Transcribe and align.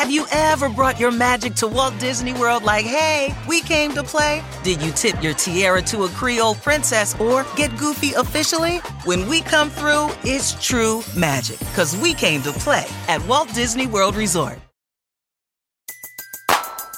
Have 0.00 0.10
you 0.10 0.24
ever 0.32 0.70
brought 0.70 0.98
your 0.98 1.10
magic 1.10 1.54
to 1.56 1.68
Walt 1.68 1.92
Disney 1.98 2.32
World 2.32 2.62
like, 2.62 2.86
hey, 2.86 3.34
we 3.46 3.60
came 3.60 3.92
to 3.92 4.02
play? 4.02 4.42
Did 4.64 4.80
you 4.80 4.92
tip 4.92 5.22
your 5.22 5.34
tiara 5.34 5.82
to 5.82 6.04
a 6.04 6.08
Creole 6.08 6.54
princess 6.54 7.14
or 7.20 7.44
get 7.54 7.76
goofy 7.76 8.14
officially? 8.14 8.78
When 9.04 9.28
we 9.28 9.42
come 9.42 9.68
through, 9.68 10.08
it's 10.24 10.54
true 10.54 11.02
magic, 11.14 11.58
because 11.58 11.94
we 11.98 12.14
came 12.14 12.40
to 12.44 12.52
play 12.52 12.86
at 13.08 13.22
Walt 13.26 13.52
Disney 13.52 13.86
World 13.86 14.16
Resort. 14.16 14.58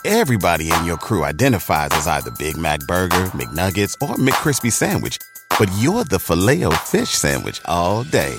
Everybody 0.05 0.71
in 0.71 0.85
your 0.85 0.97
crew 0.97 1.25
identifies 1.25 1.91
as 1.95 2.07
either 2.07 2.31
Big 2.39 2.57
Mac 2.57 2.79
Burger, 2.87 3.25
McNuggets, 3.35 4.01
or 4.01 4.15
McCrispy 4.15 4.71
Sandwich, 4.71 5.19
but 5.59 5.69
you're 5.81 6.05
the 6.05 6.21
filet 6.21 6.63
fish 6.77 7.11
Sandwich 7.11 7.61
all 7.65 8.05
day 8.05 8.39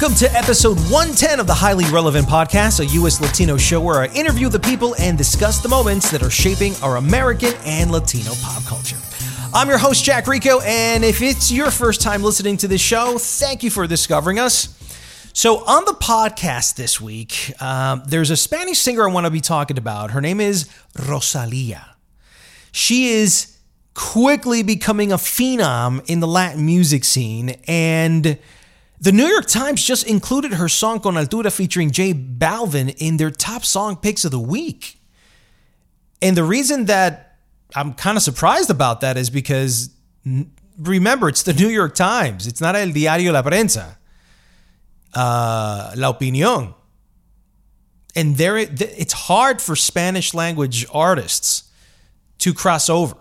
Welcome 0.00 0.16
to 0.18 0.32
episode 0.32 0.78
110 0.92 1.40
of 1.40 1.48
the 1.48 1.54
Highly 1.54 1.84
Relevant 1.86 2.28
Podcast, 2.28 2.78
a 2.78 2.86
U.S. 2.86 3.20
Latino 3.20 3.56
show 3.56 3.80
where 3.80 4.00
I 4.00 4.06
interview 4.14 4.48
the 4.48 4.60
people 4.60 4.94
and 4.94 5.18
discuss 5.18 5.60
the 5.60 5.68
moments 5.68 6.08
that 6.12 6.22
are 6.22 6.30
shaping 6.30 6.74
our 6.84 6.98
American 6.98 7.52
and 7.64 7.90
Latino 7.90 8.30
pop 8.40 8.64
culture. 8.64 8.96
I'm 9.52 9.68
your 9.68 9.76
host, 9.78 10.04
Jack 10.04 10.28
Rico, 10.28 10.60
and 10.60 11.02
if 11.02 11.20
it's 11.20 11.50
your 11.50 11.72
first 11.72 12.00
time 12.00 12.22
listening 12.22 12.56
to 12.58 12.68
this 12.68 12.80
show, 12.80 13.18
thank 13.18 13.64
you 13.64 13.70
for 13.70 13.88
discovering 13.88 14.38
us. 14.38 14.68
So, 15.32 15.64
on 15.66 15.84
the 15.84 15.94
podcast 15.94 16.76
this 16.76 17.00
week, 17.00 17.60
um, 17.60 18.04
there's 18.06 18.30
a 18.30 18.36
Spanish 18.36 18.78
singer 18.78 19.08
I 19.08 19.12
want 19.12 19.26
to 19.26 19.32
be 19.32 19.40
talking 19.40 19.78
about. 19.78 20.12
Her 20.12 20.20
name 20.20 20.40
is 20.40 20.70
Rosalia. 21.08 21.96
She 22.70 23.08
is 23.08 23.58
quickly 23.94 24.62
becoming 24.62 25.10
a 25.10 25.16
phenom 25.16 26.08
in 26.08 26.20
the 26.20 26.28
Latin 26.28 26.64
music 26.64 27.02
scene, 27.02 27.56
and 27.66 28.38
the 29.00 29.12
New 29.12 29.26
York 29.26 29.46
Times 29.46 29.82
just 29.82 30.06
included 30.06 30.54
her 30.54 30.68
song 30.68 31.00
Con 31.00 31.14
Altura 31.14 31.52
featuring 31.52 31.90
J 31.90 32.14
Balvin 32.14 32.94
in 32.98 33.16
their 33.16 33.30
top 33.30 33.64
song 33.64 33.96
picks 33.96 34.24
of 34.24 34.30
the 34.30 34.40
week. 34.40 35.00
And 36.20 36.36
the 36.36 36.44
reason 36.44 36.86
that 36.86 37.36
I'm 37.76 37.94
kind 37.94 38.16
of 38.16 38.22
surprised 38.22 38.70
about 38.70 39.00
that 39.02 39.16
is 39.16 39.30
because 39.30 39.90
remember, 40.78 41.28
it's 41.28 41.42
the 41.42 41.52
New 41.52 41.68
York 41.68 41.94
Times. 41.94 42.46
It's 42.46 42.60
not 42.60 42.76
El 42.76 42.88
Diario 42.88 43.32
La 43.32 43.42
Prensa, 43.42 43.96
uh, 45.14 45.92
La 45.96 46.12
Opinión. 46.12 46.74
And 48.16 48.36
there, 48.36 48.56
it's 48.56 49.12
hard 49.12 49.60
for 49.60 49.76
Spanish 49.76 50.34
language 50.34 50.86
artists 50.92 51.70
to 52.38 52.52
cross 52.52 52.88
over 52.88 53.16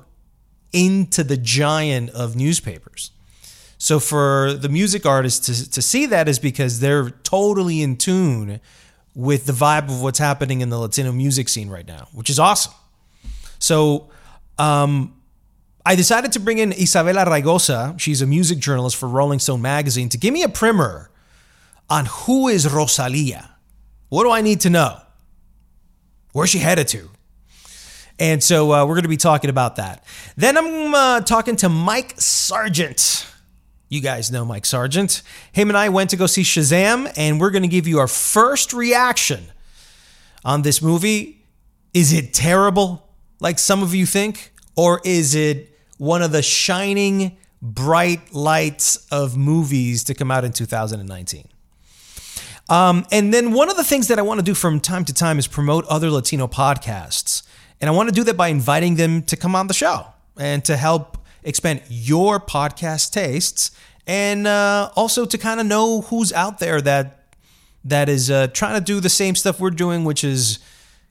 into 0.73 1.23
the 1.23 1.38
giant 1.38 2.09
of 2.12 2.36
newspapers. 2.36 3.12
So 3.78 4.00
for 4.00 4.53
the 4.53 4.70
music 4.70 5.06
artists 5.06 5.45
to, 5.45 5.72
to 5.72 5.81
see 5.81 6.08
that 6.08 6.28
is 6.28 6.39
because 6.39 6.80
they're 6.80 7.09
totally 7.09 7.81
in 7.81 7.97
tune 7.97 8.59
with 9.14 9.45
the 9.45 9.53
vibe 9.53 9.86
of 9.86 10.02
what's 10.02 10.19
happening 10.19 10.61
in 10.61 10.69
the 10.69 10.78
Latino 10.78 11.11
music 11.11 11.50
scene 11.50 11.69
right 11.69 11.88
now, 11.88 12.08
which 12.11 12.30
is 12.30 12.39
awesome. 12.39 12.73
So 13.59 14.09
um, 14.58 15.16
I 15.86 15.95
decided 15.95 16.31
to 16.34 16.39
bring 16.39 16.58
in 16.58 16.72
Isabela 16.72 17.25
Raygoza. 17.25 18.00
She's 18.00 18.22
a 18.22 18.28
music 18.28 18.59
journalist 18.59 18.96
for 18.96 19.07
Rolling 19.07 19.40
Stone 19.40 19.62
magazine 19.62 20.09
to 20.09 20.18
give 20.18 20.34
me 20.34 20.44
a 20.44 20.50
primer 20.50 21.09
on 21.90 22.06
who 22.06 22.47
is 22.47 22.72
Rosalia. 22.72 23.56
What 24.09 24.24
do 24.24 24.31
I 24.31 24.41
need 24.41 24.62
to 24.62 24.69
know? 24.69 25.00
Where's 26.34 26.50
she 26.50 26.59
headed 26.59 26.88
to? 26.90 27.09
And 28.19 28.44
so 28.44 28.72
uh, 28.72 28.85
we're 28.85 28.96
going 28.96 29.03
to 29.03 29.09
be 29.09 29.18
talking 29.18 29.50
about 29.50 29.75
that. 29.78 30.03
Then 30.35 30.57
I'm 30.57 30.94
uh, 30.94 31.22
talking 31.22 31.56
to 31.57 31.69
Mike 31.69 32.19
Sargent. 32.19 33.25
You 33.90 34.02
guys 34.02 34.31
know 34.31 34.44
Mike 34.44 34.66
Sargent. 34.66 35.22
Him 35.53 35.70
and 35.70 35.78
I 35.78 35.90
went 35.90 36.09
to 36.09 36.18
go 36.18 36.28
see 36.28 36.44
Shazam, 36.44 37.12
and 37.16 37.40
we're 37.40 37.52
going 37.52 37.62
to 37.64 37.70
give 37.70 37.88
you 37.88 38.00
our 38.00 38.08
first 38.08 38.74
reaction 38.74 39.46
on 40.44 40.62
this 40.64 40.81
movie. 40.81 41.46
Is 41.94 42.12
it 42.12 42.34
terrible, 42.34 43.08
like 43.40 43.59
some 43.59 43.81
of 43.81 43.96
you 43.96 44.06
think? 44.06 44.52
Or 44.75 45.02
is 45.06 45.36
it 45.36 45.74
one 45.98 46.22
of 46.22 46.31
the 46.31 46.42
shining, 46.42 47.38
bright 47.62 48.34
lights 48.34 49.08
of 49.09 49.38
movies 49.38 50.04
to 50.06 50.14
come 50.14 50.31
out 50.31 50.44
in 50.44 50.52
2019? 50.52 51.48
Um, 52.69 53.06
and 53.12 53.34
then 53.34 53.54
one 53.54 53.69
of 53.69 53.78
the 53.78 53.84
things 53.84 54.09
that 54.09 54.19
I 54.19 54.22
want 54.22 54.40
to 54.40 54.44
do 54.44 54.54
from 54.54 54.81
time 54.81 55.06
to 55.06 55.14
time 55.14 55.40
is 55.40 55.48
promote 55.48 55.86
other 55.86 56.12
Latino 56.12 56.48
podcasts. 56.48 57.44
And 57.80 57.90
I 57.90 57.94
want 57.94 58.09
to 58.09 58.16
do 58.16 58.24
that 58.25 58.36
by 58.36 58.50
inviting 58.50 58.96
them 58.96 59.22
to 59.24 59.38
come 59.38 59.56
on 59.56 59.68
the 59.68 59.74
show 59.74 60.08
and 60.38 60.64
to 60.66 60.75
help 60.75 61.18
expand 61.44 61.81
your 61.90 62.40
podcast 62.40 63.12
tastes, 63.12 63.72
and 64.06 64.48
uh, 64.48 64.92
also 64.96 65.25
to 65.25 65.38
kind 65.38 65.59
of 65.59 65.66
know 65.66 66.02
who's 66.02 66.31
out 66.34 66.59
there 66.59 66.81
that 66.81 67.14
that 67.84 68.09
is 68.09 68.30
uh, 68.30 68.48
trying 68.48 68.75
to 68.75 68.84
do 68.84 69.00
the 69.00 69.09
same 69.09 69.36
stuff 69.36 69.59
we're 69.59 69.70
doing, 69.70 70.03
which 70.03 70.24
is 70.24 70.59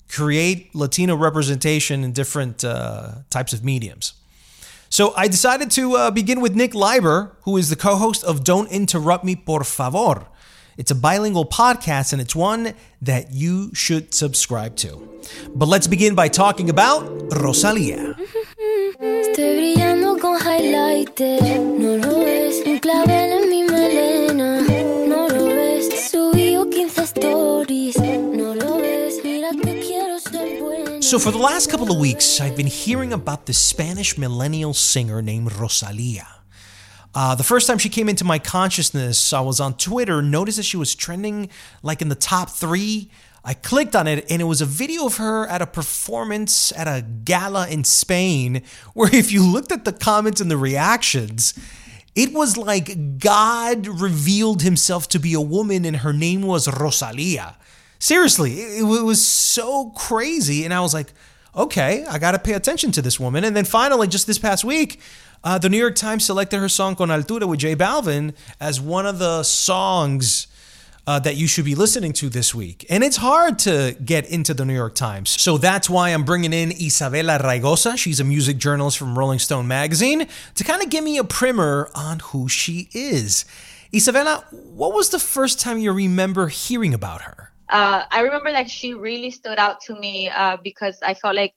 create 0.09 0.75
Latino 0.75 1.17
representation 1.17 2.05
in 2.05 2.13
different 2.13 2.65
uh, 2.65 3.13
types 3.31 3.53
of 3.53 3.65
mediums. 3.65 4.15
So 4.89 5.13
I 5.17 5.29
decided 5.29 5.71
to 5.73 5.97
uh, 5.97 6.11
begin 6.11 6.41
with 6.41 6.55
Nick 6.55 6.75
Leiber, 6.75 7.37
who 7.43 7.57
is 7.57 7.71
the 7.71 7.77
co-host 7.77 8.23
of 8.25 8.45
Don't 8.45 8.71
Interrupt 8.71 9.25
Me, 9.25 9.35
Por 9.35 9.65
Favor. 9.65 10.27
It's 10.77 10.91
a 10.91 10.95
bilingual 10.95 11.47
podcast, 11.47 12.13
and 12.13 12.21
it's 12.21 12.37
one 12.37 12.75
that 13.01 13.33
you 13.33 13.75
should 13.75 14.13
subscribe 14.13 14.77
to. 14.77 15.09
But 15.55 15.67
let's 15.69 15.87
begin 15.87 16.15
by 16.15 16.29
talking 16.29 16.71
about 16.71 17.03
Rosalia. 17.33 18.15
con 18.99 20.39
highlighter. 20.41 21.61
No 21.61 21.97
lo 21.97 22.25
ves, 22.25 22.63
un 22.67 22.79
clavel 22.79 23.43
en 23.43 23.51
mi 23.51 23.63
melena. 23.65 24.61
No 25.07 25.29
lo 25.29 25.47
ves, 25.47 26.11
subí 26.11 26.57
15 26.71 27.05
stories. 27.05 27.97
No 27.99 28.55
lo 28.55 28.79
ves, 28.79 29.21
mira 29.23 29.51
que 29.51 29.81
quiero 29.81 30.19
ser. 30.19 31.03
So, 31.03 31.19
for 31.19 31.31
the 31.31 31.39
last 31.39 31.71
couple 31.71 31.91
of 31.91 31.99
weeks, 31.99 32.41
I've 32.41 32.57
been 32.57 32.67
hearing 32.67 33.13
about 33.13 33.47
the 33.47 33.53
Spanish 33.53 34.19
millennial 34.19 34.75
singer 34.75 35.23
named 35.23 35.53
Rosalia. 35.53 36.27
Uh, 37.15 37.35
the 37.35 37.45
first 37.45 37.67
time 37.67 37.79
she 37.79 37.89
came 37.89 38.11
into 38.11 38.25
my 38.25 38.39
consciousness, 38.39 39.33
I 39.33 39.41
was 39.41 39.59
on 39.59 39.75
Twitter, 39.75 40.21
noticed 40.21 40.59
that 40.59 40.65
she 40.65 40.77
was 40.77 40.95
trending 40.95 41.49
like 41.83 42.03
in 42.03 42.09
the 42.09 42.15
top 42.15 42.51
three 42.51 43.11
I 43.49 43.55
clicked 43.55 43.95
on 43.95 44.09
it 44.09 44.29
and 44.29 44.43
it 44.43 44.47
was 44.47 44.61
a 44.61 44.67
video 44.67 45.07
of 45.07 45.19
her 45.19 45.47
at 45.47 45.63
a 45.63 45.69
performance 45.69 46.73
at 46.73 46.89
a 46.89 47.01
gala 47.01 47.69
in 47.69 47.85
Spain 47.85 48.63
where 48.93 49.15
if 49.15 49.31
you 49.31 49.47
looked 49.47 49.71
at 49.71 49.85
the 49.85 49.93
comments 49.93 50.41
and 50.41 50.51
the 50.51 50.57
reactions, 50.57 51.55
it 52.17 52.33
was 52.33 52.57
like 52.57 53.21
God 53.21 53.87
revealed 53.87 54.63
himself 54.63 55.09
to 55.11 55.21
be 55.21 55.33
a 55.33 55.41
woman 55.41 55.85
and 55.85 55.99
her 55.99 56.13
name 56.13 56.43
was 56.43 56.67
Rosalia. 56.67 57.57
Seriously, 58.01 58.79
it, 58.79 58.83
was 58.83 59.25
so 59.25 59.91
crazy. 59.91 60.65
And 60.65 60.75
I 60.75 60.81
was 60.81 60.93
like, 60.93 61.13
okay, 61.55 62.05
I 62.05 62.19
got 62.19 62.33
to 62.33 62.41
pay 62.41 62.55
attention 62.55 62.91
to 62.93 63.01
this 63.01 63.21
woman. 63.21 63.45
And 63.45 63.55
then 63.55 63.65
finally, 63.65 64.09
just 64.09 64.27
this 64.27 64.39
past 64.41 64.65
week, 64.65 65.01
uh, 65.45 65.57
the 65.57 65.69
New 65.69 65.79
York 65.79 65.95
Times 65.95 66.25
selected 66.25 66.59
her 66.59 66.69
song 66.69 66.97
Con 66.97 67.11
Altura 67.11 67.47
with 67.49 67.61
J 67.61 67.77
Balvin 67.77 68.35
as 68.59 68.81
one 68.81 69.07
of 69.07 69.21
the 69.21 69.45
songs 69.45 70.49
uh, 71.07 71.19
that 71.21 71.37
you 71.37 71.47
should 71.47 71.65
be 71.65 71.75
listening 71.75 72.13
to 72.15 72.29
this 72.29 72.55
week. 72.55 72.85
And 72.91 73.05
it's 73.05 73.17
hard 73.17 73.59
to 73.61 73.97
get 74.05 74.29
into 74.29 74.55
the 74.55 74.65
New 74.65 74.75
York 74.75 74.95
Times. 74.95 75.31
So 75.41 75.59
that's 75.59 75.89
why 75.89 76.11
I'm 76.11 76.25
bringing 76.25 76.53
in 76.53 76.71
Isabela 76.71 77.41
Raygoza. 77.41 77.97
She's 77.97 78.21
a 78.21 78.25
music 78.25 78.59
journalist 78.59 78.99
from 78.99 79.17
Rolling 79.19 79.39
Stone 79.39 79.69
magazine 79.69 80.27
to 80.55 80.65
kind 80.65 80.83
of 80.83 80.91
give 80.91 81.05
me 81.05 81.19
a 81.19 81.25
primer 81.25 81.91
on 81.95 82.19
who 82.21 82.49
she 82.49 82.89
is. 82.93 83.45
Isabela, 83.93 84.45
what 84.53 84.93
was 84.93 85.11
the 85.11 85.19
first 85.19 85.61
time 85.61 85.79
you 85.79 85.93
remember 85.93 86.49
hearing 86.49 86.93
about 86.93 87.23
her? 87.23 87.53
Uh, 87.69 88.05
I 88.11 88.21
remember 88.21 88.53
that 88.53 88.71
she 88.71 88.95
really 88.95 89.31
stood 89.31 89.59
out 89.59 89.81
to 89.83 89.99
me 89.99 90.29
uh, 90.29 90.57
because 90.63 90.99
I 91.03 91.15
felt 91.15 91.35
like 91.35 91.55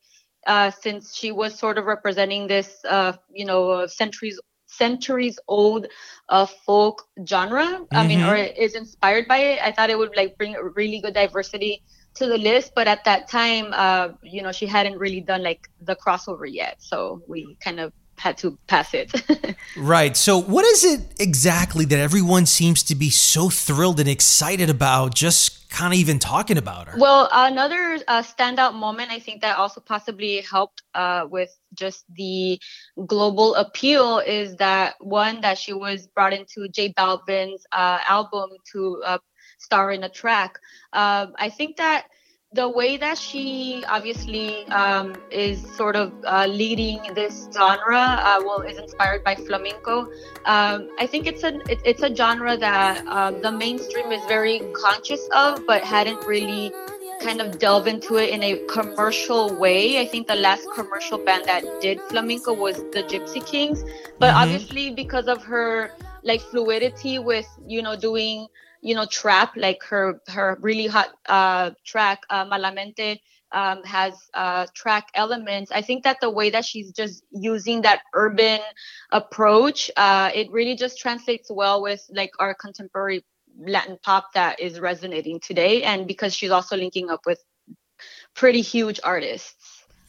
uh, 0.47 0.71
since 0.71 1.15
she 1.15 1.31
was 1.31 1.57
sort 1.57 1.77
of 1.77 1.85
representing 1.85 2.47
this, 2.47 2.77
uh, 2.88 3.13
you 3.31 3.45
know, 3.45 3.85
centuries 3.88 4.39
centuries 4.69 5.38
old 5.48 5.88
uh, 6.30 6.45
folk 6.45 7.07
genre. 7.25 7.66
Mm-hmm. 7.66 7.98
I 7.98 8.07
mean, 8.07 8.21
or 8.21 8.36
mm-hmm. 8.36 8.62
is 8.62 8.75
inspired 8.75 9.27
by 9.27 9.38
it. 9.38 9.60
I 9.63 9.71
thought 9.71 9.89
it 9.89 9.98
would 9.98 10.16
like 10.16 10.38
bring 10.38 10.54
really 10.75 11.01
good 11.01 11.13
diversity 11.13 11.83
to 12.16 12.27
the 12.27 12.38
list, 12.38 12.74
but 12.75 12.88
at 12.88 13.04
that 13.06 13.27
time, 13.27 13.74
uh, 13.74 14.10
you 14.21 14.42
know, 14.42 14.51
she 14.51 14.66
hadn't 14.66 14.98
really 14.98 15.21
done 15.21 15.44
like 15.44 15.69
the 15.81 15.95
crossover 15.95 16.51
yet, 16.51 16.77
so 16.80 17.21
we 17.27 17.57
kind 17.63 17.80
of 17.80 17.94
had 18.18 18.38
to 18.38 18.57
pass 18.68 18.94
it. 18.94 19.13
right. 19.77 20.18
So, 20.18 20.39
what 20.42 20.66
is 20.66 20.83
it 20.83 21.01
exactly 21.19 21.86
that 21.86 22.00
everyone 22.00 22.45
seems 22.45 22.83
to 22.83 22.95
be 22.95 23.10
so 23.10 23.50
thrilled 23.50 24.00
and 24.00 24.10
excited 24.10 24.69
about 24.69 25.15
just 25.15 25.58
kind 25.69 25.94
of 25.94 26.00
even 26.00 26.19
talking 26.19 26.57
about 26.57 26.88
her. 26.88 26.98
Well, 26.98 27.30
another 27.31 28.00
uh, 28.07 28.24
standout 28.24 28.74
moment 28.74 29.12
I 29.12 29.19
think 29.19 29.42
that 29.42 29.57
also 29.57 29.80
possibly 29.81 30.42
helped 30.42 30.81
uh, 30.95 31.27
with 31.30 31.56
just 31.74 32.06
the 32.13 32.60
global 33.06 33.56
appeal 33.56 34.19
is 34.19 34.56
that 34.57 34.95
one 35.00 35.42
that 35.42 35.57
she 35.57 35.74
was 35.74 36.07
brought 36.07 36.33
into 36.33 36.68
J 36.68 36.94
Balvin's 36.94 37.66
uh, 37.71 38.00
album 38.07 38.50
to 38.74 39.01
uh, 39.06 39.18
star 39.60 39.92
in 39.92 40.04
a 40.04 40.10
track. 40.10 40.57
Um, 40.94 41.33
I 41.38 41.50
think 41.50 41.77
that 41.77 42.07
the 42.54 42.68
way 42.68 42.98
that 42.98 43.16
she 43.16 43.84
obviously 43.88 44.66
um, 44.69 45.16
is 45.30 45.62
sort 45.75 45.96
of 45.96 46.12
uh, 46.25 46.48
leading 46.48 47.00
this 47.13 47.48
genre, 47.54 48.00
uh, 48.00 48.42
well, 48.44 48.62
is 48.62 48.80
inspired 48.80 49.24
by 49.24 49.36
flamenco. 49.36 50.07
Um, 50.46 50.90
I 50.98 51.06
think 51.06 51.28
it's 51.28 51.44
a 51.44 51.60
it, 51.69 51.80
it's 51.86 52.01
a 52.01 52.13
genre 52.16 52.57
that 52.57 53.06
um, 53.06 53.40
the 53.44 53.51
mainstream 53.51 54.12
is 54.12 54.25
very 54.25 54.62
conscious 54.74 55.28
of, 55.31 55.66
but 55.68 55.84
hadn't 55.84 56.25
really 56.25 56.72
kind 57.22 57.40
of 57.40 57.60
delve 57.60 57.86
into 57.86 58.16
it 58.16 58.31
in 58.31 58.42
a 58.42 58.66
commercial 58.66 59.54
way. 59.60 60.00
I 60.00 60.07
think 60.07 60.28
the 60.28 60.36
last 60.36 60.68
commercial 60.74 61.19
band 61.19 61.46
that 61.46 61.63
did 61.81 62.01
flamenco 62.10 62.54
was 62.54 62.78
the 62.78 63.04
Gypsy 63.04 63.46
Kings, 63.46 63.84
but 64.18 64.30
mm-hmm. 64.30 64.38
obviously 64.38 64.90
because 64.90 65.28
of 65.28 65.44
her 65.44 65.92
like 66.24 66.42
fluidity 66.42 67.19
with 67.19 67.48
you 67.68 67.84
know 67.84 67.96
doing 67.96 68.48
you 68.81 68.95
know 68.95 69.05
trap 69.05 69.53
like 69.55 69.83
her 69.83 70.21
her 70.27 70.57
really 70.61 70.87
hot 70.87 71.09
uh 71.27 71.71
track 71.85 72.21
uh, 72.29 72.45
malamente 72.45 73.19
um, 73.51 73.83
has 73.83 74.13
uh, 74.33 74.67
track 74.75 75.07
elements. 75.15 75.71
I 75.71 75.81
think 75.81 76.03
that 76.03 76.17
the 76.21 76.29
way 76.29 76.51
that 76.51 76.65
she's 76.65 76.91
just 76.91 77.23
using 77.31 77.81
that 77.81 78.01
urban 78.13 78.59
approach 79.11 79.89
uh, 79.97 80.29
it 80.33 80.51
really 80.51 80.75
just 80.75 80.99
translates 80.99 81.49
well 81.49 81.81
with 81.81 82.05
like 82.13 82.31
our 82.39 82.53
contemporary 82.53 83.25
latin 83.59 83.97
pop 84.03 84.31
that 84.33 84.59
is 84.59 84.79
resonating 84.79 85.39
today 85.39 85.83
and 85.83 86.07
because 86.07 86.33
she's 86.33 86.51
also 86.51 86.77
linking 86.77 87.09
up 87.09 87.21
with 87.25 87.43
pretty 88.35 88.61
huge 88.61 88.99
artists 89.03 89.58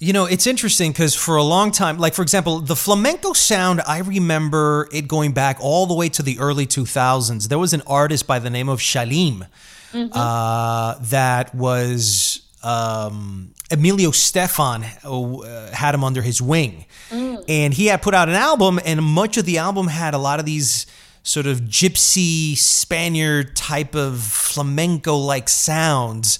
you 0.02 0.14
know, 0.14 0.24
it's 0.24 0.46
interesting 0.46 0.92
because 0.92 1.14
for 1.14 1.36
a 1.36 1.42
long 1.42 1.70
time, 1.70 1.98
like 1.98 2.14
for 2.14 2.22
example, 2.22 2.60
the 2.60 2.74
flamenco 2.74 3.34
sound, 3.34 3.82
I 3.86 3.98
remember 3.98 4.88
it 4.92 5.06
going 5.06 5.32
back 5.32 5.58
all 5.60 5.84
the 5.84 5.94
way 5.94 6.08
to 6.08 6.22
the 6.22 6.38
early 6.38 6.66
2000s. 6.66 7.48
There 7.48 7.58
was 7.58 7.74
an 7.74 7.82
artist 7.86 8.26
by 8.26 8.38
the 8.38 8.48
name 8.48 8.70
of 8.70 8.80
Shalim 8.80 9.46
mm-hmm. 9.92 10.08
uh, 10.10 10.94
that 11.02 11.54
was 11.54 12.40
um, 12.62 13.52
Emilio 13.70 14.10
Estefan 14.10 14.84
uh, 15.04 15.74
had 15.74 15.94
him 15.94 16.02
under 16.02 16.22
his 16.22 16.40
wing. 16.40 16.86
Mm. 17.10 17.44
And 17.46 17.74
he 17.74 17.86
had 17.86 18.00
put 18.00 18.14
out 18.14 18.30
an 18.30 18.36
album, 18.36 18.80
and 18.86 19.04
much 19.04 19.36
of 19.36 19.44
the 19.44 19.58
album 19.58 19.86
had 19.86 20.14
a 20.14 20.18
lot 20.18 20.40
of 20.40 20.46
these 20.46 20.86
sort 21.22 21.44
of 21.44 21.60
gypsy 21.60 22.56
Spaniard 22.56 23.54
type 23.54 23.94
of 23.94 24.22
flamenco 24.22 25.14
like 25.16 25.50
sounds 25.50 26.38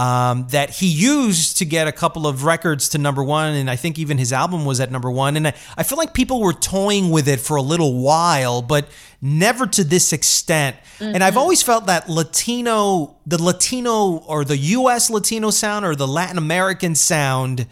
um, 0.00 0.46
that 0.48 0.70
he 0.70 0.86
used 0.86 1.58
to 1.58 1.66
get 1.66 1.86
a 1.86 1.92
couple 1.92 2.26
of 2.26 2.44
records 2.44 2.88
to 2.88 2.98
number 2.98 3.22
one. 3.22 3.52
And 3.52 3.68
I 3.68 3.76
think 3.76 3.98
even 3.98 4.16
his 4.16 4.32
album 4.32 4.64
was 4.64 4.80
at 4.80 4.90
number 4.90 5.10
one. 5.10 5.36
And 5.36 5.48
I, 5.48 5.54
I 5.76 5.82
feel 5.82 5.98
like 5.98 6.14
people 6.14 6.40
were 6.40 6.54
toying 6.54 7.10
with 7.10 7.28
it 7.28 7.38
for 7.38 7.56
a 7.58 7.62
little 7.62 8.00
while, 8.00 8.62
but 8.62 8.88
never 9.20 9.66
to 9.66 9.84
this 9.84 10.14
extent. 10.14 10.76
Mm-hmm. 11.00 11.16
And 11.16 11.22
I've 11.22 11.32
mm-hmm. 11.32 11.40
always 11.40 11.62
felt 11.62 11.84
that 11.88 12.08
Latino, 12.08 13.18
the 13.26 13.42
Latino 13.42 14.16
or 14.26 14.42
the 14.42 14.56
US 14.56 15.10
Latino 15.10 15.50
sound 15.50 15.84
or 15.84 15.94
the 15.94 16.08
Latin 16.08 16.38
American 16.38 16.94
sound 16.94 17.66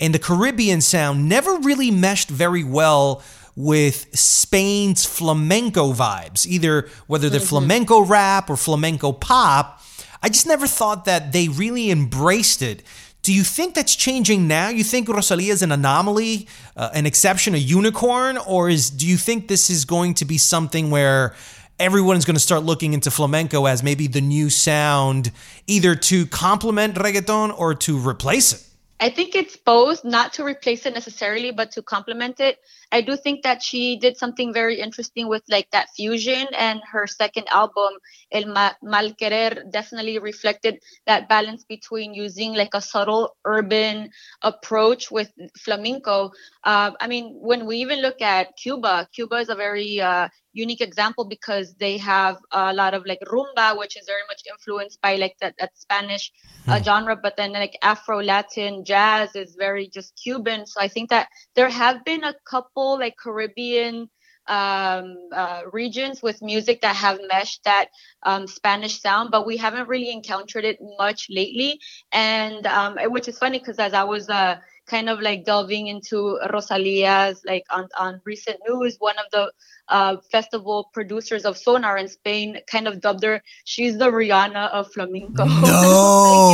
and 0.00 0.14
the 0.14 0.18
Caribbean 0.18 0.80
sound 0.80 1.28
never 1.28 1.58
really 1.58 1.90
meshed 1.90 2.30
very 2.30 2.64
well 2.64 3.22
with 3.56 4.08
Spain's 4.16 5.04
flamenco 5.04 5.92
vibes, 5.92 6.46
either 6.46 6.88
whether 7.08 7.28
they're 7.28 7.40
mm-hmm. 7.40 7.48
flamenco 7.48 8.00
rap 8.00 8.48
or 8.48 8.56
flamenco 8.56 9.12
pop. 9.12 9.82
I 10.24 10.30
just 10.30 10.46
never 10.46 10.66
thought 10.66 11.04
that 11.04 11.32
they 11.32 11.48
really 11.48 11.90
embraced 11.90 12.62
it. 12.62 12.82
Do 13.20 13.30
you 13.30 13.42
think 13.42 13.74
that's 13.74 13.94
changing 13.94 14.48
now? 14.48 14.70
You 14.70 14.82
think 14.82 15.06
Rosalia 15.06 15.52
is 15.52 15.60
an 15.60 15.70
anomaly, 15.70 16.48
uh, 16.78 16.88
an 16.94 17.04
exception, 17.04 17.54
a 17.54 17.58
unicorn, 17.58 18.38
or 18.38 18.70
is 18.70 18.88
do 18.88 19.06
you 19.06 19.18
think 19.18 19.48
this 19.48 19.68
is 19.68 19.84
going 19.84 20.14
to 20.14 20.24
be 20.24 20.38
something 20.38 20.90
where 20.90 21.34
everyone's 21.78 22.24
going 22.24 22.36
to 22.36 22.40
start 22.40 22.62
looking 22.62 22.94
into 22.94 23.10
flamenco 23.10 23.66
as 23.66 23.82
maybe 23.82 24.06
the 24.06 24.22
new 24.22 24.48
sound, 24.48 25.30
either 25.66 25.94
to 25.94 26.24
complement 26.24 26.94
reggaeton 26.94 27.52
or 27.58 27.74
to 27.74 27.98
replace 27.98 28.54
it? 28.54 28.64
I 29.00 29.10
think 29.10 29.34
it's 29.34 29.58
both, 29.58 30.06
not 30.06 30.32
to 30.34 30.44
replace 30.44 30.86
it 30.86 30.94
necessarily, 30.94 31.50
but 31.50 31.70
to 31.72 31.82
complement 31.82 32.40
it. 32.40 32.60
I 32.94 33.00
do 33.00 33.16
think 33.16 33.42
that 33.42 33.60
she 33.60 33.96
did 33.96 34.16
something 34.16 34.52
very 34.54 34.78
interesting 34.78 35.26
with 35.26 35.42
like 35.48 35.68
that 35.72 35.88
fusion, 35.96 36.46
and 36.56 36.80
her 36.92 37.08
second 37.08 37.48
album, 37.50 37.98
El 38.30 38.44
Mal 38.46 39.12
Querer, 39.18 39.64
definitely 39.68 40.20
reflected 40.20 40.78
that 41.04 41.28
balance 41.28 41.64
between 41.64 42.14
using 42.14 42.54
like 42.54 42.72
a 42.72 42.80
subtle 42.80 43.34
urban 43.44 44.10
approach 44.42 45.10
with 45.10 45.32
flamenco. 45.58 46.30
Uh, 46.62 46.92
I 47.00 47.08
mean, 47.08 47.34
when 47.40 47.66
we 47.66 47.78
even 47.78 48.00
look 48.00 48.22
at 48.22 48.56
Cuba, 48.56 49.08
Cuba 49.12 49.38
is 49.38 49.48
a 49.48 49.56
very 49.56 50.00
uh, 50.00 50.28
unique 50.52 50.80
example 50.80 51.24
because 51.24 51.74
they 51.74 51.98
have 51.98 52.36
a 52.52 52.72
lot 52.72 52.94
of 52.94 53.04
like 53.06 53.20
rumba, 53.26 53.76
which 53.76 53.96
is 53.96 54.06
very 54.06 54.22
much 54.28 54.42
influenced 54.48 55.00
by 55.00 55.16
like 55.16 55.36
that, 55.40 55.54
that 55.58 55.76
Spanish 55.76 56.30
uh, 56.68 56.78
hmm. 56.78 56.84
genre, 56.84 57.16
but 57.16 57.36
then 57.36 57.52
like 57.52 57.76
Afro 57.82 58.22
Latin 58.22 58.84
jazz 58.84 59.34
is 59.34 59.56
very 59.58 59.88
just 59.88 60.14
Cuban. 60.22 60.64
So 60.66 60.80
I 60.80 60.88
think 60.88 61.10
that 61.10 61.28
there 61.56 61.68
have 61.68 62.04
been 62.04 62.22
a 62.22 62.34
couple 62.48 62.83
like 62.92 63.16
Caribbean 63.16 64.08
um, 64.46 65.16
uh, 65.32 65.62
regions 65.72 66.22
with 66.22 66.42
music 66.42 66.80
that 66.82 66.94
have 66.96 67.18
meshed 67.28 67.64
that 67.64 67.88
um, 68.22 68.46
Spanish 68.46 69.00
sound, 69.00 69.30
but 69.30 69.46
we 69.46 69.56
haven't 69.56 69.88
really 69.88 70.10
encountered 70.10 70.64
it 70.64 70.78
much 70.98 71.26
lately. 71.30 71.78
And 72.12 72.66
um, 72.66 72.96
which 73.10 73.28
is 73.28 73.38
funny 73.38 73.58
because 73.58 73.78
as 73.78 73.92
I 73.94 74.04
was 74.04 74.28
uh, 74.28 74.56
kind 74.86 75.08
of 75.08 75.20
like 75.20 75.44
delving 75.44 75.86
into 75.88 76.38
Rosalia's 76.52 77.42
like 77.44 77.64
on, 77.70 77.88
on 77.98 78.20
recent 78.24 78.58
news, 78.68 78.96
one 78.98 79.16
of 79.18 79.26
the 79.32 79.52
uh, 79.88 80.16
festival 80.30 80.90
producers 80.92 81.44
of 81.44 81.56
Sonar 81.56 81.98
in 81.98 82.08
Spain 82.08 82.58
kind 82.70 82.88
of 82.88 83.00
dubbed 83.00 83.22
her, 83.22 83.42
she's 83.64 83.98
the 83.98 84.06
Rihanna 84.06 84.70
of 84.70 84.92
flamenco. 84.92 85.44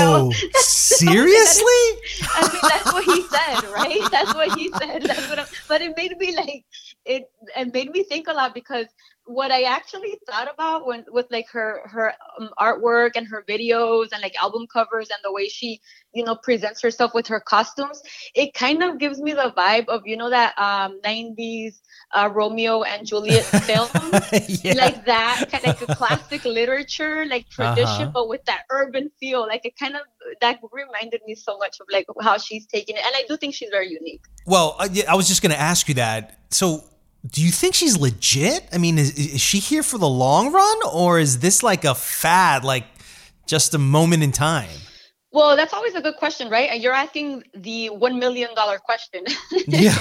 No, 0.00 0.26
like, 0.42 0.56
seriously? 0.56 1.64
I 2.34 2.48
mean, 2.52 2.60
that's 2.62 2.92
what 2.92 3.04
he 3.04 3.22
said, 3.22 3.70
right? 3.72 4.10
That's 4.10 4.34
what 4.34 4.58
he 4.58 4.70
said. 4.78 5.02
That's 5.02 5.28
what 5.28 5.38
I'm, 5.38 5.46
but 5.68 5.80
it 5.82 5.96
made 5.96 6.16
me 6.18 6.34
like, 6.36 6.64
it, 7.04 7.30
it 7.56 7.72
made 7.72 7.90
me 7.90 8.02
think 8.04 8.28
a 8.28 8.32
lot 8.32 8.54
because 8.54 8.86
what 9.30 9.52
I 9.52 9.62
actually 9.62 10.18
thought 10.28 10.52
about 10.52 10.86
when 10.86 11.04
with 11.08 11.26
like 11.30 11.48
her 11.50 11.82
her 11.84 12.12
um, 12.38 12.50
artwork 12.58 13.12
and 13.14 13.28
her 13.28 13.44
videos 13.48 14.08
and 14.12 14.20
like 14.22 14.34
album 14.42 14.66
covers 14.66 15.08
and 15.08 15.18
the 15.22 15.32
way 15.32 15.48
she 15.48 15.80
you 16.12 16.24
know 16.24 16.34
presents 16.34 16.82
herself 16.82 17.14
with 17.14 17.28
her 17.28 17.38
costumes, 17.38 18.02
it 18.34 18.54
kind 18.54 18.82
of 18.82 18.98
gives 18.98 19.20
me 19.20 19.32
the 19.32 19.52
vibe 19.56 19.86
of 19.86 20.02
you 20.04 20.16
know 20.16 20.30
that 20.30 20.58
um 20.58 21.00
90s 21.04 21.78
uh, 22.12 22.28
Romeo 22.32 22.82
and 22.82 23.06
Juliet 23.06 23.44
film, 23.66 23.88
yeah. 24.48 24.74
like 24.74 25.04
that 25.04 25.46
kind 25.48 25.64
of 25.64 25.80
like 25.80 25.88
a 25.88 25.94
classic 25.94 26.44
literature 26.44 27.24
like 27.26 27.48
tradition, 27.50 27.86
uh-huh. 27.86 28.10
but 28.12 28.28
with 28.28 28.44
that 28.46 28.62
urban 28.70 29.12
feel. 29.20 29.46
Like 29.46 29.64
it 29.64 29.78
kind 29.78 29.94
of 29.94 30.02
that 30.40 30.58
reminded 30.72 31.20
me 31.24 31.36
so 31.36 31.56
much 31.58 31.78
of 31.80 31.86
like 31.92 32.06
how 32.20 32.36
she's 32.38 32.66
taking 32.66 32.96
it, 32.96 33.02
and 33.04 33.14
I 33.14 33.24
do 33.28 33.36
think 33.36 33.54
she's 33.54 33.70
very 33.70 33.90
unique. 33.90 34.24
Well, 34.44 34.76
I 34.80 35.14
was 35.14 35.28
just 35.28 35.40
going 35.40 35.52
to 35.52 35.60
ask 35.60 35.88
you 35.88 35.94
that. 35.94 36.38
So 36.50 36.82
do 37.28 37.42
you 37.42 37.50
think 37.50 37.74
she's 37.74 37.98
legit? 37.98 38.66
I 38.72 38.78
mean, 38.78 38.98
is, 38.98 39.16
is 39.16 39.40
she 39.40 39.58
here 39.58 39.82
for 39.82 39.98
the 39.98 40.08
long 40.08 40.52
run 40.52 40.78
or 40.92 41.18
is 41.18 41.40
this 41.40 41.62
like 41.62 41.84
a 41.84 41.94
fad, 41.94 42.64
like 42.64 42.86
just 43.46 43.74
a 43.74 43.78
moment 43.78 44.22
in 44.22 44.32
time? 44.32 44.70
Well, 45.32 45.54
that's 45.54 45.72
always 45.72 45.94
a 45.94 46.00
good 46.00 46.16
question, 46.16 46.48
right? 46.50 46.68
And 46.70 46.82
you're 46.82 46.92
asking 46.92 47.44
the 47.54 47.90
one 47.90 48.18
million 48.18 48.52
dollar 48.56 48.78
question. 48.78 49.24
Yeah. 49.68 49.96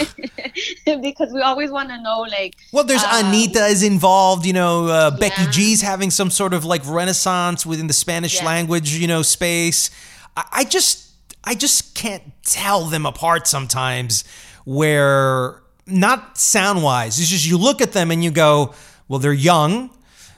because 1.02 1.32
we 1.32 1.42
always 1.42 1.70
want 1.70 1.90
to 1.90 2.02
know, 2.02 2.22
like. 2.22 2.56
Well, 2.74 2.84
there's 2.84 3.04
um, 3.04 3.26
Anitta 3.26 3.70
is 3.70 3.84
involved. 3.84 4.46
You 4.46 4.54
know, 4.54 4.88
uh, 4.88 5.12
Becky 5.12 5.44
yeah. 5.44 5.52
G's 5.52 5.82
having 5.82 6.10
some 6.10 6.32
sort 6.32 6.54
of 6.54 6.66
like 6.66 6.82
renaissance 6.88 7.64
within 7.64 7.86
the 7.86 7.94
Spanish 7.94 8.38
yeah. 8.38 8.46
language, 8.46 8.96
you 8.96 9.08
know, 9.08 9.22
space. 9.22 9.92
I, 10.36 10.46
I 10.52 10.64
just, 10.64 11.12
I 11.44 11.54
just 11.54 11.94
can't 11.94 12.24
tell 12.44 12.86
them 12.86 13.06
apart 13.06 13.48
sometimes. 13.48 14.24
Where 14.66 15.62
not 15.92 16.38
sound 16.38 16.84
wise. 16.84 17.20
It's 17.20 17.30
just 17.30 17.46
you 17.46 17.58
look 17.58 17.82
at 17.82 17.92
them 17.92 18.12
and 18.12 18.24
you 18.24 18.32
go, 18.32 18.74
well, 19.08 19.20
they're 19.20 19.34
young, 19.34 19.90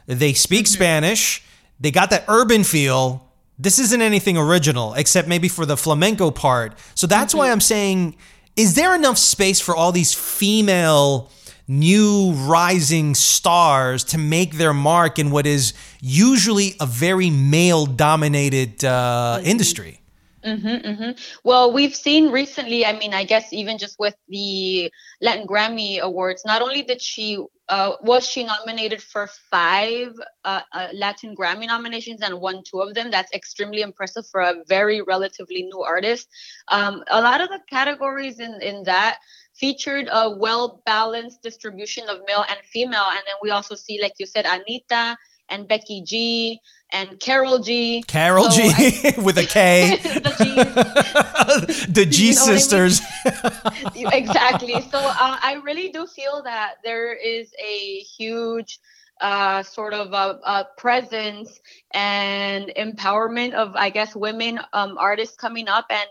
they 0.08 0.34
speak 0.34 0.66
mm-hmm. 0.66 0.74
Spanish, 0.74 1.44
they 1.80 1.92
got 1.92 2.10
that 2.10 2.26
urban 2.28 2.64
feel. 2.64 3.28
This 3.60 3.80
isn't 3.80 4.02
anything 4.02 4.38
original 4.38 4.94
except 4.96 5.28
maybe 5.28 5.48
for 5.48 5.66
the 5.66 5.78
flamenco 5.78 6.32
part. 6.32 6.78
So 6.96 7.08
that's 7.08 7.34
mm-hmm. 7.34 7.40
why 7.40 7.52
I'm 7.52 7.62
saying, 7.62 8.16
is 8.56 8.76
there 8.76 8.96
enough 8.96 9.18
space 9.18 9.60
for 9.60 9.76
all 9.76 9.92
these 9.92 10.14
female 10.14 11.30
new 11.68 12.34
rising 12.34 13.16
stars 13.16 14.04
to 14.04 14.18
make 14.18 14.56
their 14.56 14.74
mark 14.74 15.20
in 15.20 15.32
what 15.32 15.46
is 15.46 15.74
usually 16.02 16.76
a 16.80 16.86
very 16.86 17.30
male 17.30 17.86
dominated 17.86 18.84
uh, 18.84 19.38
mm-hmm. 19.38 19.46
industry? 19.46 20.01
Mm-hmm, 20.44 20.68
mm-hmm. 20.68 21.12
Well, 21.44 21.72
we've 21.72 21.96
seen 21.96 22.32
recently, 22.32 22.84
I 22.84 22.98
mean, 22.98 23.14
I 23.14 23.26
guess 23.26 23.54
even 23.54 23.78
just 23.78 24.00
with 24.00 24.16
the 24.28 24.92
Latin 25.22 25.46
Grammy 25.46 26.00
Awards, 26.00 26.44
not 26.46 26.64
only 26.64 26.82
did 26.82 27.00
she 27.00 27.38
uh, 27.70 27.94
was 28.02 28.28
she 28.28 28.44
nominated 28.44 29.04
for 29.04 29.28
five 29.52 30.14
uh, 30.44 30.62
uh, 30.74 30.88
Latin 30.94 31.36
Grammy 31.36 31.68
nominations 31.68 32.22
and 32.22 32.42
won 32.42 32.64
two 32.64 32.82
of 32.82 32.96
them. 32.96 33.12
That's 33.12 33.32
extremely 33.34 33.82
impressive 33.82 34.26
for 34.28 34.42
a 34.42 34.56
very 34.68 35.02
relatively 35.02 35.64
new 35.64 35.82
artist. 35.82 36.28
Um, 36.70 37.04
a 37.12 37.22
lot 37.22 37.42
of 37.42 37.50
the 37.50 37.60
categories 37.70 38.40
in, 38.40 38.60
in 38.64 38.84
that 38.84 39.20
featured 39.54 40.10
a 40.12 40.36
well 40.36 40.82
balanced 40.88 41.44
distribution 41.44 42.10
of 42.10 42.18
male 42.28 42.46
and 42.50 42.60
female. 42.66 43.06
And 43.10 43.22
then 43.28 43.36
we 43.44 43.52
also 43.52 43.76
see, 43.76 44.02
like 44.02 44.14
you 44.18 44.26
said, 44.26 44.46
Anitta 44.46 45.16
and 45.50 45.68
Becky 45.68 46.02
G 46.04 46.60
and 46.92 47.20
Karol 47.20 47.60
G. 47.60 48.04
Karol 48.08 48.50
so 48.50 48.58
G 48.58 48.72
I, 49.16 49.22
with 49.22 49.38
a 49.38 49.46
K. 49.46 49.98
the, 50.04 51.86
the 51.90 52.06
G 52.06 52.30
you 52.30 52.36
know 52.36 52.42
sisters. 52.42 53.02
I 53.26 53.92
mean? 53.96 54.08
exactly. 54.14 54.82
So 54.92 55.00
uh, 55.00 55.38
I 55.42 55.62
really 55.64 55.90
do 55.90 56.06
feel 56.08 56.44
that 56.44 56.76
there 56.84 57.14
is 57.14 57.54
a 57.64 58.00
huge 58.00 58.80
uh, 59.22 59.64
sort 59.64 59.94
of 59.94 60.14
a, 60.14 60.40
a, 60.44 60.68
presence 60.78 61.62
and 61.92 62.72
empowerment 62.76 63.54
of, 63.54 63.76
I 63.76 63.92
guess, 63.92 64.16
women 64.16 64.60
um, 64.74 64.98
artists 64.98 65.36
coming 65.36 65.68
up. 65.68 65.86
And 65.92 66.10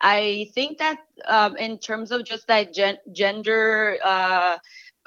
I 0.00 0.50
think 0.54 0.78
that 0.78 0.98
um, 1.26 1.56
in 1.56 1.78
terms 1.78 2.12
of 2.12 2.24
just 2.24 2.46
that 2.48 2.74
gen- 2.74 2.98
gender 3.12 3.96
uh, 4.04 4.58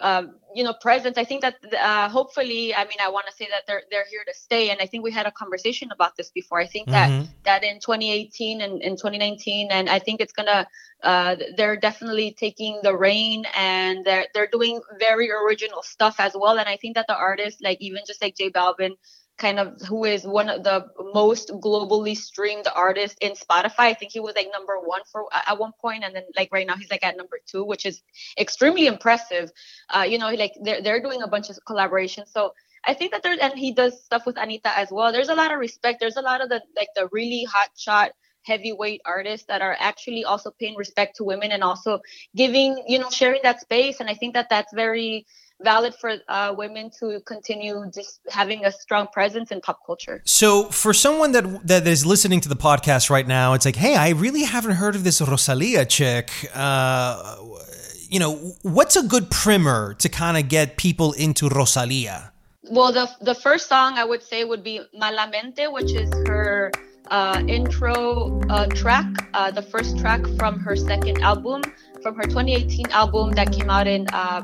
um, 0.01 0.35
you 0.55 0.63
know 0.63 0.73
presence 0.81 1.17
i 1.17 1.23
think 1.23 1.41
that 1.41 1.55
uh, 1.79 2.09
hopefully 2.09 2.73
i 2.75 2.83
mean 2.83 2.97
i 3.01 3.09
want 3.09 3.25
to 3.27 3.33
say 3.33 3.47
that 3.49 3.63
they're 3.67 3.83
they're 3.91 4.05
here 4.09 4.23
to 4.25 4.33
stay 4.33 4.69
and 4.69 4.81
i 4.81 4.85
think 4.85 5.03
we 5.03 5.11
had 5.11 5.25
a 5.25 5.31
conversation 5.31 5.89
about 5.91 6.15
this 6.15 6.31
before. 6.31 6.59
I 6.59 6.67
think 6.67 6.89
mm-hmm. 6.89 7.21
that 7.43 7.61
that 7.61 7.63
in 7.63 7.79
2018 7.79 8.61
and 8.61 8.81
in 8.81 8.93
2019 8.93 9.69
and 9.71 9.89
i 9.89 9.99
think 9.99 10.21
it's 10.21 10.33
gonna 10.33 10.67
uh, 11.03 11.35
they're 11.57 11.75
definitely 11.75 12.31
taking 12.31 12.79
the 12.81 12.95
reign 12.95 13.45
and 13.57 14.05
they're 14.05 14.25
they're 14.33 14.47
doing 14.47 14.79
very 14.99 15.29
original 15.29 15.83
stuff 15.83 16.15
as 16.19 16.33
well. 16.33 16.57
And 16.57 16.69
i 16.69 16.77
think 16.77 16.95
that 16.95 17.07
the 17.07 17.17
artists 17.17 17.61
like 17.61 17.77
even 17.81 18.01
just 18.07 18.21
like 18.21 18.35
j 18.35 18.49
balvin 18.49 18.93
kind 19.37 19.59
of 19.59 19.81
who 19.81 20.05
is 20.05 20.25
one 20.25 20.49
of 20.49 20.63
the 20.63 20.85
most 21.13 21.49
globally 21.49 22.15
streamed 22.15 22.67
artists 22.73 23.17
in 23.21 23.33
Spotify. 23.33 23.89
I 23.89 23.93
think 23.93 24.11
he 24.11 24.19
was 24.19 24.35
like 24.35 24.49
number 24.51 24.77
one 24.79 25.01
for 25.11 25.25
at 25.33 25.57
one 25.57 25.71
point, 25.81 26.03
and 26.03 26.15
then 26.15 26.23
like 26.35 26.49
right 26.51 26.67
now 26.67 26.75
he's 26.75 26.91
like 26.91 27.03
at 27.03 27.17
number 27.17 27.39
two, 27.45 27.63
which 27.65 27.85
is 27.85 28.01
extremely 28.37 28.87
impressive. 28.87 29.51
Uh, 29.89 30.05
you 30.07 30.17
know, 30.17 30.29
like 30.31 30.53
they're 30.61 30.81
they're 30.81 31.01
doing 31.01 31.21
a 31.21 31.27
bunch 31.27 31.49
of 31.49 31.57
collaborations. 31.67 32.27
So 32.29 32.53
I 32.85 32.93
think 32.93 33.11
that 33.11 33.23
there's 33.23 33.39
and 33.39 33.57
he 33.57 33.73
does 33.73 34.03
stuff 34.03 34.25
with 34.25 34.35
Anitta 34.35 34.71
as 34.75 34.91
well. 34.91 35.11
There's 35.11 35.29
a 35.29 35.35
lot 35.35 35.51
of 35.51 35.59
respect. 35.59 35.99
There's 35.99 36.17
a 36.17 36.21
lot 36.21 36.41
of 36.41 36.49
the 36.49 36.61
like 36.75 36.89
the 36.95 37.09
really 37.11 37.45
hot 37.45 37.69
shot 37.75 38.11
heavyweight 38.45 39.01
artists 39.05 39.47
that 39.47 39.61
are 39.61 39.75
actually 39.79 40.25
also 40.25 40.51
paying 40.59 40.75
respect 40.75 41.15
to 41.15 41.23
women 41.23 41.51
and 41.51 41.63
also 41.63 41.99
giving 42.35 42.83
you 42.87 42.99
know 42.99 43.09
sharing 43.09 43.39
that 43.43 43.61
space 43.61 44.01
and 44.01 44.09
i 44.09 44.13
think 44.13 44.33
that 44.33 44.49
that's 44.49 44.73
very 44.73 45.25
valid 45.61 45.93
for 45.95 46.15
uh, 46.27 46.53
women 46.57 46.89
to 46.99 47.21
continue 47.25 47.83
just 47.93 48.19
having 48.29 48.65
a 48.65 48.71
strong 48.71 49.07
presence 49.07 49.51
in 49.51 49.61
pop 49.61 49.79
culture. 49.85 50.21
So, 50.25 50.65
for 50.65 50.93
someone 50.93 51.31
that 51.33 51.67
that 51.67 51.87
is 51.87 52.05
listening 52.05 52.41
to 52.41 52.49
the 52.49 52.55
podcast 52.55 53.09
right 53.09 53.27
now, 53.27 53.53
it's 53.53 53.65
like, 53.65 53.75
hey, 53.75 53.95
I 53.95 54.09
really 54.09 54.43
haven't 54.43 54.75
heard 54.75 54.95
of 54.95 55.03
this 55.03 55.21
Rosalia 55.21 55.85
chick. 55.85 56.31
Uh, 56.53 57.37
you 58.09 58.19
know, 58.19 58.35
what's 58.61 58.95
a 58.95 59.03
good 59.03 59.31
primer 59.31 59.95
to 59.95 60.09
kind 60.09 60.37
of 60.37 60.47
get 60.47 60.77
people 60.77 61.13
into 61.13 61.49
Rosalia? 61.49 62.31
Well, 62.69 62.91
the 62.91 63.09
the 63.21 63.35
first 63.35 63.67
song 63.67 63.97
I 63.97 64.05
would 64.05 64.23
say 64.23 64.45
would 64.45 64.63
be 64.63 64.81
Malamente, 64.95 65.71
which 65.71 65.91
is 65.93 66.09
her 66.27 66.71
uh, 67.11 67.43
intro 67.47 68.41
uh, 68.49 68.67
track, 68.67 69.05
uh, 69.33 69.51
the 69.51 69.61
first 69.61 69.97
track 69.97 70.25
from 70.37 70.59
her 70.59 70.75
second 70.75 71.21
album, 71.21 71.61
from 72.03 72.15
her 72.15 72.23
2018 72.23 72.91
album 72.91 73.31
that 73.31 73.51
came 73.51 73.69
out 73.69 73.87
in 73.87 74.05
uh, 74.11 74.43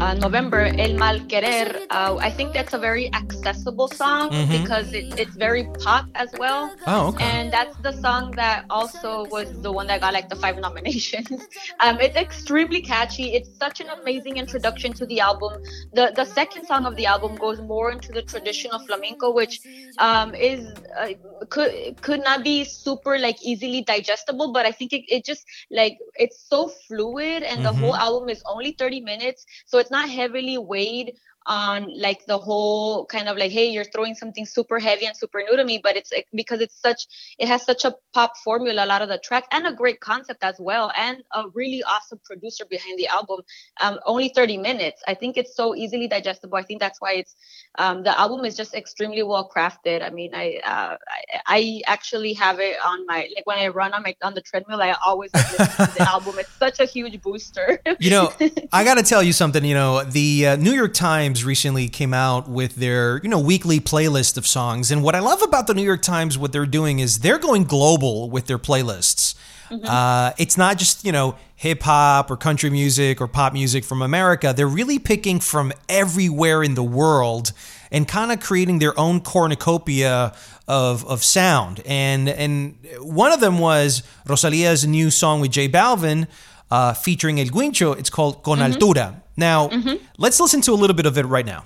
uh, 0.00 0.14
November, 0.14 0.64
El 0.78 0.94
Mal 0.94 1.20
Querer. 1.20 1.86
Uh, 1.90 2.16
I 2.16 2.30
think 2.30 2.52
that's 2.52 2.74
a 2.74 2.78
very 2.78 3.12
accessible 3.14 3.88
song 3.88 4.30
mm-hmm. 4.30 4.62
because 4.62 4.92
it, 4.92 5.18
it's 5.18 5.36
very 5.36 5.68
pop 5.80 6.06
as 6.14 6.30
well. 6.38 6.74
Oh, 6.86 7.08
okay. 7.08 7.24
And 7.24 7.52
that's 7.52 7.76
the 7.78 7.92
song 7.92 8.32
that 8.32 8.64
also 8.70 9.26
was 9.26 9.60
the 9.62 9.72
one 9.72 9.86
that 9.86 10.00
got 10.00 10.12
like 10.12 10.28
the 10.28 10.36
five 10.36 10.58
nominations. 10.66 11.48
um, 11.80 12.00
it's 12.00 12.16
extremely 12.16 12.80
catchy. 12.80 13.34
It's 13.34 13.50
such 13.58 13.80
an 13.80 13.88
amazing 13.88 14.36
introduction 14.36 14.92
to 14.94 15.06
the 15.06 15.20
album. 15.20 15.62
The 15.92 16.12
the 16.14 16.24
second 16.24 16.66
song 16.66 16.86
of 16.86 16.96
the 16.96 17.06
album 17.06 17.36
goes 17.36 17.60
more 17.60 17.90
into 17.90 18.12
the 18.12 18.22
traditional 18.22 18.78
flamenco, 18.86 19.32
which 19.32 19.60
um, 19.98 20.34
is 20.34 20.72
uh, 20.98 21.08
could 21.50 22.00
could 22.02 22.22
not 22.22 22.44
be 22.44 22.64
super 22.64 23.18
like 23.18 23.42
easily 23.42 23.82
digestible, 23.82 24.52
but 24.52 24.66
I 24.66 24.72
think 24.72 24.92
it, 24.92 25.04
it 25.08 25.24
just 25.24 25.44
like 25.70 25.98
it's 26.16 26.44
so 26.48 26.68
fluid 26.88 27.42
and 27.42 27.60
mm-hmm. 27.60 27.64
the 27.64 27.72
whole 27.72 27.96
album 27.96 28.28
is 28.28 28.42
only 28.46 28.72
30 28.72 29.00
minutes. 29.00 29.44
So 29.66 29.78
it's 29.78 29.90
not 29.90 30.08
heavily 30.08 30.58
weighed 30.58 31.14
on 31.46 31.88
like 31.98 32.24
the 32.26 32.38
whole 32.38 33.06
kind 33.06 33.28
of 33.28 33.36
like 33.36 33.52
hey 33.52 33.68
you're 33.70 33.84
throwing 33.84 34.14
something 34.14 34.44
super 34.44 34.78
heavy 34.78 35.06
and 35.06 35.16
super 35.16 35.42
new 35.42 35.56
to 35.56 35.64
me 35.64 35.78
but 35.82 35.96
it's 35.96 36.12
like, 36.12 36.26
because 36.34 36.60
it's 36.60 36.80
such 36.80 37.06
it 37.38 37.48
has 37.48 37.64
such 37.64 37.84
a 37.84 37.94
pop 38.12 38.36
formula 38.38 38.84
a 38.84 38.86
lot 38.86 39.02
of 39.02 39.08
the 39.08 39.18
track 39.18 39.44
and 39.52 39.66
a 39.66 39.72
great 39.72 40.00
concept 40.00 40.42
as 40.42 40.56
well 40.58 40.92
and 40.96 41.22
a 41.34 41.44
really 41.54 41.82
awesome 41.84 42.20
producer 42.24 42.64
behind 42.68 42.98
the 42.98 43.06
album 43.06 43.40
um, 43.80 43.98
only 44.06 44.28
30 44.28 44.58
minutes. 44.58 45.02
I 45.06 45.14
think 45.14 45.36
it's 45.36 45.54
so 45.54 45.74
easily 45.74 46.08
digestible. 46.08 46.56
I 46.56 46.62
think 46.62 46.80
that's 46.80 47.00
why 47.00 47.14
it's 47.14 47.34
um, 47.78 48.02
the 48.02 48.18
album 48.18 48.44
is 48.44 48.56
just 48.56 48.74
extremely 48.74 49.22
well 49.22 49.50
crafted. 49.54 50.02
I 50.02 50.10
mean 50.10 50.34
I, 50.34 50.60
uh, 50.64 50.96
I, 51.08 51.40
I 51.46 51.82
actually 51.86 52.32
have 52.34 52.58
it 52.60 52.76
on 52.84 53.06
my 53.06 53.28
like 53.34 53.46
when 53.46 53.58
i 53.58 53.68
run 53.68 53.92
on 53.92 54.02
my 54.02 54.14
on 54.22 54.34
the 54.34 54.40
treadmill 54.40 54.80
i 54.80 54.94
always 55.04 55.30
listen 55.34 55.86
to 55.86 55.94
the 55.98 56.08
album. 56.08 56.38
It's 56.38 56.52
such 56.58 56.80
a 56.80 56.84
huge 56.84 57.20
booster. 57.22 57.80
You 57.98 58.10
know 58.10 58.32
i 58.72 58.84
gotta 58.84 59.02
tell 59.02 59.22
you 59.22 59.32
something 59.32 59.64
you 59.64 59.74
know 59.74 60.02
the 60.04 60.46
uh, 60.48 60.56
new 60.56 60.72
york 60.72 60.94
times 60.94 61.35
Times 61.36 61.44
recently 61.44 61.88
came 61.88 62.14
out 62.14 62.48
with 62.48 62.76
their, 62.76 63.20
you 63.22 63.28
know, 63.28 63.38
weekly 63.38 63.78
playlist 63.78 64.38
of 64.38 64.46
songs. 64.46 64.90
And 64.90 65.02
what 65.02 65.14
I 65.14 65.18
love 65.20 65.42
about 65.42 65.66
the 65.66 65.74
New 65.74 65.82
York 65.82 66.00
Times, 66.00 66.38
what 66.38 66.50
they're 66.50 66.64
doing 66.64 66.98
is 66.98 67.18
they're 67.18 67.38
going 67.38 67.64
global 67.64 68.30
with 68.30 68.46
their 68.46 68.58
playlists. 68.58 69.34
Mm-hmm. 69.68 69.84
Uh, 69.84 70.30
it's 70.38 70.56
not 70.56 70.78
just, 70.78 71.04
you 71.04 71.12
know, 71.12 71.36
hip 71.54 71.82
hop 71.82 72.30
or 72.30 72.38
country 72.38 72.70
music 72.70 73.20
or 73.20 73.28
pop 73.28 73.52
music 73.52 73.84
from 73.84 74.00
America. 74.00 74.54
They're 74.56 74.66
really 74.66 74.98
picking 74.98 75.38
from 75.38 75.74
everywhere 75.90 76.62
in 76.62 76.74
the 76.74 76.82
world 76.82 77.52
and 77.90 78.08
kind 78.08 78.32
of 78.32 78.40
creating 78.40 78.78
their 78.78 78.98
own 78.98 79.20
cornucopia 79.20 80.32
of, 80.66 81.04
of 81.04 81.22
sound. 81.22 81.82
And 81.84 82.30
and 82.30 82.78
one 83.00 83.30
of 83.30 83.40
them 83.40 83.58
was 83.58 84.02
Rosalia's 84.26 84.86
new 84.86 85.10
song 85.10 85.42
with 85.42 85.50
J 85.50 85.68
Balvin, 85.68 86.28
uh, 86.70 86.94
featuring 86.94 87.38
El 87.38 87.50
Guincho. 87.50 87.98
It's 87.98 88.10
called 88.10 88.42
Con 88.42 88.58
mm-hmm. 88.58 88.72
Altura. 88.72 89.22
Now, 89.36 89.68
mm-hmm. 89.68 89.96
let's 90.18 90.40
listen 90.40 90.60
to 90.62 90.72
a 90.72 90.78
little 90.78 90.96
bit 90.96 91.06
of 91.06 91.18
it 91.18 91.26
right 91.26 91.46
now. 91.46 91.64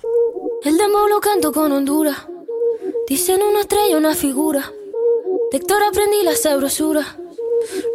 El 0.63 0.77
demo 0.77 1.07
lo 1.07 1.19
canto 1.19 1.51
con 1.51 1.71
Honduras. 1.71 2.17
Dicen 3.07 3.41
una 3.41 3.61
estrella, 3.61 3.97
una 3.97 4.13
figura. 4.13 4.61
De 5.51 5.57
Héctor 5.57 5.81
aprendí 5.83 6.23
la 6.23 6.35
sabrosura. 6.35 7.05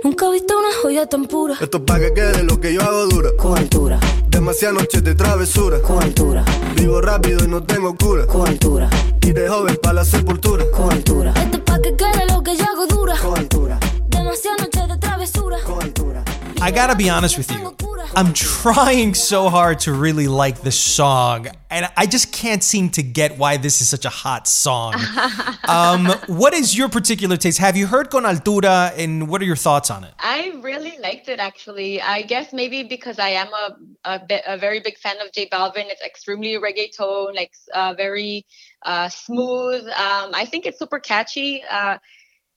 Nunca 0.03 0.27
he 0.27 0.33
visto 0.33 0.59
una 0.59 0.69
joya 0.83 1.07
tan 1.07 1.27
pura. 1.27 1.55
Esto 1.61 1.79
es 1.79 1.83
pa' 1.85 1.99
que 1.99 2.13
quede 2.13 2.43
lo 2.43 2.61
que 2.61 2.73
yo 2.73 2.83
hago 2.83 3.07
dura. 3.07 3.31
Con 3.37 3.59
altura. 3.59 3.99
Demasiadas 4.29 4.81
noches 4.81 5.03
de 5.03 5.15
travesura. 5.15 5.81
Con 5.81 6.03
altura. 6.03 6.45
Vivo 6.77 7.01
rápido 7.01 7.45
y 7.45 7.49
no 7.49 7.63
tengo 7.63 7.97
cura. 7.97 8.27
Con 8.27 8.47
altura. 8.47 8.89
Y 9.23 9.33
de 9.33 9.49
joven 9.49 9.79
pa' 9.83 9.93
la 9.93 10.05
sepultura. 10.05 10.65
Con 10.71 10.93
altura. 10.93 11.33
Esto 11.37 11.57
es 11.57 11.63
pa' 11.63 11.81
que 11.81 11.97
quede 11.97 12.27
lo 12.33 12.43
que 12.43 12.57
yo 12.57 12.65
hago 12.65 12.87
dura. 12.87 13.17
Con 13.21 13.39
altura. 13.39 13.81
Demasiadas 14.09 14.61
noches 14.61 14.89
de 14.89 14.99
travesura. 14.99 15.59
Con 15.65 15.83
altura. 15.83 16.16
I 16.61 16.71
gotta 16.71 16.97
be 16.97 17.11
honest 17.11 17.37
with 17.39 17.51
you. 17.51 17.77
I'm 18.15 18.33
trying 18.33 19.13
so 19.13 19.51
hard 19.51 19.81
to 19.81 19.93
really 19.93 20.27
like 20.27 20.63
this 20.63 20.79
song, 20.79 21.49
and 21.71 21.87
I 21.97 22.07
just 22.07 22.33
can't 22.33 22.63
seem 22.63 22.89
to 22.91 23.03
get 23.03 23.37
why 23.37 23.59
this 23.59 23.83
is 23.83 23.89
such 23.89 24.05
a 24.07 24.09
hot 24.09 24.49
song. 24.49 24.95
um, 25.69 26.07
what 26.27 26.55
is 26.55 26.77
your 26.77 26.89
particular 26.89 27.37
taste? 27.37 27.59
Have 27.59 27.77
you 27.77 27.87
heard 27.87 28.09
Con 28.11 28.23
Altura, 28.23 28.97
and 28.97 29.29
what 29.29 29.43
are 29.43 29.45
your 29.45 29.57
thoughts 29.57 29.91
on 29.91 30.05
it? 30.05 30.15
I 30.19 30.59
really 30.63 30.97
liked 30.99 31.29
it, 31.29 31.41
actually. 31.41 32.01
I 32.01 32.23
guess 32.23 32.53
maybe 32.55 32.83
because 32.85 33.19
I 33.19 33.31
am 33.31 33.49
a, 33.49 33.77
a, 34.05 34.21
a 34.47 34.57
very 34.57 34.81
big 34.81 34.97
fan 34.97 35.17
of 35.21 35.33
J 35.33 35.49
Balvin. 35.51 35.85
It's 35.91 36.03
extremely 36.03 36.55
reggaeton, 36.55 37.35
like 37.35 37.53
uh, 37.75 37.93
very 37.95 38.47
uh, 38.83 39.11
smooth. 39.11 39.83
Um, 39.89 40.31
I 40.33 40.47
think 40.51 40.65
it's 40.65 40.79
super 40.79 41.01
catchy. 41.01 41.63
Uh, 41.71 41.99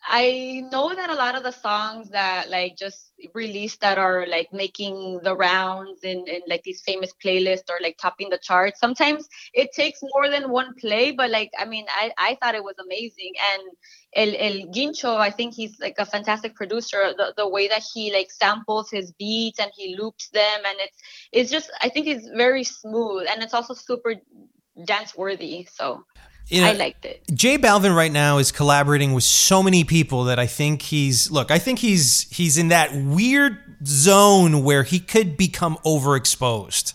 I 0.07 0.63
know 0.71 0.95
that 0.95 1.09
a 1.09 1.15
lot 1.15 1.35
of 1.35 1.43
the 1.43 1.51
songs 1.51 2.09
that 2.09 2.49
like 2.49 2.77
just 2.77 3.11
released 3.33 3.81
that 3.81 3.97
are 3.97 4.25
like 4.27 4.47
making 4.53 5.19
the 5.23 5.35
rounds 5.35 6.03
in, 6.03 6.25
in 6.27 6.41
like 6.47 6.63
these 6.63 6.81
famous 6.85 7.11
playlists 7.23 7.69
or 7.69 7.77
like 7.81 7.97
topping 7.97 8.29
the 8.29 8.39
charts, 8.41 8.79
sometimes 8.79 9.27
it 9.53 9.71
takes 9.73 9.99
more 10.01 10.29
than 10.29 10.49
one 10.51 10.73
play. 10.79 11.11
But 11.11 11.29
like, 11.31 11.51
I 11.59 11.65
mean, 11.65 11.85
I, 11.89 12.11
I 12.17 12.37
thought 12.41 12.55
it 12.55 12.63
was 12.63 12.75
amazing. 12.83 13.33
And 13.53 13.63
El, 14.15 14.35
El 14.39 14.67
Guincho, 14.71 15.17
I 15.17 15.31
think 15.31 15.53
he's 15.53 15.79
like 15.79 15.95
a 15.97 16.05
fantastic 16.05 16.55
producer. 16.55 17.13
The, 17.17 17.33
the 17.35 17.47
way 17.47 17.67
that 17.67 17.83
he 17.93 18.13
like 18.13 18.31
samples 18.31 18.89
his 18.89 19.11
beats 19.13 19.59
and 19.59 19.71
he 19.75 19.95
loops 19.99 20.29
them. 20.29 20.61
And 20.65 20.77
it's, 20.79 20.97
it's 21.31 21.51
just, 21.51 21.69
I 21.81 21.89
think 21.89 22.07
it's 22.07 22.27
very 22.35 22.63
smooth 22.63 23.27
and 23.29 23.43
it's 23.43 23.53
also 23.53 23.73
super 23.73 24.15
dance 24.85 25.15
worthy. 25.15 25.67
So 25.71 26.03
you 26.49 26.61
know, 26.61 26.67
I 26.67 26.73
liked 26.73 27.05
it. 27.05 27.21
J 27.33 27.57
Balvin 27.57 27.95
right 27.95 28.11
now 28.11 28.39
is 28.39 28.51
collaborating 28.51 29.13
with 29.13 29.23
so 29.23 29.61
many 29.61 29.83
people 29.83 30.25
that 30.25 30.39
I 30.39 30.47
think 30.47 30.81
he's 30.81 31.29
look. 31.29 31.51
I 31.51 31.59
think 31.59 31.79
he's 31.79 32.27
he's 32.31 32.57
in 32.57 32.69
that 32.69 32.95
weird 32.95 33.57
zone 33.85 34.63
where 34.63 34.83
he 34.83 34.99
could 34.99 35.37
become 35.37 35.77
overexposed. 35.85 36.93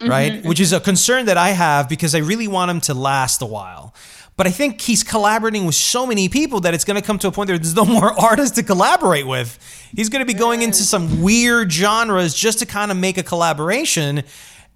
Mm-hmm, 0.00 0.10
right? 0.10 0.32
Mm-hmm. 0.32 0.48
Which 0.48 0.60
is 0.60 0.72
a 0.72 0.80
concern 0.80 1.26
that 1.26 1.36
I 1.36 1.50
have 1.50 1.88
because 1.88 2.14
I 2.14 2.18
really 2.18 2.48
want 2.48 2.70
him 2.70 2.80
to 2.82 2.94
last 2.94 3.40
a 3.40 3.46
while. 3.46 3.94
But 4.36 4.46
I 4.46 4.50
think 4.50 4.82
he's 4.82 5.02
collaborating 5.02 5.64
with 5.64 5.74
so 5.74 6.06
many 6.06 6.28
people 6.28 6.60
that 6.60 6.74
it's 6.74 6.84
going 6.84 7.00
to 7.00 7.06
come 7.06 7.18
to 7.20 7.28
a 7.28 7.32
point 7.32 7.48
where 7.48 7.58
there's 7.58 7.74
no 7.74 7.84
more 7.86 8.12
artists 8.20 8.56
to 8.56 8.62
collaborate 8.62 9.26
with. 9.26 9.58
He's 9.94 10.10
going 10.10 10.20
to 10.20 10.26
be 10.30 10.38
going 10.38 10.62
into 10.62 10.82
some 10.82 11.22
weird 11.22 11.72
genres 11.72 12.34
just 12.34 12.58
to 12.58 12.66
kind 12.66 12.90
of 12.90 12.96
make 12.98 13.16
a 13.16 13.22
collaboration. 13.22 14.24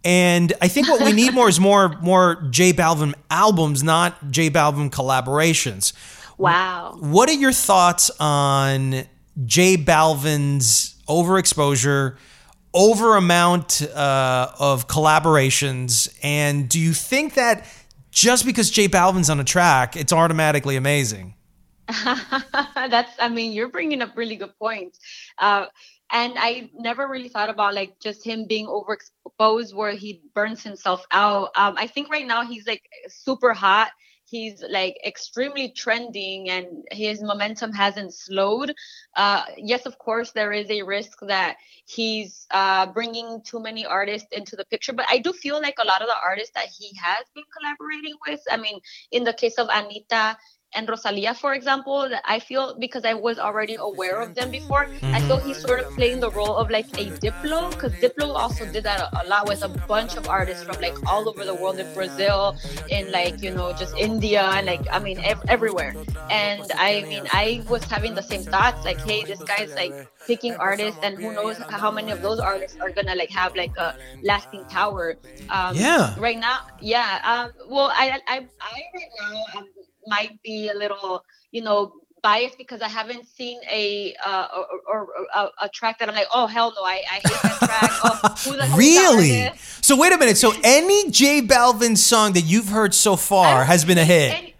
And 0.04 0.52
I 0.62 0.68
think 0.68 0.88
what 0.88 1.02
we 1.02 1.12
need 1.12 1.34
more 1.34 1.48
is 1.48 1.60
more 1.60 1.98
more 2.00 2.36
J 2.50 2.72
Balvin 2.72 3.14
albums, 3.30 3.82
not 3.82 4.30
J 4.30 4.50
Balvin 4.50 4.90
collaborations. 4.90 5.92
Wow. 6.38 6.96
What 7.00 7.28
are 7.28 7.34
your 7.34 7.52
thoughts 7.52 8.10
on 8.18 9.04
J 9.44 9.76
Balvin's 9.76 10.96
overexposure, 11.06 12.16
over 12.72 13.16
amount 13.16 13.82
uh, 13.82 14.52
of 14.58 14.88
collaborations, 14.88 16.16
and 16.22 16.68
do 16.68 16.80
you 16.80 16.94
think 16.94 17.34
that 17.34 17.66
just 18.10 18.44
because 18.46 18.70
J 18.70 18.88
Balvin's 18.88 19.28
on 19.28 19.38
a 19.38 19.44
track, 19.44 19.96
it's 19.96 20.12
automatically 20.12 20.76
amazing? 20.76 21.34
That's, 22.74 23.12
I 23.18 23.28
mean, 23.28 23.52
you're 23.52 23.68
bringing 23.68 24.02
up 24.02 24.16
really 24.16 24.36
good 24.36 24.56
points. 24.58 24.98
Uh, 25.38 25.66
and 26.12 26.34
I 26.36 26.70
never 26.74 27.08
really 27.08 27.28
thought 27.28 27.50
about 27.50 27.74
like 27.74 27.98
just 28.00 28.24
him 28.24 28.46
being 28.46 28.66
overexposed 28.66 29.74
where 29.74 29.92
he 29.92 30.22
burns 30.34 30.62
himself 30.62 31.04
out. 31.10 31.50
Um, 31.56 31.74
I 31.76 31.86
think 31.86 32.10
right 32.10 32.26
now 32.26 32.44
he's 32.44 32.66
like 32.66 32.82
super 33.08 33.52
hot 33.52 33.90
he's 34.30 34.62
like 34.70 34.96
extremely 35.04 35.72
trending 35.72 36.48
and 36.50 36.66
his 36.92 37.22
momentum 37.22 37.72
hasn't 37.72 38.14
slowed 38.14 38.72
uh, 39.16 39.42
yes 39.56 39.86
of 39.86 39.98
course 39.98 40.30
there 40.32 40.52
is 40.52 40.70
a 40.70 40.82
risk 40.82 41.18
that 41.26 41.56
he's 41.86 42.46
uh, 42.52 42.86
bringing 42.86 43.40
too 43.44 43.60
many 43.60 43.84
artists 43.84 44.28
into 44.32 44.56
the 44.56 44.64
picture 44.66 44.92
but 44.92 45.06
i 45.10 45.18
do 45.18 45.32
feel 45.32 45.60
like 45.60 45.74
a 45.80 45.86
lot 45.86 46.00
of 46.00 46.06
the 46.06 46.14
artists 46.24 46.52
that 46.54 46.66
he 46.66 46.96
has 46.96 47.24
been 47.34 47.44
collaborating 47.58 48.14
with 48.26 48.40
i 48.50 48.56
mean 48.56 48.78
in 49.10 49.24
the 49.24 49.32
case 49.32 49.58
of 49.58 49.68
anitta 49.68 50.36
and 50.74 50.88
Rosalia, 50.88 51.34
for 51.34 51.54
example, 51.54 52.08
that 52.08 52.22
I 52.24 52.38
feel 52.38 52.76
because 52.78 53.04
I 53.04 53.14
was 53.14 53.38
already 53.38 53.74
aware 53.74 54.20
of 54.20 54.34
them 54.34 54.50
before, 54.52 54.86
mm-hmm. 54.86 55.14
I 55.14 55.20
feel 55.22 55.38
he's 55.38 55.60
sort 55.60 55.80
of 55.80 55.92
playing 55.94 56.20
the 56.20 56.30
role 56.30 56.56
of 56.56 56.70
like 56.70 56.86
a 56.96 57.10
Diplo, 57.18 57.70
because 57.70 57.92
Diplo 57.94 58.34
also 58.34 58.64
did 58.70 58.84
that 58.84 59.00
a, 59.00 59.22
a, 59.22 59.24
lot 59.26 59.48
with 59.48 59.64
a 59.64 59.68
bunch 59.68 60.16
of 60.16 60.28
artists 60.28 60.62
from 60.62 60.80
like 60.80 60.94
all 61.10 61.28
over 61.28 61.44
the 61.44 61.54
world 61.54 61.80
in 61.80 61.92
Brazil, 61.92 62.56
in 62.88 63.10
like, 63.10 63.42
you 63.42 63.50
know, 63.50 63.72
just 63.72 63.96
India, 63.96 64.42
and 64.42 64.66
like, 64.66 64.86
I 64.92 65.00
mean, 65.00 65.18
ev- 65.24 65.42
everywhere. 65.48 65.94
And 66.30 66.62
I 66.76 67.02
mean, 67.02 67.24
I 67.32 67.64
was 67.68 67.82
having 67.84 68.14
the 68.14 68.22
same 68.22 68.42
thoughts 68.42 68.84
like, 68.84 69.00
hey, 69.00 69.24
this 69.24 69.42
guy's 69.42 69.74
like 69.74 69.92
picking 70.28 70.54
artists, 70.54 71.00
and 71.02 71.18
who 71.18 71.32
knows 71.32 71.58
how 71.58 71.90
many 71.90 72.12
of 72.12 72.22
those 72.22 72.38
artists 72.38 72.78
are 72.80 72.90
gonna 72.90 73.16
like 73.16 73.30
have 73.30 73.56
like 73.56 73.76
a 73.76 73.96
lasting 74.22 74.64
power. 74.66 75.16
Um, 75.48 75.74
yeah. 75.74 76.14
Right 76.16 76.38
now, 76.38 76.60
yeah. 76.80 77.18
Um, 77.24 77.68
well, 77.68 77.90
I, 77.92 78.20
I, 78.28 78.46
I 78.60 78.82
right 78.94 79.10
now, 79.20 79.44
I'm 79.54 79.66
might 80.06 80.40
be 80.42 80.68
a 80.68 80.74
little, 80.74 81.24
you 81.52 81.62
know, 81.62 81.94
biased 82.22 82.58
because 82.58 82.82
I 82.82 82.88
haven't 82.88 83.26
seen 83.26 83.60
a 83.70 84.14
uh, 84.24 84.48
or, 84.54 84.66
or, 84.86 85.08
a, 85.34 85.48
a, 85.62 85.68
track 85.70 85.98
that 85.98 86.08
I'm 86.08 86.14
like, 86.14 86.26
oh 86.34 86.46
hell 86.46 86.72
no, 86.76 86.82
I, 86.82 87.02
I 87.10 87.14
hate 87.14 87.42
that 87.42 87.58
track. 87.58 87.90
Oh, 88.04 88.34
who 88.44 88.56
the 88.56 88.74
really? 88.76 89.50
So 89.80 89.96
wait 89.96 90.12
a 90.12 90.18
minute. 90.18 90.36
So 90.36 90.52
any 90.62 91.10
J 91.10 91.42
Balvin 91.42 91.96
song 91.96 92.32
that 92.34 92.42
you've 92.42 92.68
heard 92.68 92.94
so 92.94 93.16
far 93.16 93.64
has 93.64 93.84
been 93.84 93.98
a 93.98 94.04
hit. 94.04 94.34
Any, 94.34 94.54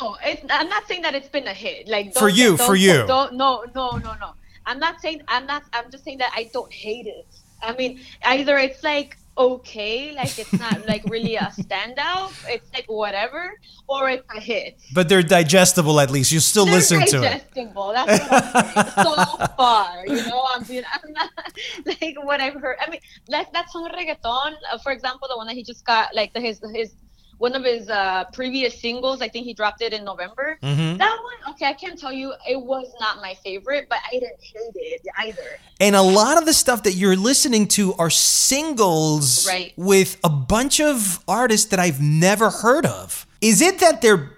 no, 0.00 0.16
I'm 0.50 0.68
not 0.68 0.86
saying 0.86 1.02
that 1.02 1.14
it's 1.14 1.28
been 1.28 1.46
a 1.46 1.54
hit. 1.54 1.88
Like 1.88 2.14
for 2.14 2.28
you, 2.28 2.56
for 2.56 2.74
you. 2.74 3.06
Don't, 3.06 3.34
no, 3.34 3.64
no, 3.74 3.92
no, 3.92 4.14
no. 4.14 4.34
I'm 4.66 4.78
not 4.78 5.00
saying 5.00 5.22
I'm 5.28 5.46
not. 5.46 5.62
I'm 5.72 5.90
just 5.90 6.04
saying 6.04 6.18
that 6.18 6.32
I 6.34 6.50
don't 6.52 6.72
hate 6.72 7.06
it. 7.06 7.26
I 7.62 7.72
mean, 7.74 8.00
either 8.24 8.58
it's 8.58 8.82
like 8.82 9.16
okay, 9.38 10.12
like 10.14 10.38
it's 10.38 10.52
not 10.52 10.86
like 10.86 11.04
really 11.04 11.36
a 11.36 11.50
standout. 11.56 12.32
It's 12.48 12.68
like 12.74 12.86
whatever, 12.86 13.58
or 13.88 14.10
it's 14.10 14.26
a 14.34 14.40
hit. 14.40 14.80
But 14.92 15.08
they're 15.08 15.22
digestible 15.22 16.00
at 16.00 16.10
least. 16.10 16.32
You 16.32 16.40
still 16.40 16.66
they're 16.66 16.74
listen 16.74 17.06
to 17.06 17.18
it. 17.18 17.46
Digestible. 17.54 17.92
That's 17.94 18.28
what 18.28 18.42
I'm 18.56 18.74
saying. 18.74 19.36
so 19.38 19.46
far, 19.56 20.06
you 20.06 20.26
know. 20.26 20.44
I'm 20.54 20.64
being, 20.64 20.84
I'm 20.92 21.12
not 21.12 21.30
like 21.86 22.16
what 22.22 22.40
I've 22.40 22.54
heard. 22.54 22.76
I 22.84 22.90
mean, 22.90 23.00
like 23.28 23.52
that 23.52 23.70
song 23.70 23.88
reggaeton, 23.90 24.54
uh, 24.72 24.78
for 24.78 24.92
example, 24.92 25.28
the 25.28 25.36
one 25.36 25.46
that 25.46 25.54
he 25.54 25.62
just 25.62 25.84
got, 25.84 26.14
like 26.14 26.32
the, 26.34 26.40
his 26.40 26.60
his 26.74 26.94
one 27.38 27.54
of 27.54 27.64
his 27.64 27.88
uh, 27.88 28.24
previous 28.32 28.78
singles. 28.78 29.22
I 29.22 29.28
think 29.28 29.46
he 29.46 29.54
dropped 29.54 29.80
it 29.80 29.92
in 29.92 30.04
November. 30.04 30.58
Mm-hmm. 30.62 30.98
That 30.98 31.18
one, 31.22 31.54
okay, 31.54 31.66
I 31.66 31.72
can't 31.72 31.98
tell 31.98 32.12
you, 32.12 32.34
it 32.48 32.60
was 32.60 32.92
not 33.00 33.18
my 33.22 33.34
favorite, 33.34 33.86
but 33.88 33.98
I 34.06 34.10
didn't 34.10 34.40
hate 34.40 34.72
it 34.74 35.06
either. 35.18 35.58
And 35.80 35.96
a 35.96 36.02
lot 36.02 36.36
of 36.36 36.46
the 36.46 36.52
stuff 36.52 36.82
that 36.82 36.92
you're 36.92 37.16
listening 37.16 37.68
to 37.68 37.94
are 37.94 38.10
singles 38.10 39.46
right. 39.46 39.72
with 39.76 40.18
a 40.22 40.28
bunch 40.28 40.80
of 40.80 41.22
artists 41.26 41.66
that 41.70 41.78
I've 41.78 42.00
never 42.00 42.50
heard 42.50 42.84
of. 42.84 43.26
Is 43.40 43.62
it 43.62 43.78
that 43.78 44.02
they're 44.02 44.32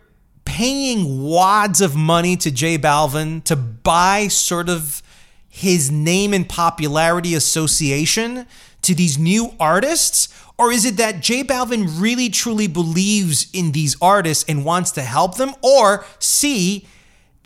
paying 0.45 1.23
wads 1.23 1.81
of 1.81 1.97
money 1.97 2.37
to 2.37 2.51
J 2.51 2.77
Balvin 2.77 3.43
to 3.45 3.57
buy 3.57 4.29
sort 4.29 4.69
of 4.69 5.03
his 5.49 5.91
name 5.91 6.35
and 6.35 6.49
popularity 6.49 7.35
association 7.35 8.47
to 8.83 8.95
these 8.95 9.19
new 9.19 9.55
artists? 9.59 10.29
Or 10.61 10.71
is 10.71 10.85
it 10.85 10.99
that 10.99 11.21
J 11.21 11.43
Balvin 11.43 11.89
really 11.99 12.29
truly 12.29 12.67
believes 12.67 13.51
in 13.55 13.73
these 13.73 13.97
artists 14.03 14.45
and 14.47 14.63
wants 14.63 14.91
to 14.91 15.01
help 15.01 15.39
them? 15.39 15.55
Or 15.63 16.05
C, 16.19 16.87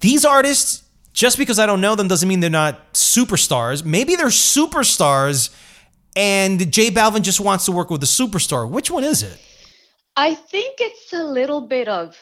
these 0.00 0.24
artists, 0.24 0.82
just 1.12 1.38
because 1.38 1.60
I 1.60 1.66
don't 1.66 1.80
know 1.80 1.94
them 1.94 2.08
doesn't 2.08 2.28
mean 2.28 2.40
they're 2.40 2.50
not 2.50 2.92
superstars. 2.92 3.84
Maybe 3.84 4.16
they're 4.16 4.26
superstars 4.26 5.54
and 6.16 6.72
J 6.72 6.90
Balvin 6.90 7.22
just 7.22 7.38
wants 7.38 7.66
to 7.66 7.72
work 7.72 7.88
with 7.88 8.02
a 8.02 8.06
superstar. 8.06 8.68
Which 8.68 8.90
one 8.90 9.04
is 9.04 9.22
it? 9.22 9.38
I 10.16 10.34
think 10.34 10.80
it's 10.80 11.12
a 11.12 11.22
little 11.22 11.60
bit 11.60 11.86
of 11.86 12.16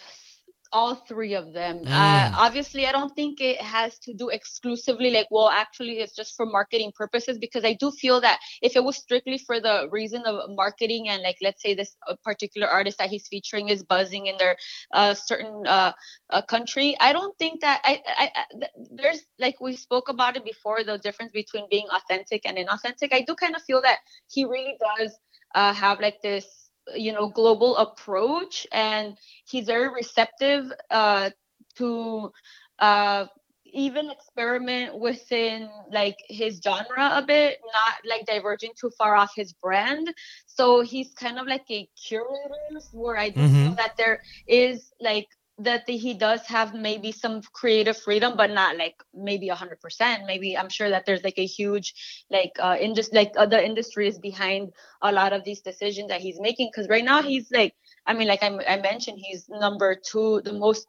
all 0.73 0.95
three 0.95 1.35
of 1.35 1.53
them. 1.53 1.83
Uh, 1.87 1.91
mm. 1.91 2.33
Uh, 2.33 2.37
obviously, 2.37 2.87
I 2.87 2.93
don't 2.93 3.15
think 3.15 3.41
it 3.41 3.61
has 3.61 3.99
to 4.01 4.15
do 4.15 4.31
exclusively 4.31 5.11
like, 5.11 5.29
well, 5.31 5.49
actually, 5.49 6.01
it's 6.01 6.15
just 6.15 6.35
for 6.37 6.47
marketing 6.47 6.93
purposes 6.95 7.39
because 7.39 7.65
I 7.65 7.75
do 7.75 7.91
feel 7.91 8.21
that 8.23 8.41
if 8.63 8.77
it 8.77 8.83
was 8.83 8.97
strictly 8.97 9.39
for 9.39 9.61
the 9.61 9.89
reason 9.91 10.23
of 10.27 10.51
marketing 10.51 11.09
and 11.09 11.23
like, 11.23 11.37
let's 11.43 11.63
say 11.63 11.75
this 11.75 11.95
uh, 12.09 12.15
particular 12.25 12.69
artist 12.69 12.99
that 12.99 13.11
he's 13.11 13.29
featuring 13.29 13.69
is 13.69 13.83
buzzing 13.83 14.27
in 14.27 14.37
their 14.39 14.57
uh, 14.93 15.15
certain 15.15 15.67
uh, 15.67 15.93
uh, 16.31 16.43
country, 16.43 16.97
I 17.01 17.13
don't 17.13 17.37
think 17.39 17.61
that 17.61 17.81
I, 17.85 18.01
I, 18.07 18.31
I, 18.35 18.67
there's 18.91 19.21
like 19.39 19.61
we 19.61 19.77
spoke 19.77 20.09
about 20.09 20.37
it 20.37 20.45
before 20.45 20.85
the 20.85 20.99
difference 20.99 21.33
between 21.33 21.67
being 21.71 21.87
authentic 21.95 22.47
and 22.47 22.57
inauthentic. 22.57 23.13
I 23.13 23.23
do 23.23 23.35
kind 23.35 23.55
of 23.55 23.63
feel 23.63 23.83
that 23.83 23.99
he 24.29 24.45
really 24.45 24.77
does 24.81 25.13
have 25.55 26.01
like 26.01 26.23
this 26.23 26.62
you 26.95 27.13
know 27.13 27.29
global 27.29 27.77
approach 27.77 28.67
and 28.73 29.17
he's 29.47 29.67
very 29.67 29.89
receptive 29.89 30.73
uh, 30.91 31.31
to 31.77 32.31
uh, 32.79 33.27
even 33.73 34.11
experiment 34.11 34.99
within 34.99 35.69
like 35.91 36.17
his 36.29 36.61
genre 36.63 37.11
a 37.15 37.23
bit 37.27 37.59
not 37.65 37.95
like 38.09 38.27
diverging 38.27 38.73
too 38.79 38.91
far 38.99 39.15
off 39.15 39.33
his 39.35 39.53
brand 39.55 40.13
so 40.47 40.83
he's 40.83 41.13
kind 41.15 41.39
of 41.39 41.47
like 41.47 41.65
a 41.71 41.89
curator 41.97 42.81
where 42.93 43.17
i 43.17 43.31
mm-hmm. 43.31 43.55
feel 43.55 43.75
that 43.75 43.97
there 43.97 44.21
is 44.47 44.93
like 45.01 45.29
that 45.65 45.89
he 45.89 46.15
does 46.15 46.41
have 46.47 46.75
maybe 46.75 47.13
some 47.13 47.43
creative 47.53 47.97
freedom 47.97 48.35
but 48.37 48.51
not 48.51 48.77
like 48.77 48.97
maybe 49.15 49.49
a 49.49 49.55
100% 49.55 50.27
maybe 50.27 50.57
i'm 50.57 50.69
sure 50.69 50.91
that 50.91 51.07
there's 51.07 51.25
like 51.25 51.39
a 51.39 51.47
huge 51.47 51.95
like 52.31 52.53
uh 52.61 52.77
industry 52.81 53.19
like 53.19 53.33
uh, 53.37 53.47
the 53.47 53.65
industry 53.65 54.09
is 54.09 54.19
behind 54.19 54.73
a 55.03 55.13
lot 55.13 55.33
of 55.33 55.45
these 55.45 55.61
decisions 55.61 56.09
that 56.09 56.21
he's 56.21 56.41
making 56.41 56.71
because 56.73 56.89
right 56.89 57.05
now 57.05 57.23
he's 57.23 57.51
like 57.51 57.75
i 58.07 58.13
mean 58.13 58.29
like 58.29 58.43
I, 58.43 58.51
I 58.69 58.81
mentioned 58.81 59.19
he's 59.21 59.49
number 59.49 59.95
two 59.95 60.41
the 60.45 60.53
most 60.53 60.87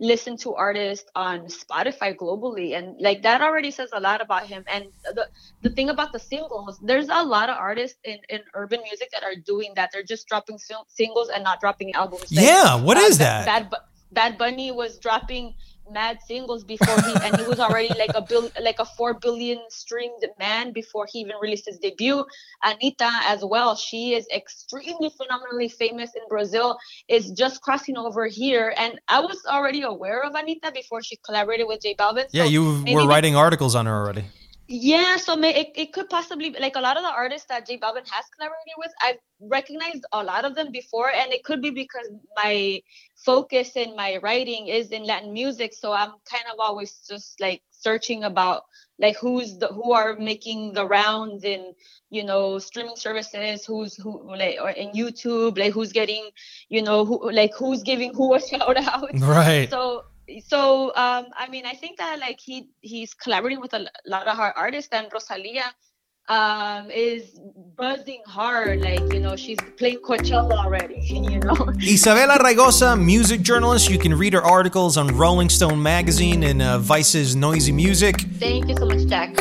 listened 0.00 0.40
to 0.40 0.54
artist 0.54 1.10
on 1.14 1.46
spotify 1.46 2.16
globally 2.16 2.76
and 2.76 2.96
like 3.00 3.22
that 3.22 3.40
already 3.40 3.70
says 3.70 3.90
a 3.92 4.00
lot 4.00 4.20
about 4.20 4.46
him. 4.46 4.64
And 4.66 4.86
the 5.14 5.28
the 5.62 5.70
thing 5.70 5.90
about 5.90 6.12
the 6.12 6.18
singles 6.18 6.78
there's 6.82 7.08
a 7.08 7.22
lot 7.22 7.48
of 7.48 7.56
artists 7.56 7.98
in 8.04 8.18
in 8.28 8.40
urban 8.54 8.80
music 8.82 9.08
that 9.12 9.22
are 9.22 9.36
doing 9.52 9.72
that. 9.76 9.90
They're 9.92 10.02
just 10.02 10.26
dropping 10.28 10.58
singles 10.58 11.28
and 11.34 11.42
not 11.44 11.60
dropping 11.60 11.94
albums. 11.94 12.26
Yeah 12.30 12.76
what 12.76 12.96
uh, 12.96 13.00
is 13.00 13.18
that? 13.18 13.46
bad, 13.46 13.70
bad 13.70 13.80
Bad 14.12 14.38
Bunny 14.38 14.70
was 14.70 14.98
dropping 14.98 15.54
mad 15.90 16.18
singles 16.26 16.64
before 16.64 17.00
he 17.00 17.14
and 17.22 17.36
he 17.36 17.46
was 17.46 17.58
already 17.58 17.88
like 17.98 18.10
a 18.14 18.20
bill 18.20 18.50
like 18.60 18.78
a 18.78 18.84
four 18.84 19.14
billion 19.14 19.58
streamed 19.70 20.22
man 20.38 20.72
before 20.72 21.06
he 21.10 21.20
even 21.20 21.36
released 21.40 21.66
his 21.66 21.78
debut. 21.78 22.24
Anitta 22.64 23.10
as 23.24 23.44
well 23.44 23.74
she 23.74 24.14
is 24.14 24.26
extremely 24.34 25.10
phenomenally 25.16 25.68
famous 25.68 26.10
in 26.14 26.22
brazil 26.28 26.78
is 27.08 27.30
just 27.30 27.62
crossing 27.62 27.96
over 27.96 28.26
here. 28.26 28.74
And 28.76 29.00
i 29.08 29.20
was 29.20 29.40
already 29.48 29.82
aware 29.82 30.22
of 30.22 30.34
anitta 30.34 30.72
before 30.74 31.02
she 31.02 31.16
collaborated 31.24 31.66
with 31.66 31.80
j 31.80 31.94
balvin 31.94 32.26
yeah 32.32 32.44
so 32.44 32.50
you 32.50 32.84
were 32.92 33.06
writing 33.06 33.36
articles 33.36 33.74
on 33.74 33.86
her 33.86 33.94
already 33.94 34.24
yeah, 34.68 35.16
so 35.16 35.34
may, 35.34 35.54
it, 35.54 35.72
it 35.74 35.92
could 35.94 36.10
possibly 36.10 36.54
like 36.60 36.76
a 36.76 36.80
lot 36.80 36.98
of 36.98 37.02
the 37.02 37.10
artists 37.10 37.46
that 37.48 37.66
J 37.66 37.78
Balvin 37.78 38.06
has 38.08 38.26
collaborated 38.36 38.74
with. 38.76 38.92
I've 39.02 39.16
recognized 39.40 40.04
a 40.12 40.22
lot 40.22 40.44
of 40.44 40.54
them 40.54 40.70
before, 40.70 41.10
and 41.10 41.32
it 41.32 41.42
could 41.42 41.62
be 41.62 41.70
because 41.70 42.10
my 42.36 42.82
focus 43.16 43.76
in 43.76 43.96
my 43.96 44.18
writing 44.22 44.68
is 44.68 44.90
in 44.90 45.04
Latin 45.04 45.32
music. 45.32 45.72
So 45.72 45.92
I'm 45.92 46.12
kind 46.30 46.44
of 46.52 46.60
always 46.60 47.00
just 47.08 47.40
like 47.40 47.62
searching 47.70 48.24
about 48.24 48.62
like 48.98 49.16
who's 49.16 49.56
the 49.58 49.68
who 49.68 49.92
are 49.92 50.16
making 50.16 50.74
the 50.74 50.86
rounds 50.86 51.44
in 51.44 51.72
you 52.10 52.24
know 52.24 52.58
streaming 52.58 52.96
services 52.96 53.64
who's 53.64 53.94
who 53.96 54.36
like 54.36 54.56
or 54.60 54.70
in 54.70 54.90
youtube 54.90 55.56
like 55.56 55.72
who's 55.72 55.92
getting 55.92 56.28
you 56.68 56.82
know 56.82 57.04
who 57.04 57.30
like 57.30 57.52
who's 57.54 57.82
giving 57.84 58.12
who 58.14 58.34
a 58.34 58.40
shout 58.48 58.76
out 58.76 59.08
Right. 59.12 59.70
so 59.70 60.02
so 60.46 60.92
um 60.94 61.26
i 61.36 61.48
mean 61.48 61.64
i 61.66 61.72
think 61.72 61.98
that 61.98 62.18
like 62.18 62.38
he 62.40 62.68
he's 62.80 63.14
collaborating 63.14 63.60
with 63.60 63.74
a 63.74 63.86
lot 64.06 64.26
of 64.26 64.38
our 64.38 64.52
artists 64.52 64.90
and 64.92 65.08
rosalia 65.12 65.64
um 66.28 66.90
is 66.90 67.40
buzzing 67.76 68.22
hard 68.26 68.80
like 68.80 69.00
you 69.12 69.20
know 69.20 69.34
she's 69.34 69.56
playing 69.78 69.98
coachella 69.98 70.52
already 70.52 71.00
you 71.02 71.38
know 71.40 71.54
Isabela 71.80 72.36
Raygoza, 72.36 73.02
music 73.02 73.40
journalist. 73.40 73.88
You 73.88 73.98
can 73.98 74.14
read 74.14 74.34
her 74.34 74.42
articles 74.42 74.96
on 74.98 75.16
Rolling 75.16 75.48
Stone 75.48 75.82
magazine 75.82 76.42
and 76.42 76.60
uh, 76.60 76.78
Vice's 76.78 77.34
Noisey 77.34 77.72
Music. 77.72 78.16
thank 78.38 78.68
you 78.68 78.76
so 78.76 78.84
much 78.84 79.06
jack 79.06 79.34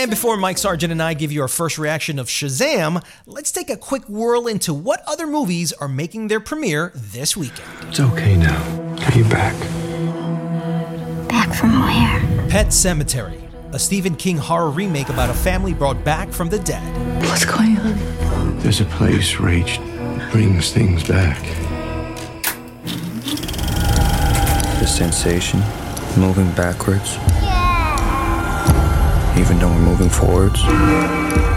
And 0.00 0.08
before 0.08 0.38
Mike 0.38 0.56
Sargent 0.56 0.90
and 0.92 1.02
I 1.02 1.12
give 1.12 1.30
you 1.30 1.42
our 1.42 1.48
first 1.48 1.76
reaction 1.76 2.18
of 2.18 2.28
Shazam, 2.28 3.04
let's 3.26 3.52
take 3.52 3.68
a 3.68 3.76
quick 3.76 4.02
whirl 4.08 4.46
into 4.46 4.72
what 4.72 5.02
other 5.06 5.26
movies 5.26 5.74
are 5.74 5.88
making 5.88 6.28
their 6.28 6.40
premiere 6.40 6.90
this 6.94 7.36
weekend. 7.36 7.68
It's 7.82 8.00
okay 8.00 8.34
now. 8.34 8.62
Are 9.04 9.12
you 9.12 9.24
back? 9.24 9.54
Back 11.28 11.54
from 11.54 11.80
where? 11.80 12.48
Pet 12.48 12.68
Sematary, 12.68 13.42
a 13.74 13.78
Stephen 13.78 14.16
King 14.16 14.38
horror 14.38 14.70
remake 14.70 15.10
about 15.10 15.28
a 15.28 15.34
family 15.34 15.74
brought 15.74 16.02
back 16.02 16.30
from 16.30 16.48
the 16.48 16.60
dead. 16.60 17.22
What's 17.24 17.44
going 17.44 17.76
on? 17.76 18.58
There's 18.60 18.80
a 18.80 18.86
place, 18.86 19.32
Rach, 19.32 19.76
brings 20.32 20.72
things 20.72 21.06
back. 21.06 21.42
The 24.80 24.86
sensation, 24.86 25.60
moving 26.16 26.50
backwards. 26.52 27.18
Even 29.40 29.58
though 29.58 29.68
we're 29.68 29.78
moving 29.78 30.10
forwards, 30.10 30.62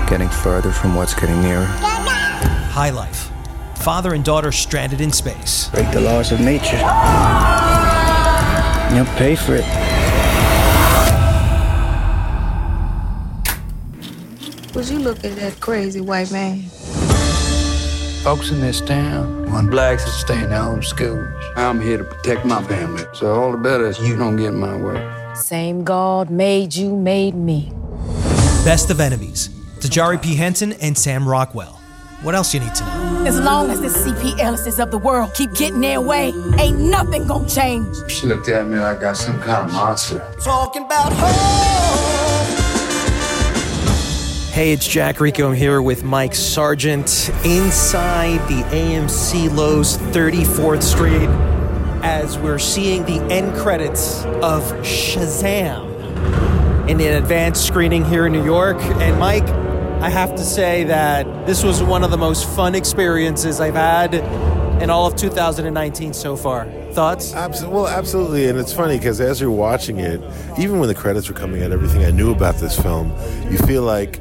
getting 0.10 0.30
further 0.30 0.72
from 0.72 0.96
what's 0.96 1.14
getting 1.14 1.42
nearer. 1.42 1.66
High 1.66 2.92
Life, 2.92 3.30
father 3.76 4.14
and 4.14 4.24
daughter 4.24 4.54
stranded 4.54 5.02
in 5.02 5.12
space. 5.12 5.68
Break 5.70 5.92
the 5.92 6.00
laws 6.00 6.32
of 6.32 6.40
nature. 6.40 6.78
You'll 8.96 9.14
pay 9.18 9.36
for 9.36 9.56
it. 9.56 9.66
Would 14.74 14.90
you 14.90 15.00
look 15.00 15.24
at 15.26 15.36
that 15.36 15.58
crazy 15.60 16.00
white 16.00 16.32
man? 16.32 16.62
Folks 18.24 18.50
in 18.50 18.62
this 18.62 18.80
town 18.80 19.52
want 19.52 19.70
blacks 19.70 20.06
to 20.06 20.10
stay 20.10 20.42
in 20.42 20.50
their 20.52 20.62
own 20.62 20.82
schools. 20.82 21.28
I'm 21.58 21.82
here 21.82 21.98
to 21.98 22.06
protect 22.06 22.46
my 22.46 22.64
family, 22.64 23.04
so 23.14 23.36
all 23.36 23.52
the 23.52 23.58
better 23.58 23.88
is 23.88 24.00
you 24.00 24.16
don't 24.16 24.38
get 24.38 24.48
in 24.48 24.60
my 24.60 24.78
way. 24.78 25.13
Same 25.36 25.84
God 25.84 26.30
made 26.30 26.76
you, 26.76 26.96
made 26.96 27.34
me. 27.34 27.72
Best 28.64 28.92
of 28.92 29.00
Enemies, 29.00 29.50
Taraji 29.80 30.22
P. 30.22 30.36
Henson 30.36 30.74
and 30.74 30.96
Sam 30.96 31.28
Rockwell. 31.28 31.80
What 32.22 32.36
else 32.36 32.54
you 32.54 32.60
need 32.60 32.76
to 32.76 32.84
know? 32.84 33.24
As 33.26 33.40
long 33.40 33.72
as 33.72 33.82
the 33.82 33.88
CP 33.88 34.38
Ellises 34.40 34.80
of 34.80 34.92
the 34.92 35.00
world 35.00 35.34
keep 35.34 35.52
getting 35.56 35.82
their 35.82 36.00
way, 36.00 36.32
ain't 36.60 36.80
nothing 36.80 37.26
gonna 37.28 37.50
change. 37.50 37.96
She 38.12 38.28
looked 38.28 38.48
at 38.48 38.68
me 38.68 38.78
like 38.78 38.98
I 38.98 39.02
got 39.02 39.18
some 39.18 39.40
kind 39.42 39.68
of 39.68 39.74
monster. 39.74 40.20
Talking 40.40 40.86
about 40.86 41.12
her. 41.14 41.28
Hey, 44.52 44.72
it's 44.72 44.88
Jack 44.88 45.20
Rico. 45.20 45.50
I'm 45.50 45.56
here 45.56 45.82
with 45.82 46.04
Mike 46.04 46.36
Sargent 46.36 47.32
inside 47.44 48.38
the 48.48 48.62
AMC 48.70 49.50
Loews 49.50 49.98
34th 50.12 50.84
Street 50.84 51.28
as 52.04 52.38
we're 52.38 52.60
seeing 52.60 53.06
the 53.06 53.22
end 53.34 53.56
credits 53.56 54.26
of 54.26 54.62
Shazam 54.84 55.90
in 56.90 57.00
an 57.00 57.24
advanced 57.24 57.66
screening 57.66 58.04
here 58.04 58.26
in 58.26 58.34
New 58.34 58.44
York. 58.44 58.76
And 58.78 59.18
Mike, 59.18 59.48
I 60.02 60.10
have 60.10 60.36
to 60.36 60.44
say 60.44 60.84
that 60.84 61.48
this 61.48 61.64
was 61.64 61.82
one 61.82 62.04
of 62.04 62.12
the 62.12 62.18
most 62.18 62.46
fun 62.50 62.76
experiences 62.76 63.62
I've 63.62 63.76
had 63.76 64.16
in 64.84 64.90
all 64.90 65.08
of 65.08 65.16
2019 65.16 66.14
so 66.14 66.36
far. 66.36 66.66
Thoughts? 66.92 67.34
Absolutely. 67.34 67.76
Well, 67.76 67.88
absolutely. 67.88 68.50
And 68.50 68.60
it's 68.60 68.74
funny 68.74 68.98
because 68.98 69.22
as 69.22 69.40
you're 69.40 69.50
watching 69.50 70.00
it, 70.00 70.22
even 70.60 70.80
when 70.80 70.90
the 70.90 70.96
credits 70.96 71.30
were 71.30 71.36
coming 71.36 71.64
out, 71.64 71.72
everything 71.72 72.04
I 72.04 72.12
knew 72.12 72.34
about 72.34 72.56
this 72.56 72.78
film, 72.78 73.14
you 73.50 73.58
feel 73.60 73.84
like 73.84 74.20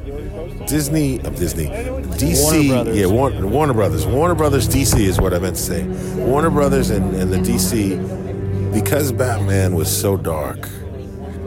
Disney, 0.67 1.19
of 1.19 1.35
Disney, 1.35 1.67
DC, 1.67 2.69
Warner 2.69 2.91
yeah, 2.91 3.05
Warner, 3.05 3.47
Warner 3.47 3.73
Brothers, 3.73 4.05
Warner 4.05 4.35
Brothers, 4.35 4.67
DC 4.67 4.99
is 4.99 5.19
what 5.19 5.33
I 5.33 5.39
meant 5.39 5.55
to 5.55 5.61
say. 5.61 5.83
Warner 6.15 6.49
Brothers 6.49 6.89
and, 6.89 7.15
and 7.15 7.31
the 7.31 7.37
DC, 7.37 8.73
because 8.73 9.11
Batman 9.11 9.75
was 9.75 9.89
so 9.89 10.17
dark 10.17 10.69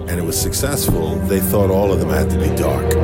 and 0.09 0.21
it 0.21 0.25
was 0.25 0.41
successful, 0.41 1.17
they 1.27 1.41
thought 1.41 1.71
all 1.71 1.93
of 1.93 1.99
them 1.99 2.11
had 2.11 2.31
to 2.31 2.39
be 2.39 2.55
dark. 2.57 2.95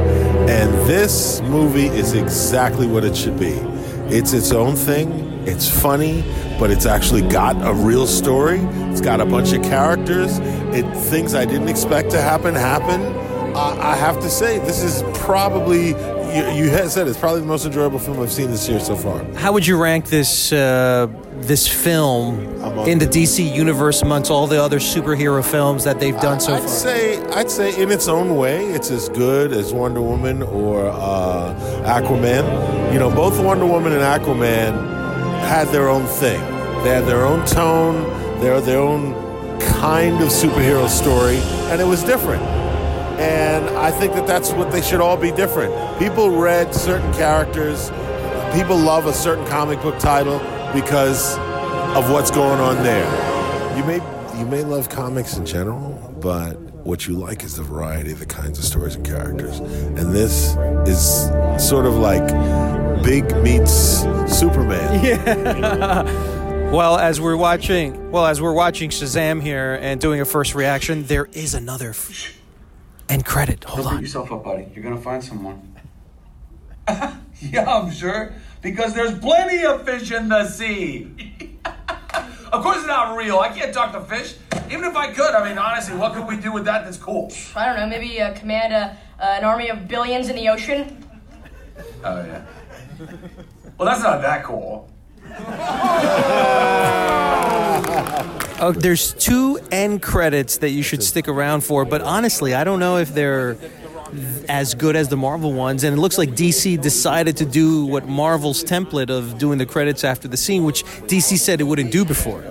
And 0.48 0.72
this 0.88 1.40
movie 1.42 1.86
is 1.86 2.12
exactly 2.12 2.86
what 2.86 3.04
it 3.04 3.16
should 3.16 3.38
be. 3.38 3.58
It's 4.08 4.32
its 4.32 4.52
own 4.52 4.76
thing. 4.76 5.10
It's 5.44 5.68
funny, 5.68 6.22
but 6.60 6.70
it's 6.70 6.86
actually 6.86 7.22
got 7.22 7.56
a 7.66 7.74
real 7.74 8.06
story. 8.06 8.60
It's 8.90 9.00
got 9.00 9.20
a 9.20 9.26
bunch 9.26 9.52
of 9.52 9.62
characters. 9.62 10.38
It 10.74 10.84
things 10.96 11.34
I 11.34 11.44
didn't 11.44 11.68
expect 11.68 12.10
to 12.12 12.20
happen 12.20 12.54
happen. 12.54 13.00
I, 13.54 13.92
I 13.92 13.96
have 13.96 14.20
to 14.20 14.30
say, 14.30 14.58
this 14.60 14.82
is 14.82 15.02
probably 15.18 15.94
you, 16.34 16.64
you 16.64 16.70
had 16.70 16.90
said 16.90 17.06
it's 17.08 17.18
probably 17.18 17.40
the 17.40 17.46
most 17.46 17.66
enjoyable 17.66 17.98
film 17.98 18.18
I've 18.20 18.32
seen 18.32 18.50
this 18.50 18.68
year 18.68 18.80
so 18.80 18.96
far. 18.96 19.22
How 19.34 19.52
would 19.52 19.66
you 19.66 19.80
rank 19.80 20.06
this 20.06 20.52
uh, 20.52 21.08
this 21.34 21.68
film 21.68 22.40
in 22.86 22.98
the 22.98 23.06
DC 23.06 23.54
universe 23.54 24.02
amongst 24.02 24.30
all 24.30 24.46
the 24.46 24.62
other 24.62 24.78
superhero 24.78 25.44
films 25.44 25.84
that 25.84 26.00
they've 26.00 26.18
done 26.20 26.40
so 26.40 26.54
I'd 26.54 26.60
far? 26.60 26.68
say 26.68 27.22
I'd 27.32 27.50
say 27.50 27.80
in 27.80 27.90
its 27.90 28.08
own 28.08 28.36
way, 28.36 28.64
it's 28.66 28.90
as 28.90 29.08
good 29.10 29.52
as 29.52 29.72
Wonder 29.74 30.00
Woman 30.00 30.42
or 30.42 30.88
uh, 30.88 31.54
Aquaman. 31.84 32.92
You 32.92 32.98
know, 32.98 33.10
both 33.14 33.38
Wonder 33.42 33.66
Woman 33.66 33.92
and 33.92 34.02
Aquaman 34.02 34.72
had 35.40 35.68
their 35.68 35.88
own 35.88 36.06
thing. 36.06 36.40
They 36.82 36.90
had 36.90 37.04
their 37.04 37.26
own 37.26 37.44
tone. 37.46 38.02
They 38.40 38.46
had 38.46 38.64
their 38.64 38.80
own 38.80 39.12
kind 39.60 40.20
of 40.22 40.28
superhero 40.28 40.88
story, 40.88 41.36
and 41.70 41.80
it 41.80 41.86
was 41.86 42.02
different. 42.02 42.42
And 43.22 43.68
I 43.78 43.90
think 43.90 44.14
that 44.14 44.26
that's 44.26 44.52
what 44.52 44.72
they 44.72 44.82
should 44.82 45.00
all 45.00 45.16
be 45.16 45.30
different. 45.32 45.72
People 45.98 46.30
read 46.30 46.74
certain 46.74 47.12
characters. 47.14 47.90
People 48.54 48.76
love 48.76 49.06
a 49.06 49.12
certain 49.12 49.46
comic 49.46 49.80
book 49.80 49.98
title 49.98 50.38
because 50.74 51.36
of 51.96 52.10
what's 52.10 52.30
going 52.30 52.60
on 52.60 52.82
there. 52.82 53.06
You 53.76 53.84
may 53.84 54.00
you 54.38 54.46
may 54.46 54.64
love 54.64 54.88
comics 54.88 55.36
in 55.36 55.46
general, 55.46 55.92
but 56.20 56.58
what 56.84 57.06
you 57.06 57.14
like 57.16 57.44
is 57.44 57.56
the 57.56 57.62
variety 57.62 58.10
of 58.12 58.18
the 58.18 58.26
kinds 58.26 58.58
of 58.58 58.64
stories 58.64 58.96
and 58.96 59.06
characters. 59.06 59.60
And 59.60 60.12
this 60.12 60.56
is 60.86 61.28
sort 61.68 61.86
of 61.86 61.94
like 61.94 62.26
Big 63.04 63.24
meets 63.36 64.00
Superman. 64.26 65.04
Yeah. 65.04 66.70
well, 66.72 66.96
as 66.98 67.20
we're 67.20 67.36
watching, 67.36 68.10
well, 68.10 68.26
as 68.26 68.40
we're 68.40 68.52
watching 68.54 68.90
Shazam 68.90 69.40
here 69.42 69.78
and 69.80 70.00
doing 70.00 70.20
a 70.20 70.24
first 70.24 70.54
reaction, 70.54 71.04
there 71.04 71.28
is 71.32 71.54
another 71.54 71.90
f- 71.90 72.34
end 73.12 73.24
credit. 73.24 73.64
Hold 73.64 73.84
Don't 73.84 73.94
on. 73.94 73.98
beat 73.98 74.06
yourself 74.06 74.32
up, 74.32 74.44
buddy. 74.44 74.66
You're 74.74 74.82
gonna 74.82 75.00
find 75.00 75.22
someone. 75.22 75.76
yeah, 77.40 77.68
I'm 77.68 77.90
sure. 77.92 78.32
Because 78.60 78.94
there's 78.94 79.18
plenty 79.18 79.64
of 79.64 79.84
fish 79.84 80.10
in 80.10 80.28
the 80.28 80.48
sea. 80.48 81.08
of 82.52 82.62
course, 82.62 82.78
it's 82.78 82.86
not 82.86 83.16
real. 83.16 83.38
I 83.38 83.48
can't 83.50 83.74
talk 83.74 83.92
to 83.92 84.00
fish. 84.02 84.34
Even 84.70 84.84
if 84.84 84.96
I 84.96 85.12
could, 85.12 85.34
I 85.34 85.48
mean, 85.48 85.58
honestly, 85.58 85.96
what 85.96 86.14
could 86.14 86.26
we 86.26 86.36
do 86.36 86.52
with 86.52 86.64
that 86.64 86.84
that's 86.84 86.96
cool? 86.96 87.32
I 87.54 87.66
don't 87.66 87.76
know, 87.76 87.86
maybe 87.86 88.20
uh, 88.20 88.32
command 88.34 88.72
a, 88.72 88.96
uh, 89.20 89.38
an 89.38 89.44
army 89.44 89.68
of 89.68 89.86
billions 89.88 90.28
in 90.28 90.36
the 90.36 90.48
ocean? 90.48 91.06
Oh, 92.04 92.24
yeah. 92.24 92.44
Well, 93.76 93.88
that's 93.88 94.02
not 94.02 94.22
that 94.22 94.44
cool. 94.44 94.88
Oh, 98.62 98.70
there's 98.70 99.12
two 99.14 99.58
end 99.72 100.02
credits 100.02 100.58
that 100.58 100.70
you 100.70 100.84
should 100.84 101.02
stick 101.02 101.26
around 101.26 101.62
for, 101.62 101.84
but 101.84 102.00
honestly, 102.00 102.54
I 102.54 102.62
don't 102.62 102.78
know 102.78 102.98
if 102.98 103.12
they're 103.12 103.56
as 104.48 104.74
good 104.74 104.94
as 104.94 105.08
the 105.08 105.16
Marvel 105.16 105.52
ones. 105.52 105.82
And 105.82 105.98
it 105.98 106.00
looks 106.00 106.16
like 106.16 106.30
DC 106.30 106.80
decided 106.80 107.38
to 107.38 107.44
do 107.44 107.84
what 107.86 108.06
Marvel's 108.06 108.62
template 108.62 109.10
of 109.10 109.36
doing 109.36 109.58
the 109.58 109.66
credits 109.66 110.04
after 110.04 110.28
the 110.28 110.36
scene, 110.36 110.62
which 110.62 110.84
DC 110.84 111.38
said 111.38 111.60
it 111.60 111.64
wouldn't 111.64 111.90
do 111.90 112.04
before. 112.04 112.44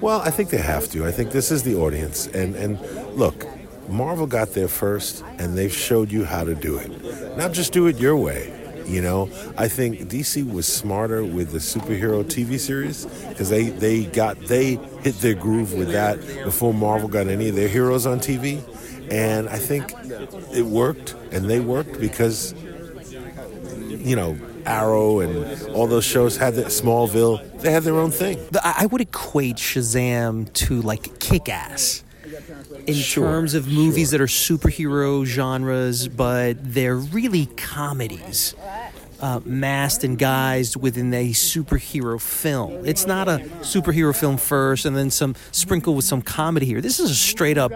Well, 0.00 0.22
I 0.22 0.30
think 0.30 0.48
they 0.48 0.62
have 0.62 0.88
to. 0.92 1.04
I 1.04 1.12
think 1.12 1.30
this 1.30 1.50
is 1.50 1.62
the 1.62 1.74
audience. 1.74 2.26
And, 2.28 2.56
and 2.56 2.80
look, 3.14 3.46
Marvel 3.86 4.26
got 4.26 4.54
there 4.54 4.66
first, 4.66 5.22
and 5.38 5.58
they've 5.58 5.74
showed 5.74 6.10
you 6.10 6.24
how 6.24 6.42
to 6.42 6.54
do 6.54 6.78
it. 6.78 7.36
Not 7.36 7.52
just 7.52 7.74
do 7.74 7.86
it 7.86 7.98
your 7.98 8.16
way. 8.16 8.59
You 8.90 9.02
know, 9.02 9.30
I 9.56 9.68
think 9.68 10.00
DC 10.08 10.50
was 10.52 10.66
smarter 10.66 11.22
with 11.24 11.52
the 11.52 11.58
superhero 11.58 12.24
TV 12.24 12.58
series 12.58 13.06
because 13.28 13.48
they, 13.48 13.68
they 13.68 14.04
got 14.04 14.36
they 14.40 14.74
hit 15.02 15.14
their 15.20 15.34
groove 15.34 15.72
with 15.74 15.92
that 15.92 16.18
before 16.44 16.74
Marvel 16.74 17.08
got 17.08 17.28
any 17.28 17.48
of 17.48 17.54
their 17.54 17.68
heroes 17.68 18.04
on 18.04 18.18
TV, 18.18 18.60
and 19.08 19.48
I 19.48 19.58
think 19.58 19.92
it 20.52 20.66
worked, 20.66 21.14
and 21.30 21.48
they 21.48 21.60
worked 21.60 22.00
because 22.00 22.52
you 23.88 24.16
know 24.16 24.36
Arrow 24.66 25.20
and 25.20 25.70
all 25.70 25.86
those 25.86 26.04
shows 26.04 26.36
had 26.36 26.54
the 26.54 26.64
Smallville. 26.64 27.60
They 27.60 27.70
had 27.70 27.84
their 27.84 27.96
own 27.96 28.10
thing. 28.10 28.38
I 28.64 28.74
I 28.78 28.86
would 28.86 29.00
equate 29.00 29.56
Shazam 29.56 30.52
to 30.54 30.82
like 30.82 31.20
Kick 31.20 31.48
Ass 31.48 32.02
in 32.86 32.94
Sure, 32.94 33.24
terms 33.26 33.54
of 33.54 33.68
movies 33.68 34.10
that 34.10 34.20
are 34.20 34.26
superhero 34.26 35.24
genres, 35.24 36.08
but 36.08 36.56
they're 36.62 36.96
really 36.96 37.46
comedies. 37.56 38.54
Uh, 39.22 39.38
masked 39.44 40.02
and 40.02 40.18
guised 40.18 40.78
within 40.78 41.12
a 41.12 41.28
superhero 41.32 42.18
film. 42.18 42.86
It's 42.86 43.06
not 43.06 43.28
a 43.28 43.40
superhero 43.60 44.18
film 44.18 44.38
first 44.38 44.86
and 44.86 44.96
then 44.96 45.10
some 45.10 45.34
sprinkle 45.52 45.94
with 45.94 46.06
some 46.06 46.22
comedy 46.22 46.64
here. 46.64 46.80
This 46.80 46.98
is 46.98 47.10
a 47.10 47.14
straight 47.14 47.58
up 47.58 47.70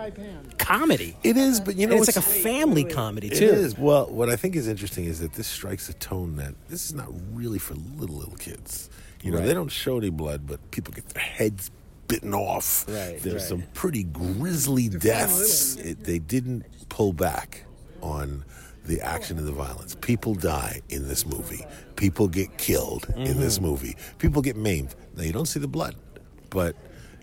comedy. 0.57 1.14
It 1.23 1.37
is, 1.37 1.61
but 1.61 1.77
you 1.77 1.87
know, 1.87 1.97
And 1.97 2.03
it's 2.03 2.17
like 2.17 2.25
a 2.25 2.27
family 2.27 2.85
comedy 2.85 3.27
It 3.27 3.35
too. 3.40 3.45
is. 3.45 3.77
Well, 3.77 4.07
what 4.07 4.31
I 4.31 4.37
think 4.37 4.57
is 4.57 4.69
interesting 4.69 5.05
is 5.05 5.21
that 5.21 5.35
this 5.35 5.47
strikes 5.47 5.90
a 5.90 5.93
tone 5.93 6.37
that 6.37 6.55
this 6.71 6.87
is 6.87 6.95
not 6.95 7.09
really 7.35 7.59
for 7.59 7.75
little 7.75 8.17
little 8.17 8.37
kids. 8.37 8.88
You 9.23 9.31
know, 9.33 9.37
Right. 9.38 9.47
they 9.47 9.53
don't 9.53 9.69
show 9.71 9.99
any 9.99 10.09
blood, 10.09 10.47
but 10.47 10.71
people 10.71 10.95
get 10.95 11.07
their 11.11 11.23
heads 11.23 11.71
bitten 12.09 12.35
off. 12.35 12.87
Right, 12.88 13.19
There's 13.21 13.35
right. 13.35 13.43
some 13.43 13.62
pretty 13.75 14.05
grisly 14.05 14.88
deaths. 14.88 15.77
It, 15.77 16.05
they 16.05 16.19
didn't 16.19 16.64
pull 16.88 17.12
back 17.12 17.64
on 18.01 18.45
the 18.85 19.01
action 19.01 19.38
and 19.38 19.47
the 19.47 19.53
violence. 19.53 19.97
People 20.01 20.35
die 20.35 20.81
in 20.88 21.09
this 21.09 21.27
movie. 21.27 21.64
People 21.97 22.29
get 22.29 22.59
killed 22.59 23.07
in 23.17 23.29
mm-hmm. 23.29 23.40
this 23.40 23.61
movie. 23.61 23.97
People 24.19 24.43
get 24.43 24.57
maimed. 24.57 24.95
Now 25.17 25.23
you 25.23 25.33
don't 25.33 25.47
see 25.47 25.61
the 25.61 25.69
blood, 25.69 25.97
but 26.51 26.77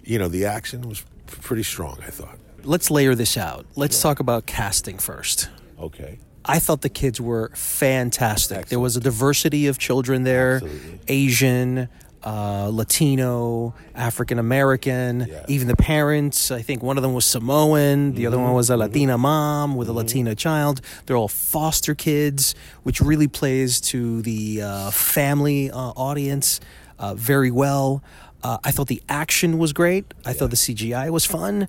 you 0.04 0.18
know 0.18 0.28
the 0.28 0.46
action 0.46 0.82
was 0.82 1.06
pretty 1.28 1.64
strong. 1.64 2.00
I 2.06 2.10
thought. 2.10 2.38
Let's 2.64 2.92
layer 2.92 3.16
this 3.16 3.38
out. 3.38 3.66
Let's 3.76 4.02
talk 4.02 4.20
about 4.20 4.46
casting 4.46 4.98
first. 4.98 5.50
Okay. 5.80 6.20
I 6.44 6.60
thought 6.60 6.82
the 6.82 6.90
kids 6.90 7.22
were 7.22 7.52
fantastic. 7.54 8.68
There 8.68 8.80
was 8.80 8.98
a 8.98 9.00
diversity 9.00 9.68
of 9.68 9.78
children 9.78 10.24
there 10.24 10.62
Asian, 11.08 11.88
uh, 12.24 12.70
Latino, 12.72 13.74
African 13.96 14.40
American, 14.40 15.28
even 15.48 15.68
the 15.68 15.76
parents. 15.76 16.52
I 16.52 16.62
think 16.62 16.84
one 16.84 16.98
of 16.98 17.04
them 17.04 17.14
was 17.14 17.26
Samoan, 17.26 18.14
the 18.14 18.28
other 18.28 18.38
one 18.38 18.54
was 18.54 18.70
a 18.70 18.78
Latina 18.78 19.18
mom 19.18 19.76
with 19.76 19.90
a 19.90 19.94
Latina 19.94 20.36
child. 20.36 20.82
They're 21.06 21.18
all 21.18 21.28
foster 21.28 21.96
kids, 21.96 22.56
which 22.84 23.02
really 23.02 23.28
plays 23.28 23.82
to 23.82 24.22
the 24.22 24.62
uh, 24.62 24.92
family 24.92 25.72
uh, 25.72 25.78
audience 25.78 26.60
uh, 27.00 27.16
very 27.16 27.52
well. 27.52 28.04
Uh, 28.44 28.58
I 28.64 28.72
thought 28.72 28.88
the 28.88 29.04
action 29.08 29.58
was 29.58 29.74
great. 29.74 30.14
I 30.26 30.34
thought 30.34 30.50
the 30.50 30.56
CGI 30.56 31.10
was 31.10 31.26
fun. 31.26 31.68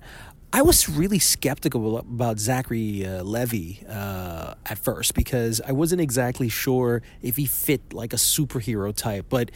I 0.55 0.61
was 0.61 0.87
really 0.87 1.17
skeptical 1.17 1.97
about 1.97 2.37
Zachary 2.37 3.07
uh, 3.07 3.23
Levi 3.23 3.83
uh, 3.89 4.53
at 4.67 4.77
first 4.77 5.15
because 5.15 5.59
I 5.61 5.71
wasn't 5.71 5.99
exactly 5.99 6.47
sure 6.47 7.01
if 7.23 7.37
he 7.37 7.47
fit 7.47 7.91
like 7.91 8.13
a 8.13 8.17
superhero 8.17 8.95
type. 8.95 9.25
But 9.29 9.49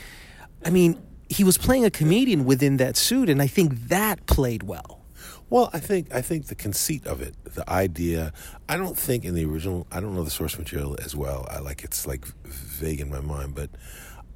I 0.67 0.69
mean, 0.69 1.01
he 1.29 1.45
was 1.45 1.57
playing 1.57 1.85
a 1.85 1.89
comedian 1.89 2.43
within 2.43 2.75
that 2.77 2.97
suit, 2.97 3.29
and 3.29 3.41
I 3.41 3.47
think 3.47 3.87
that 3.87 4.25
played 4.25 4.63
well. 4.63 5.05
Well, 5.49 5.69
I 5.71 5.79
think 5.79 6.13
I 6.13 6.21
think 6.21 6.47
the 6.47 6.55
conceit 6.55 7.07
of 7.07 7.21
it, 7.21 7.35
the 7.45 7.67
idea. 7.69 8.33
I 8.67 8.75
don't 8.75 8.97
think 8.97 9.23
in 9.23 9.33
the 9.33 9.45
original. 9.45 9.87
I 9.93 10.01
don't 10.01 10.13
know 10.13 10.23
the 10.23 10.29
source 10.29 10.57
material 10.59 10.97
as 11.05 11.15
well. 11.15 11.47
I 11.49 11.59
like 11.59 11.85
it's 11.85 12.05
like 12.05 12.25
vague 12.45 12.99
in 12.99 13.09
my 13.09 13.21
mind, 13.21 13.55
but 13.55 13.69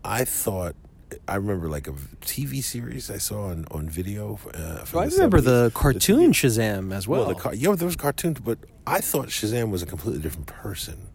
I 0.05 0.23
thought. 0.23 0.75
I 1.27 1.35
remember 1.35 1.67
like 1.67 1.89
a 1.89 1.91
TV 2.21 2.63
series 2.63 3.11
I 3.11 3.17
saw 3.17 3.47
on, 3.47 3.65
on 3.69 3.89
video. 3.89 4.39
Uh, 4.53 4.85
from 4.85 4.99
I 5.01 5.07
the 5.07 5.15
remember 5.17 5.39
70s. 5.39 5.43
the 5.43 5.71
cartoon 5.73 6.31
Shazam 6.31 6.93
as 6.93 7.05
well. 7.09 7.25
the 7.25 7.57
yeah, 7.57 7.75
there 7.75 7.85
was 7.85 7.97
cartoons, 7.97 8.39
but 8.39 8.57
I 8.87 9.01
thought 9.01 9.27
Shazam 9.27 9.71
was 9.71 9.81
a 9.83 9.85
completely 9.85 10.21
different 10.21 10.47
person. 10.47 11.09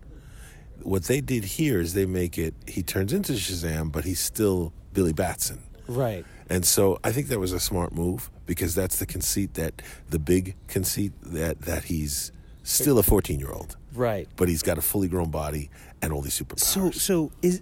What 0.83 1.05
they 1.05 1.23
did 1.23 1.45
here 1.45 1.81
is 1.81 1.95
they 1.95 2.05
make 2.05 2.37
it. 2.37 2.53
He 2.69 2.83
turns 2.83 3.15
into 3.15 3.33
Shazam, 3.33 3.91
but 3.91 4.05
he's 4.05 4.21
still 4.21 4.75
Billy 4.97 5.13
Batson. 5.13 5.63
Right. 5.87 6.25
And 6.49 6.65
so 6.65 6.99
I 7.05 7.13
think 7.13 7.29
that 7.29 7.39
was 7.39 7.53
a 7.53 7.61
smart 7.61 7.93
move 7.95 8.31
because 8.47 8.75
that's 8.75 8.97
the 8.99 9.07
conceit 9.07 9.55
that 9.55 9.83
the 10.11 10.19
big 10.19 10.57
conceit 10.69 11.13
that 11.23 11.61
that 11.63 11.85
he's 11.85 12.33
still 12.63 12.99
a 12.99 13.03
14 13.03 13.39
year 13.39 13.51
old, 13.53 13.77
Right. 13.95 14.27
but 14.37 14.49
he's 14.49 14.63
got 14.63 14.79
a 14.79 14.83
fully 14.83 15.07
grown 15.09 15.31
body 15.31 15.71
and 16.03 16.13
all 16.13 16.23
these 16.23 16.39
superpowers. 16.41 16.61
So, 16.61 16.91
so 16.91 17.31
is 17.43 17.61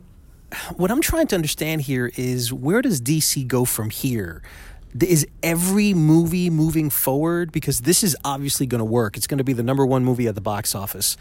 what 0.76 0.90
I'm 0.92 1.00
trying 1.00 1.26
to 1.28 1.34
understand 1.34 1.82
here 1.82 2.12
is 2.16 2.52
where 2.52 2.80
does 2.80 3.00
DC 3.00 3.46
go 3.48 3.64
from 3.64 3.90
here? 3.90 4.42
Is 5.00 5.26
every 5.42 5.92
movie 5.92 6.48
moving 6.50 6.88
forward? 6.88 7.50
Because 7.50 7.80
this 7.80 8.04
is 8.04 8.16
obviously 8.24 8.64
going 8.66 8.78
to 8.78 8.84
work. 8.84 9.16
It's 9.16 9.26
going 9.26 9.38
to 9.38 9.44
be 9.44 9.52
the 9.52 9.64
number 9.64 9.84
one 9.84 10.04
movie 10.04 10.28
at 10.28 10.36
the 10.36 10.40
box 10.40 10.74
office. 10.74 11.16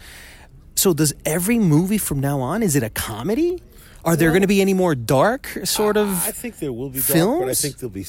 So, 0.76 0.94
does 0.94 1.12
every 1.24 1.58
movie 1.58 1.98
from 1.98 2.20
now 2.20 2.40
on 2.40 2.62
is 2.62 2.76
it 2.76 2.82
a 2.84 2.90
comedy? 2.90 3.60
Are 4.04 4.16
there 4.16 4.30
going 4.30 4.42
to 4.42 4.48
be 4.48 4.60
any 4.60 4.74
more 4.74 4.94
dark 4.94 5.46
sort 5.64 5.96
of? 5.96 6.08
I 6.26 6.30
think 6.30 6.58
there 6.58 6.72
will 6.72 6.90
be 6.90 6.98
dark, 6.98 7.06
films? 7.06 7.40
but 7.40 7.48
I 7.48 7.54
think 7.54 7.78
there'll 7.78 7.90
be. 7.90 8.06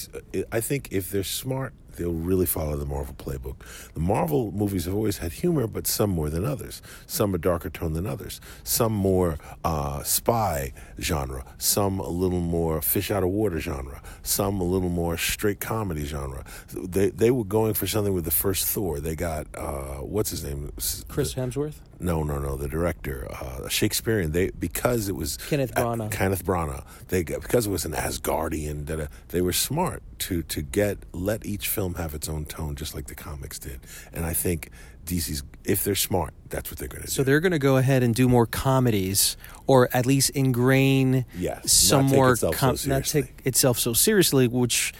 I 0.51 0.59
think 0.59 0.89
if 0.91 1.09
they're 1.09 1.23
smart, 1.23 1.73
they'll 1.95 2.11
really 2.11 2.45
follow 2.45 2.75
the 2.75 2.85
Marvel 2.85 3.15
playbook. 3.15 3.55
The 3.93 4.01
Marvel 4.01 4.51
movies 4.51 4.85
have 4.85 4.93
always 4.93 5.19
had 5.19 5.31
humor, 5.31 5.67
but 5.67 5.87
some 5.87 6.09
more 6.09 6.29
than 6.29 6.43
others. 6.45 6.81
Some 7.07 7.33
are 7.33 7.37
darker 7.37 7.69
tone 7.69 7.93
than 7.93 8.05
others. 8.05 8.41
Some 8.63 8.91
more 8.91 9.37
uh, 9.63 10.03
spy 10.03 10.73
genre. 10.99 11.45
Some 11.57 11.99
a 11.99 12.09
little 12.09 12.41
more 12.41 12.81
fish 12.81 13.09
out 13.09 13.23
of 13.23 13.29
water 13.29 13.59
genre. 13.59 14.01
Some 14.21 14.59
a 14.59 14.65
little 14.65 14.89
more 14.89 15.17
straight 15.17 15.61
comedy 15.61 16.05
genre. 16.05 16.43
They 16.73 17.09
they 17.09 17.31
were 17.31 17.45
going 17.45 17.73
for 17.73 17.87
something 17.87 18.13
with 18.13 18.25
the 18.25 18.31
first 18.31 18.65
Thor. 18.65 18.99
They 18.99 19.15
got 19.15 19.47
uh, 19.55 20.01
what's 20.01 20.29
his 20.31 20.43
name? 20.43 20.71
Chris 21.07 21.35
Hemsworth. 21.35 21.75
No, 21.99 22.23
no, 22.23 22.39
no. 22.39 22.55
The 22.57 22.67
director, 22.67 23.27
uh, 23.31 23.67
Shakespearean. 23.69 24.31
They 24.31 24.49
because 24.49 25.07
it 25.07 25.15
was 25.15 25.37
Kenneth 25.37 25.73
Branagh. 25.73 26.11
Kenneth 26.11 26.45
Branagh. 26.45 26.83
They 27.07 27.23
because 27.23 27.67
it 27.67 27.71
was 27.71 27.85
an 27.85 27.93
Asgardian. 27.93 28.85
da-da, 28.85 29.07
They 29.29 29.41
were 29.41 29.53
smart 29.53 30.03
to 30.19 30.43
to 30.43 30.61
get 30.61 30.99
let 31.13 31.45
each 31.45 31.67
film 31.67 31.95
have 31.95 32.13
its 32.13 32.27
own 32.27 32.45
tone, 32.45 32.75
just 32.75 32.95
like 32.95 33.07
the 33.07 33.15
comics 33.15 33.59
did. 33.59 33.79
And 34.13 34.25
I 34.25 34.33
think 34.33 34.71
DC's, 35.05 35.43
if 35.63 35.83
they're 35.83 35.95
smart, 35.95 36.33
that's 36.49 36.71
what 36.71 36.79
they're 36.79 36.87
going 36.87 37.01
to 37.01 37.07
do. 37.07 37.13
So 37.13 37.23
they're 37.23 37.39
going 37.39 37.51
to 37.51 37.59
go 37.59 37.77
ahead 37.77 38.03
and 38.03 38.13
do 38.13 38.27
more 38.27 38.45
comedies, 38.45 39.37
or 39.67 39.89
at 39.93 40.05
least 40.05 40.31
ingrain 40.35 41.25
Yes, 41.37 41.71
some 41.71 42.07
more 42.07 42.33
itself 42.33 42.57
so 42.77 42.89
not 42.89 43.05
take 43.05 43.41
itself 43.45 43.79
so 43.79 43.93
seriously, 43.93 44.47
which 44.47 44.93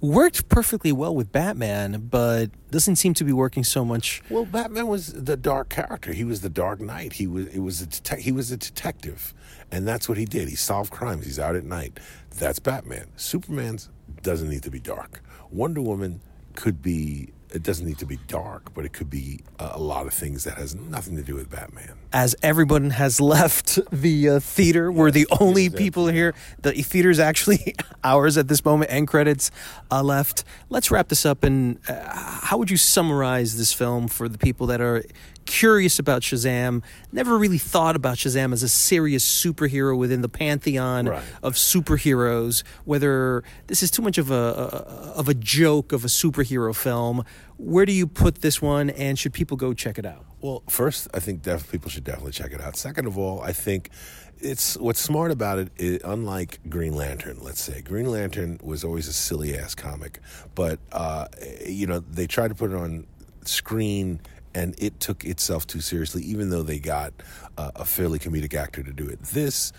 worked 0.00 0.48
perfectly 0.48 0.92
well 0.92 1.14
with 1.14 1.32
Batman, 1.32 2.08
but 2.10 2.50
doesn't 2.70 2.96
seem 2.96 3.14
to 3.14 3.24
be 3.24 3.32
working 3.32 3.64
so 3.64 3.84
much. 3.84 4.22
Well, 4.30 4.44
Batman 4.44 4.86
was 4.86 5.12
the 5.12 5.36
dark 5.36 5.68
character. 5.68 6.12
He 6.12 6.24
was 6.24 6.40
the 6.40 6.48
Dark 6.48 6.80
Knight. 6.80 7.14
He 7.14 7.26
was 7.26 7.46
it 7.46 7.60
was 7.60 7.86
a 8.10 8.16
he 8.16 8.32
was 8.32 8.50
a 8.50 8.56
detective, 8.56 9.34
and 9.70 9.86
that's 9.86 10.08
what 10.08 10.18
he 10.18 10.24
did. 10.24 10.48
He 10.48 10.56
solved 10.56 10.90
crimes. 10.90 11.26
He's 11.26 11.38
out 11.38 11.56
at 11.56 11.64
night. 11.64 11.98
That's 12.36 12.58
Batman. 12.58 13.08
Superman's 13.16 13.88
doesn't 14.22 14.48
need 14.48 14.62
to 14.62 14.70
be 14.70 14.80
dark. 14.80 15.22
Wonder 15.50 15.80
Woman 15.82 16.20
could 16.54 16.82
be. 16.82 17.32
It 17.52 17.62
doesn't 17.62 17.86
need 17.86 17.98
to 17.98 18.06
be 18.06 18.18
dark, 18.28 18.72
but 18.74 18.84
it 18.84 18.92
could 18.92 19.10
be 19.10 19.40
a, 19.58 19.72
a 19.74 19.78
lot 19.78 20.06
of 20.06 20.14
things 20.14 20.44
that 20.44 20.56
has 20.56 20.74
nothing 20.74 21.16
to 21.16 21.22
do 21.22 21.34
with 21.34 21.50
Batman. 21.50 21.94
As 22.12 22.34
everyone 22.42 22.90
has 22.90 23.20
left 23.20 23.78
the 23.90 24.28
uh, 24.28 24.40
theater, 24.40 24.90
we're 24.90 25.10
the 25.10 25.26
only 25.40 25.68
people 25.70 26.08
here. 26.08 26.34
The 26.62 26.72
theater's 26.72 27.18
actually 27.18 27.74
ours 28.04 28.36
at 28.36 28.48
this 28.48 28.64
moment. 28.64 28.92
End 28.92 29.08
credits 29.08 29.50
uh, 29.90 30.02
left. 30.02 30.44
Let's 30.68 30.90
wrap 30.90 31.08
this 31.08 31.26
up. 31.26 31.44
And 31.44 31.78
uh, 31.88 31.94
how 32.42 32.58
would 32.58 32.70
you 32.70 32.76
summarize 32.76 33.58
this 33.58 33.72
film 33.72 34.08
for 34.08 34.28
the 34.28 34.38
people 34.38 34.66
that 34.68 34.80
are 34.80 35.02
curious 35.46 35.98
about 35.98 36.22
Shazam? 36.22 36.82
Never 37.12 37.36
really 37.36 37.58
thought 37.58 37.96
about 37.96 38.16
Shazam 38.16 38.52
as 38.52 38.62
a 38.62 38.68
serious 38.68 39.24
superhero 39.24 39.96
within 39.96 40.22
the 40.22 40.28
pantheon 40.28 41.08
of 41.42 41.54
superheroes. 41.54 42.62
Whether 42.84 43.42
this 43.66 43.82
is 43.82 43.90
too 43.90 44.02
much 44.02 44.18
of 44.18 44.30
a, 44.30 44.34
a 44.34 45.10
of 45.16 45.28
a 45.28 45.34
joke 45.34 45.92
of 45.92 46.04
a 46.04 46.08
superhero 46.08 46.74
film. 46.74 47.24
Where 47.56 47.84
do 47.84 47.92
you 47.92 48.06
put 48.06 48.36
this 48.36 48.62
one? 48.62 48.88
And 48.90 49.18
should 49.18 49.34
people 49.34 49.56
go 49.56 49.74
check 49.74 49.98
it 49.98 50.06
out? 50.06 50.24
Well, 50.40 50.62
first, 50.68 51.08
I 51.12 51.20
think 51.20 51.42
def- 51.42 51.70
people 51.70 51.90
should 51.90 52.04
definitely 52.04 52.32
check 52.32 52.52
it 52.52 52.60
out. 52.60 52.76
Second 52.76 53.06
of 53.06 53.18
all, 53.18 53.42
I 53.42 53.52
think 53.52 53.90
it's 54.38 54.76
what's 54.78 55.00
smart 55.00 55.30
about 55.30 55.58
it. 55.58 55.68
Is, 55.76 56.00
unlike 56.02 56.60
Green 56.68 56.94
Lantern, 56.94 57.38
let's 57.42 57.60
say 57.60 57.82
Green 57.82 58.06
Lantern 58.10 58.58
was 58.62 58.82
always 58.84 59.08
a 59.08 59.12
silly 59.12 59.56
ass 59.56 59.74
comic, 59.74 60.20
but 60.54 60.78
uh, 60.92 61.26
you 61.66 61.86
know 61.86 62.00
they 62.00 62.26
tried 62.26 62.48
to 62.48 62.54
put 62.54 62.70
it 62.70 62.76
on 62.76 63.06
screen. 63.44 64.20
And 64.54 64.74
it 64.78 65.00
took 65.00 65.24
itself 65.24 65.66
too 65.66 65.80
seriously, 65.80 66.22
even 66.22 66.50
though 66.50 66.62
they 66.62 66.78
got 66.78 67.12
uh, 67.56 67.70
a 67.76 67.84
fairly 67.84 68.18
comedic 68.18 68.54
actor 68.54 68.82
to 68.82 68.92
do 68.92 69.08
it. 69.08 69.22
This, 69.22 69.72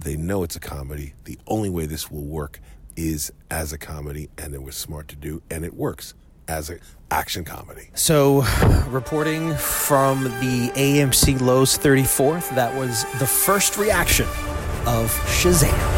they 0.00 0.16
know 0.16 0.42
it's 0.42 0.56
a 0.56 0.60
comedy. 0.60 1.14
The 1.24 1.38
only 1.46 1.70
way 1.70 1.86
this 1.86 2.10
will 2.10 2.24
work 2.24 2.60
is 2.96 3.32
as 3.50 3.72
a 3.72 3.78
comedy, 3.78 4.28
and 4.36 4.54
it 4.54 4.62
was 4.62 4.76
smart 4.76 5.08
to 5.08 5.16
do, 5.16 5.40
and 5.50 5.64
it 5.64 5.74
works 5.74 6.14
as 6.48 6.70
an 6.70 6.80
action 7.10 7.44
comedy. 7.44 7.90
So, 7.94 8.44
reporting 8.88 9.54
from 9.54 10.24
the 10.24 10.70
AMC 10.74 11.38
Loews 11.38 11.78
34th, 11.78 12.54
that 12.54 12.74
was 12.74 13.04
the 13.18 13.26
first 13.26 13.76
reaction 13.76 14.26
of 14.86 15.12
Shazam. 15.26 15.97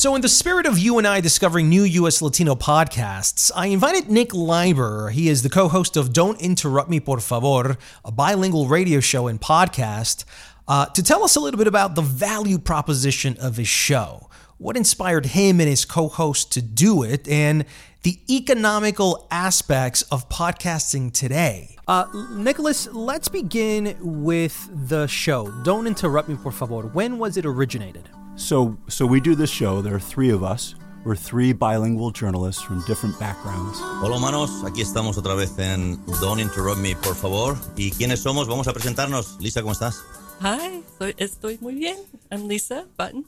So, 0.00 0.14
in 0.14 0.22
the 0.22 0.30
spirit 0.30 0.64
of 0.64 0.78
you 0.78 0.96
and 0.96 1.06
I 1.06 1.20
discovering 1.20 1.68
new 1.68 1.82
U.S. 1.82 2.22
Latino 2.22 2.54
podcasts, 2.54 3.50
I 3.54 3.66
invited 3.66 4.08
Nick 4.08 4.32
Leiber. 4.32 5.10
He 5.10 5.28
is 5.28 5.42
the 5.42 5.50
co 5.50 5.68
host 5.68 5.94
of 5.94 6.14
Don't 6.14 6.40
Interrupt 6.40 6.88
Me, 6.88 7.00
Por 7.00 7.20
Favor, 7.20 7.76
a 8.02 8.10
bilingual 8.10 8.66
radio 8.66 9.00
show 9.00 9.26
and 9.26 9.38
podcast, 9.38 10.24
uh, 10.66 10.86
to 10.86 11.02
tell 11.02 11.22
us 11.22 11.36
a 11.36 11.40
little 11.40 11.58
bit 11.58 11.66
about 11.66 11.96
the 11.96 12.00
value 12.00 12.58
proposition 12.58 13.36
of 13.42 13.58
his 13.58 13.68
show, 13.68 14.30
what 14.56 14.74
inspired 14.74 15.26
him 15.26 15.60
and 15.60 15.68
his 15.68 15.84
co 15.84 16.08
host 16.08 16.50
to 16.52 16.62
do 16.62 17.02
it, 17.02 17.28
and 17.28 17.66
the 18.02 18.20
economical 18.34 19.28
aspects 19.30 20.00
of 20.04 20.30
podcasting 20.30 21.12
today. 21.12 21.76
Uh, 21.86 22.06
Nicholas, 22.30 22.88
let's 22.94 23.28
begin 23.28 23.94
with 24.00 24.66
the 24.88 25.06
show. 25.08 25.50
Don't 25.62 25.86
interrupt 25.86 26.30
me, 26.30 26.36
por 26.36 26.52
favor. 26.52 26.86
When 26.86 27.18
was 27.18 27.36
it 27.36 27.44
originated? 27.44 28.08
So, 28.40 28.78
so 28.88 29.04
we 29.04 29.20
do 29.20 29.34
this 29.34 29.50
show. 29.50 29.82
There 29.82 29.94
are 29.94 30.00
three 30.00 30.30
of 30.30 30.42
us. 30.42 30.74
We're 31.04 31.14
three 31.14 31.52
bilingual 31.52 32.10
journalists 32.10 32.62
from 32.62 32.82
different 32.86 33.18
backgrounds. 33.20 33.78
Hola 34.00 34.16
humanos, 34.16 34.64
aquí 34.64 34.80
estamos 34.80 35.18
otra 35.18 35.36
vez 35.36 35.58
en 35.58 36.02
Don't 36.20 36.40
Interrupt 36.40 36.80
Me, 36.80 36.94
por 36.94 37.14
favor. 37.14 37.56
¿Y 37.76 37.90
quiénes 37.90 38.22
somos? 38.22 38.48
Vamos 38.48 38.66
a 38.66 38.72
presentarnos. 38.72 39.38
Lisa, 39.40 39.60
¿cómo 39.60 39.72
estás? 39.72 40.02
Hi, 40.40 40.82
soy, 40.98 41.14
estoy 41.18 41.58
muy 41.60 41.74
bien. 41.74 41.98
I'm 42.30 42.48
Lisa 42.48 42.86
Button. 42.96 43.26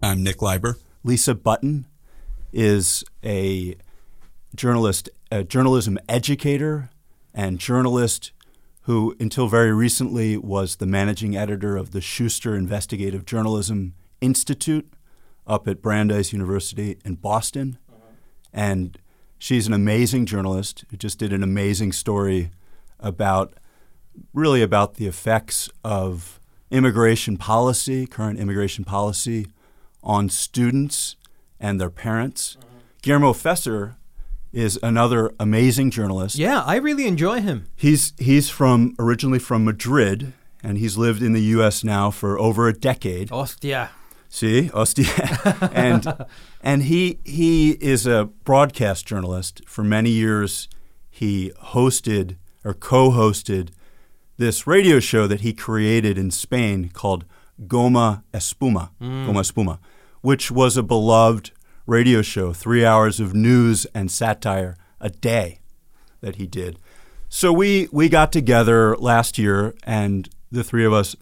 I'm 0.00 0.22
Nick 0.22 0.40
Leiber. 0.40 0.76
Lisa 1.02 1.34
Button 1.34 1.86
is 2.52 3.04
a 3.24 3.74
journalist, 4.54 5.10
a 5.32 5.42
journalism 5.42 5.98
educator, 6.08 6.88
and 7.34 7.58
journalist 7.58 8.30
who, 8.82 9.14
until 9.18 9.48
very 9.48 9.72
recently, 9.72 10.36
was 10.36 10.76
the 10.76 10.86
managing 10.86 11.36
editor 11.36 11.76
of 11.76 11.90
the 11.90 12.00
Schuster 12.00 12.54
Investigative 12.54 13.26
Journalism 13.26 13.94
Institute 14.20 14.92
up 15.46 15.66
at 15.66 15.82
Brandeis 15.82 16.32
University 16.32 16.98
in 17.04 17.16
Boston. 17.16 17.78
Uh-huh. 17.88 18.12
And 18.52 18.98
she's 19.38 19.66
an 19.66 19.72
amazing 19.72 20.26
journalist 20.26 20.84
who 20.90 20.96
just 20.96 21.18
did 21.18 21.32
an 21.32 21.42
amazing 21.42 21.92
story 21.92 22.50
about 22.98 23.54
really 24.32 24.62
about 24.62 24.94
the 24.94 25.06
effects 25.06 25.70
of 25.82 26.40
immigration 26.70 27.36
policy, 27.36 28.06
current 28.06 28.38
immigration 28.38 28.84
policy, 28.84 29.46
on 30.02 30.28
students 30.28 31.16
and 31.58 31.80
their 31.80 31.90
parents. 31.90 32.56
Uh-huh. 32.58 32.78
Guillermo 33.02 33.32
Fesser 33.32 33.96
is 34.52 34.78
another 34.82 35.32
amazing 35.38 35.90
journalist. 35.90 36.36
Yeah, 36.36 36.62
I 36.62 36.76
really 36.76 37.06
enjoy 37.06 37.40
him. 37.40 37.66
He's 37.76 38.12
he's 38.18 38.50
from 38.50 38.94
originally 38.98 39.38
from 39.38 39.64
Madrid, 39.64 40.32
and 40.62 40.78
he's 40.78 40.96
lived 40.96 41.22
in 41.22 41.32
the 41.32 41.42
U.S. 41.42 41.84
now 41.84 42.10
for 42.10 42.38
over 42.38 42.68
a 42.68 42.72
decade. 42.72 43.30
Hostia. 43.30 43.90
See, 44.32 44.66
hostia, 44.74 45.70
and 45.72 46.06
and 46.62 46.84
he 46.84 47.18
he 47.24 47.72
is 47.72 48.06
a 48.06 48.26
broadcast 48.44 49.04
journalist. 49.06 49.60
For 49.66 49.82
many 49.82 50.10
years, 50.10 50.68
he 51.10 51.50
hosted 51.60 52.36
or 52.64 52.72
co-hosted 52.72 53.70
this 54.36 54.66
radio 54.68 55.00
show 55.00 55.26
that 55.26 55.40
he 55.40 55.52
created 55.52 56.16
in 56.16 56.30
Spain 56.30 56.90
called 56.94 57.24
Goma 57.66 58.22
Espuma, 58.32 58.90
Mm. 59.02 59.26
Gomaespuma, 59.26 59.78
which 60.20 60.50
was 60.50 60.76
a 60.76 60.82
beloved 60.84 61.50
radio 61.86 62.22
show, 62.22 62.52
three 62.52 62.84
hours 62.84 63.18
of 63.18 63.34
news 63.34 63.84
and 63.94 64.10
satire 64.10 64.76
a 65.00 65.10
day 65.10 65.58
that 66.20 66.36
he 66.36 66.46
did. 66.46 66.78
So 67.28 67.52
we 67.52 67.88
we 67.90 68.08
got 68.08 68.30
together 68.30 68.96
last 68.96 69.38
year, 69.38 69.74
and 69.82 70.28
the 70.52 70.62
three 70.62 70.84
of 70.84 70.92
us 70.92 71.16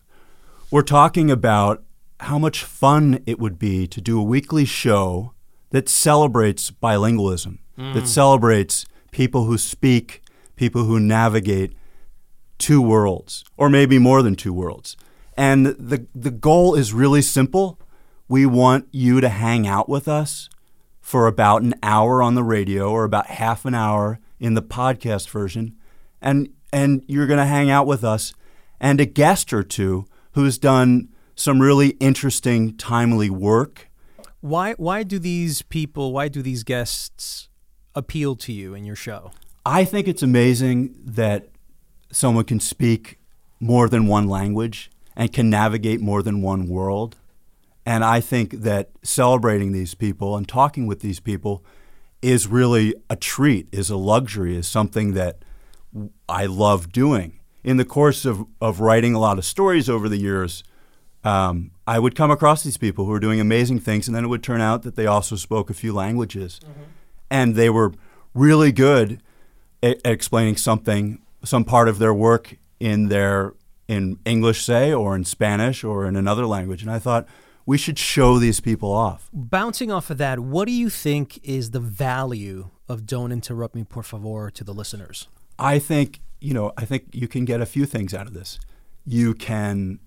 were 0.71 0.83
talking 0.83 1.31
about 1.31 1.83
how 2.21 2.39
much 2.39 2.65
fun 2.65 3.23
it 3.27 3.39
would 3.39 3.59
be 3.59 3.87
to 3.87 4.01
do 4.01 4.19
a 4.19 4.23
weekly 4.25 4.65
show 4.65 5.33
that 5.71 5.89
celebrates 5.89 6.71
bilingualism, 6.71 7.59
Mm. 7.79 7.95
that 7.95 8.09
celebrates 8.09 8.87
people 9.13 9.45
who 9.45 9.57
speak, 9.57 10.23
people 10.57 10.85
who 10.85 10.99
navigate 10.99 11.73
two 12.59 12.83
worlds, 12.83 13.45
or 13.57 13.69
maybe 13.71 13.99
more 13.99 14.21
than 14.23 14.35
two 14.35 14.53
worlds. 14.53 14.97
And 15.37 15.67
the 15.67 16.07
the 16.15 16.33
goal 16.33 16.75
is 16.75 16.93
really 16.93 17.23
simple. 17.23 17.79
We 18.27 18.45
want 18.47 18.89
you 18.91 19.21
to 19.21 19.29
hang 19.29 19.67
out 19.69 19.89
with 19.89 20.09
us 20.09 20.49
for 21.01 21.27
about 21.29 21.63
an 21.63 21.75
hour 21.83 22.21
on 22.23 22.35
the 22.35 22.43
radio 22.43 22.91
or 22.91 23.05
about 23.05 23.27
half 23.29 23.65
an 23.65 23.75
hour 23.75 24.19
in 24.41 24.55
the 24.55 24.63
podcast 24.63 25.29
version. 25.31 25.75
And 26.21 26.49
and 26.73 27.03
you're 27.07 27.29
going 27.29 27.39
to 27.39 27.47
hang 27.47 27.71
out 27.71 27.87
with 27.87 28.03
us 28.03 28.35
and 28.81 29.01
a 29.01 29.07
guest 29.07 29.53
or 29.53 29.63
two 29.63 30.07
who's 30.33 30.59
done 30.59 31.09
some 31.39 31.63
really 31.63 31.91
interesting 32.01 32.77
timely 32.77 33.31
work. 33.31 33.89
Why 34.41 34.73
why 34.73 35.05
do 35.05 35.19
these 35.21 35.63
people, 35.63 36.13
why 36.13 36.29
do 36.29 36.43
these 36.43 36.65
guests 36.65 37.49
appeal 37.95 38.35
to 38.37 38.53
you 38.53 38.75
in 38.75 38.85
your 38.85 38.97
show? 38.97 39.31
I 39.65 39.85
think 39.85 40.09
it's 40.09 40.23
amazing 40.23 40.95
that 41.05 41.49
someone 42.11 42.45
can 42.45 42.59
speak 42.59 43.19
more 43.61 43.89
than 43.89 44.07
one 44.09 44.29
language 44.29 44.91
and 45.15 45.33
can 45.33 45.49
navigate 45.49 46.01
more 46.01 46.23
than 46.23 46.43
one 46.43 46.69
world. 46.69 47.17
And 47.87 48.05
I 48.05 48.21
think 48.21 48.63
that 48.63 48.91
celebrating 49.03 49.73
these 49.73 49.95
people 49.95 50.37
and 50.37 50.47
talking 50.49 50.87
with 50.87 51.01
these 51.01 51.21
people 51.21 51.65
is 52.21 52.49
really 52.49 52.95
a 53.09 53.17
treat, 53.17 53.69
is 53.71 53.91
a 53.91 53.97
luxury, 53.97 54.57
is 54.57 54.67
something 54.67 55.15
that 55.15 55.45
I 56.29 56.47
love 56.47 56.91
doing. 56.91 57.39
In 57.63 57.77
the 57.77 57.85
course 57.85 58.25
of, 58.25 58.45
of 58.61 58.81
writing 58.81 59.15
a 59.15 59.21
lot 59.21 59.39
of 59.39 59.45
stories 59.45 59.89
over 59.89 60.09
the 60.09 60.17
years, 60.19 60.65
um, 61.25 61.73
I 61.87 61.99
would 61.99 62.15
come 62.15 62.31
across 62.31 62.63
these 62.63 62.77
people 62.77 63.05
who 63.05 63.11
were 63.11 63.21
doing 63.21 63.41
amazing 63.41 63.81
things, 63.81 64.07
and 64.07 64.15
then 64.15 64.25
it 64.25 64.29
would 64.29 64.43
turn 64.43 64.61
out 64.61 64.83
that 64.83 64.97
they 64.97 65.07
also 65.07 65.37
spoke 65.37 65.71
a 65.71 65.75
few 65.75 65.93
languages. 65.93 66.61
And 67.31 67.55
they 67.55 67.69
were 67.71 67.93
really 68.35 68.73
good 68.73 69.21
at, 69.83 69.97
at 70.05 70.13
explaining 70.13 70.57
something, 70.57 71.21
some 71.45 71.65
part 71.65 71.89
of 71.89 71.99
their 71.99 72.15
work 72.15 72.57
in 72.81 73.09
their 73.09 73.55
in 73.87 74.19
English, 74.27 74.65
say, 74.65 74.93
or 74.93 75.17
in 75.17 75.25
Spanish, 75.25 75.83
or 75.83 76.07
in 76.07 76.15
another 76.15 76.47
language. 76.47 76.83
And 76.83 76.91
I 76.91 76.99
thought 76.99 77.27
we 77.65 77.79
should 77.79 77.99
show 77.99 78.39
these 78.39 78.61
people 78.61 78.93
off. 78.93 79.31
Bouncing 79.33 79.91
off 79.91 80.11
of 80.11 80.19
that, 80.19 80.41
what 80.41 80.67
do 80.67 80.73
you 80.73 80.91
think 80.91 81.39
is 81.43 81.71
the 81.71 81.81
value 81.81 82.71
of 82.89 83.07
Don't 83.07 83.33
Interrupt 83.33 83.75
Me, 83.75 83.85
Por 83.85 84.03
Favor 84.03 84.51
to 84.51 84.65
the 84.65 84.73
listeners? 84.75 85.29
I 85.59 85.79
think 85.79 86.21
you 86.41 86.55
know. 86.55 86.73
I 86.77 86.85
think 86.85 87.09
you 87.13 87.29
can 87.29 87.45
get 87.45 87.61
a 87.61 87.67
few 87.67 87.85
things 87.85 88.15
out 88.15 88.27
of 88.27 88.35
this. 88.35 88.59
You 89.05 89.35
can, 89.35 89.99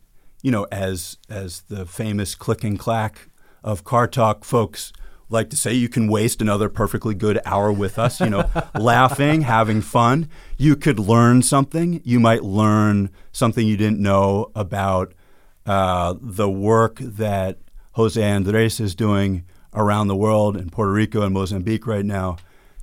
you 0.42 0.52
know, 0.52 0.68
as 0.72 1.18
as 1.30 1.62
the 1.62 1.86
famous 1.86 2.36
click 2.36 2.64
and 2.64 2.78
clack 2.78 3.30
of 3.64 3.84
car 3.84 4.08
talk 4.08 4.44
folks 4.44 4.92
like 5.32 5.50
to 5.50 5.56
say, 5.56 5.74
you 5.74 5.88
can 5.88 6.08
waste 6.10 6.42
another 6.42 6.68
perfectly 6.68 7.16
good 7.16 7.40
hour 7.46 7.72
with 7.72 7.98
us. 7.98 8.20
You 8.20 8.30
know, 8.30 8.50
laughing, 8.80 9.42
having 9.42 9.82
fun. 9.82 10.30
You 10.58 10.76
could 10.76 11.00
learn 11.00 11.42
something. 11.42 12.02
You 12.04 12.20
might 12.20 12.44
learn 12.44 13.10
something 13.32 13.66
you 13.66 13.78
didn't 13.78 14.00
know 14.00 14.52
about 14.56 15.14
uh, 15.66 16.16
the 16.20 16.50
work 16.50 16.98
that 17.00 17.60
Jose 17.94 18.22
Andres 18.22 18.80
is 18.80 18.94
doing 18.96 19.46
around 19.74 20.08
the 20.08 20.16
world 20.16 20.58
in 20.58 20.70
Puerto 20.70 20.92
Rico 20.92 21.22
and 21.22 21.34
Mozambique 21.34 21.88
right 21.88 22.06
now. 22.06 22.38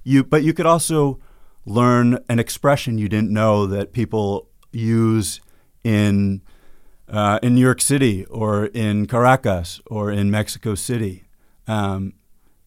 You, 0.05 0.25
but 0.25 0.43
you 0.43 0.55
could 0.55 0.67
also 0.67 1.21
learn 1.67 2.19
an 2.31 2.39
expression 2.39 2.97
you 2.97 3.09
didn't 3.09 3.31
know 3.31 3.67
that 3.67 3.93
people 3.93 4.49
use 4.73 5.41
in 5.85 6.41
uh, 7.09 7.39
in 7.43 7.55
New 7.55 7.61
York 7.61 7.81
City 7.81 8.25
or 8.27 8.67
in 8.67 9.07
Caracas 9.07 9.81
or 9.87 10.11
in 10.11 10.31
Mexico 10.31 10.75
City. 10.75 11.25
Um, 11.67 12.15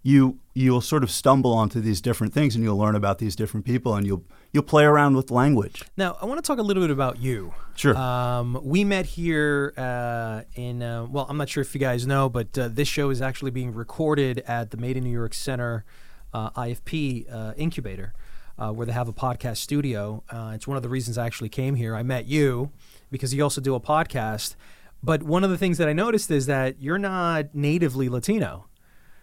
you 0.04 0.40
you'll 0.54 0.82
sort 0.82 1.04
of 1.04 1.12
stumble 1.12 1.54
onto 1.54 1.80
these 1.80 2.02
different 2.02 2.34
things 2.34 2.56
and 2.56 2.64
you'll 2.64 2.78
learn 2.78 2.96
about 2.96 3.20
these 3.20 3.36
different 3.36 3.66
people 3.66 3.96
and 3.96 4.06
you'll 4.06 4.24
you'll 4.52 4.64
play 4.64 4.84
around 4.84 5.16
with 5.16 5.32
language. 5.32 5.84
Now, 5.96 6.18
I 6.22 6.26
want 6.26 6.44
to 6.44 6.48
talk 6.48 6.60
a 6.60 6.64
little 6.64 6.84
bit 6.84 6.90
about 6.90 7.20
you. 7.20 7.54
Sure. 7.76 7.96
Um, 7.96 8.60
we 8.64 8.84
met 8.84 9.06
here 9.06 9.74
uh, 9.78 10.42
in, 10.56 10.84
uh, 10.84 11.06
well, 11.06 11.26
I'm 11.30 11.38
not 11.38 11.50
sure 11.50 11.62
if 11.62 11.74
you 11.74 11.80
guys 11.80 12.06
know, 12.06 12.28
but 12.28 12.58
uh, 12.58 12.68
this 12.68 12.88
show 12.88 13.10
is 13.12 13.22
actually 13.22 13.52
being 13.52 13.74
recorded 13.74 14.40
at 14.40 14.72
the 14.72 14.78
Made 14.78 14.98
in 14.98 15.04
New 15.04 15.12
York 15.12 15.34
Center 15.34 15.86
uh, 16.34 16.50
IFP 16.52 17.34
uh, 17.34 17.54
incubator, 17.56 18.14
uh, 18.58 18.72
where 18.72 18.86
they 18.86 18.94
have 18.94 19.08
a 19.08 19.14
podcast 19.14 19.58
studio. 19.58 20.24
Uh, 20.30 20.52
it's 20.54 20.68
one 20.68 20.78
of 20.78 20.84
the 20.84 20.90
reasons 20.90 21.18
I 21.18 21.26
actually 21.26 21.50
came 21.50 21.76
here. 21.76 21.96
I 21.96 22.04
met 22.04 22.26
you 22.26 22.72
because 23.12 23.34
you 23.36 23.44
also 23.44 23.62
do 23.62 23.76
a 23.76 23.80
podcast. 23.80 24.56
But 25.04 25.24
one 25.24 25.44
of 25.44 25.50
the 25.50 25.58
things 25.58 25.78
that 25.78 25.88
I 25.88 25.94
noticed 25.94 26.32
is 26.32 26.46
that 26.48 26.76
you're 26.80 27.00
not 27.00 27.54
natively 27.54 28.08
Latino. 28.10 28.68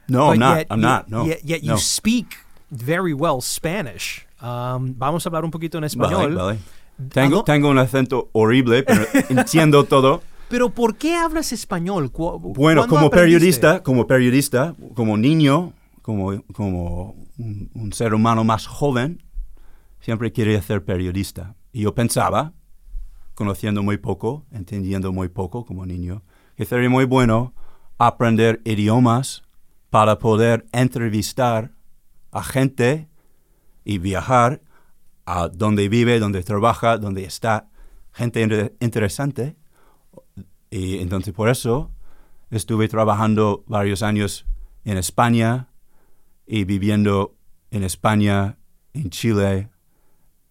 No, 0.09 0.27
But 0.29 0.33
I'm 0.35 0.38
not. 0.40 0.57
yet- 0.59 0.66
I'm 0.70 0.81
not. 0.81 1.09
No. 1.09 1.24
Yet, 1.27 1.40
yet 1.44 1.62
you 1.62 1.72
No. 1.72 1.77
speak 1.79 2.37
very 2.70 3.12
well 3.14 3.40
Spanish. 3.40 4.27
Um, 4.40 4.94
vamos 4.98 5.24
a 5.24 5.29
hablar 5.29 5.44
un 5.44 5.51
poquito 5.51 5.79
en 5.79 5.85
español. 5.85 6.34
Vale, 6.34 6.34
vale. 6.34 6.59
Tengo, 7.12 7.45
tengo 7.45 7.68
un 7.68 7.78
acento 7.78 8.28
horrible, 8.32 8.82
pero 8.82 9.05
entiendo 9.30 9.84
todo. 9.84 10.22
Pero 10.49 10.70
¿por 10.70 10.97
qué 10.97 11.14
hablas 11.14 11.53
español? 11.53 12.11
Bueno, 12.11 12.51
¿cuándo 12.53 12.86
como 12.89 13.07
aprendiste? 13.07 13.11
periodista, 13.11 13.82
como 13.82 14.07
periodista, 14.07 14.74
como 14.95 15.16
niño, 15.16 15.74
como, 16.03 16.43
como 16.55 17.14
un, 17.39 17.70
un 17.74 17.93
ser 17.93 18.14
humano 18.14 18.43
más 18.45 18.66
joven, 18.66 19.22
siempre 20.01 20.32
quería 20.32 20.61
ser 20.62 20.84
periodista. 20.84 21.55
Y 21.72 21.82
yo 21.82 21.95
pensaba, 21.95 22.53
conociendo 23.39 23.84
muy 23.84 23.99
poco, 23.99 24.45
entendiendo 24.51 25.12
muy 25.12 25.28
poco 25.28 25.64
como 25.64 25.86
niño, 25.86 26.24
que 26.57 26.64
sería 26.64 26.91
muy 26.91 27.05
bueno 27.05 27.55
aprender 27.97 28.61
idiomas 28.64 29.45
para 29.91 30.18
poder 30.18 30.66
entrevistar 30.72 31.70
a 32.32 32.43
gente 32.43 33.09
y 33.84 33.99
viajar 33.99 34.61
a 35.24 35.47
donde 35.47 35.89
vive, 35.89 36.18
donde 36.18 36.43
trabaja, 36.43 36.99
donde 36.99 37.22
está 37.22 37.68
gente 38.12 38.43
inter- 38.43 38.74
interesante. 38.80 39.55
Y 40.68 40.99
entonces 40.99 41.32
por 41.32 41.49
eso 41.49 41.93
estuve 42.51 42.89
trabajando 42.89 43.62
varios 43.68 44.03
años 44.03 44.47
en 44.84 44.99
España 44.99 45.68
y 46.45 46.64
viviendo 46.64 47.36
en 47.70 47.84
España, 47.84 48.59
en 48.95 49.11
Chile, 49.11 49.68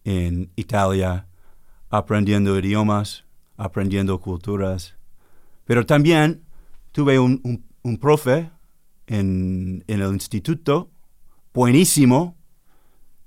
en 0.05 0.51
Italia, 0.55 1.26
aprendiendo 1.89 2.57
idiomas, 2.57 3.23
aprendiendo 3.57 4.19
culturas. 4.19 4.95
Pero 5.65 5.85
también 5.85 6.43
tuve 6.91 7.19
un, 7.19 7.41
un- 7.43 7.63
un 7.83 7.97
profe 7.97 8.49
en, 9.07 9.83
en 9.87 10.01
el 10.01 10.11
instituto, 10.13 10.89
buenísimo, 11.53 12.35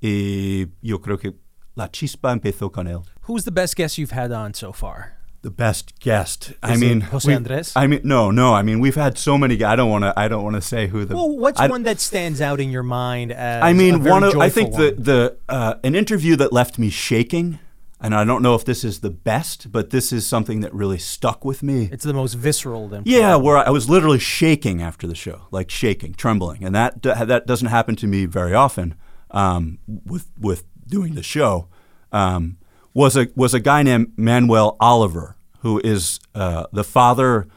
y 0.00 0.66
yo 0.82 1.00
creo 1.00 1.18
que 1.18 1.34
la 1.74 1.90
chispa 1.90 2.32
empezó 2.32 2.70
con 2.72 2.86
él. 2.86 3.00
Who's 3.28 3.44
the 3.44 3.50
best 3.50 3.76
guest 3.76 3.96
you've 3.98 4.12
had 4.12 4.32
on 4.32 4.54
so 4.54 4.72
far? 4.72 5.16
The 5.42 5.50
best 5.50 5.98
guest. 6.00 6.52
I 6.62 6.72
Is 6.74 6.82
it 6.82 6.84
mean, 6.86 7.00
Jose 7.00 7.32
Andres? 7.34 7.72
I 7.74 7.86
mean, 7.86 8.00
no, 8.04 8.30
no. 8.30 8.54
I 8.54 8.62
mean, 8.62 8.78
we've 8.80 8.94
had 9.00 9.16
so 9.16 9.38
many. 9.38 9.54
I 9.64 9.74
don't 9.74 9.88
want 9.90 10.04
to. 10.04 10.12
I 10.14 10.28
don't 10.28 10.42
want 10.44 10.56
to 10.56 10.60
say 10.60 10.86
who 10.88 11.06
the. 11.06 11.14
Well, 11.14 11.30
what's 11.38 11.58
I- 11.58 11.66
one 11.68 11.82
that 11.84 11.98
stands 11.98 12.42
out 12.42 12.60
in 12.60 12.70
your 12.70 12.82
mind 12.82 13.32
as 13.32 13.62
I 13.62 13.70
a 13.70 13.74
mean, 13.74 14.04
one 14.04 14.22
of, 14.22 14.36
I 14.36 14.50
think 14.50 14.72
one? 14.72 14.82
the 14.82 14.90
the 14.98 15.36
uh, 15.48 15.74
an 15.82 15.94
interview 15.94 16.36
that 16.36 16.52
left 16.52 16.78
me 16.78 16.90
shaking, 16.90 17.58
and 18.00 18.14
I 18.14 18.24
don't 18.24 18.42
know 18.42 18.54
if 18.54 18.64
this 18.64 18.82
is 18.82 19.00
the 19.00 19.10
best, 19.10 19.70
but 19.70 19.90
this 19.90 20.12
is 20.12 20.26
something 20.26 20.60
that 20.60 20.72
really 20.72 20.98
stuck 20.98 21.44
with 21.44 21.62
me. 21.62 21.88
It's 21.92 22.04
the 22.04 22.14
most 22.14 22.34
visceral 22.34 22.88
then. 22.88 23.02
Yeah, 23.04 23.36
where 23.36 23.58
I 23.58 23.70
was 23.70 23.90
literally 23.90 24.18
shaking 24.18 24.80
after 24.82 25.06
the 25.06 25.14
show, 25.14 25.42
like 25.50 25.70
shaking, 25.70 26.14
trembling, 26.14 26.64
and 26.64 26.74
that 26.74 27.02
that 27.02 27.46
doesn't 27.46 27.68
happen 27.68 27.96
to 27.96 28.06
me 28.06 28.24
very 28.24 28.54
often 28.54 28.94
um, 29.30 29.78
with 29.86 30.30
with 30.38 30.64
doing 30.86 31.14
the 31.14 31.22
show. 31.22 31.68
Um, 32.12 32.58
was 32.94 33.16
a 33.16 33.28
was 33.36 33.54
a 33.54 33.60
guy 33.60 33.82
named 33.82 34.12
Manuel 34.16 34.76
Oliver, 34.80 35.36
who 35.60 35.80
is 35.84 36.20
uh, 36.34 36.66
the 36.72 36.84
father 36.84 37.48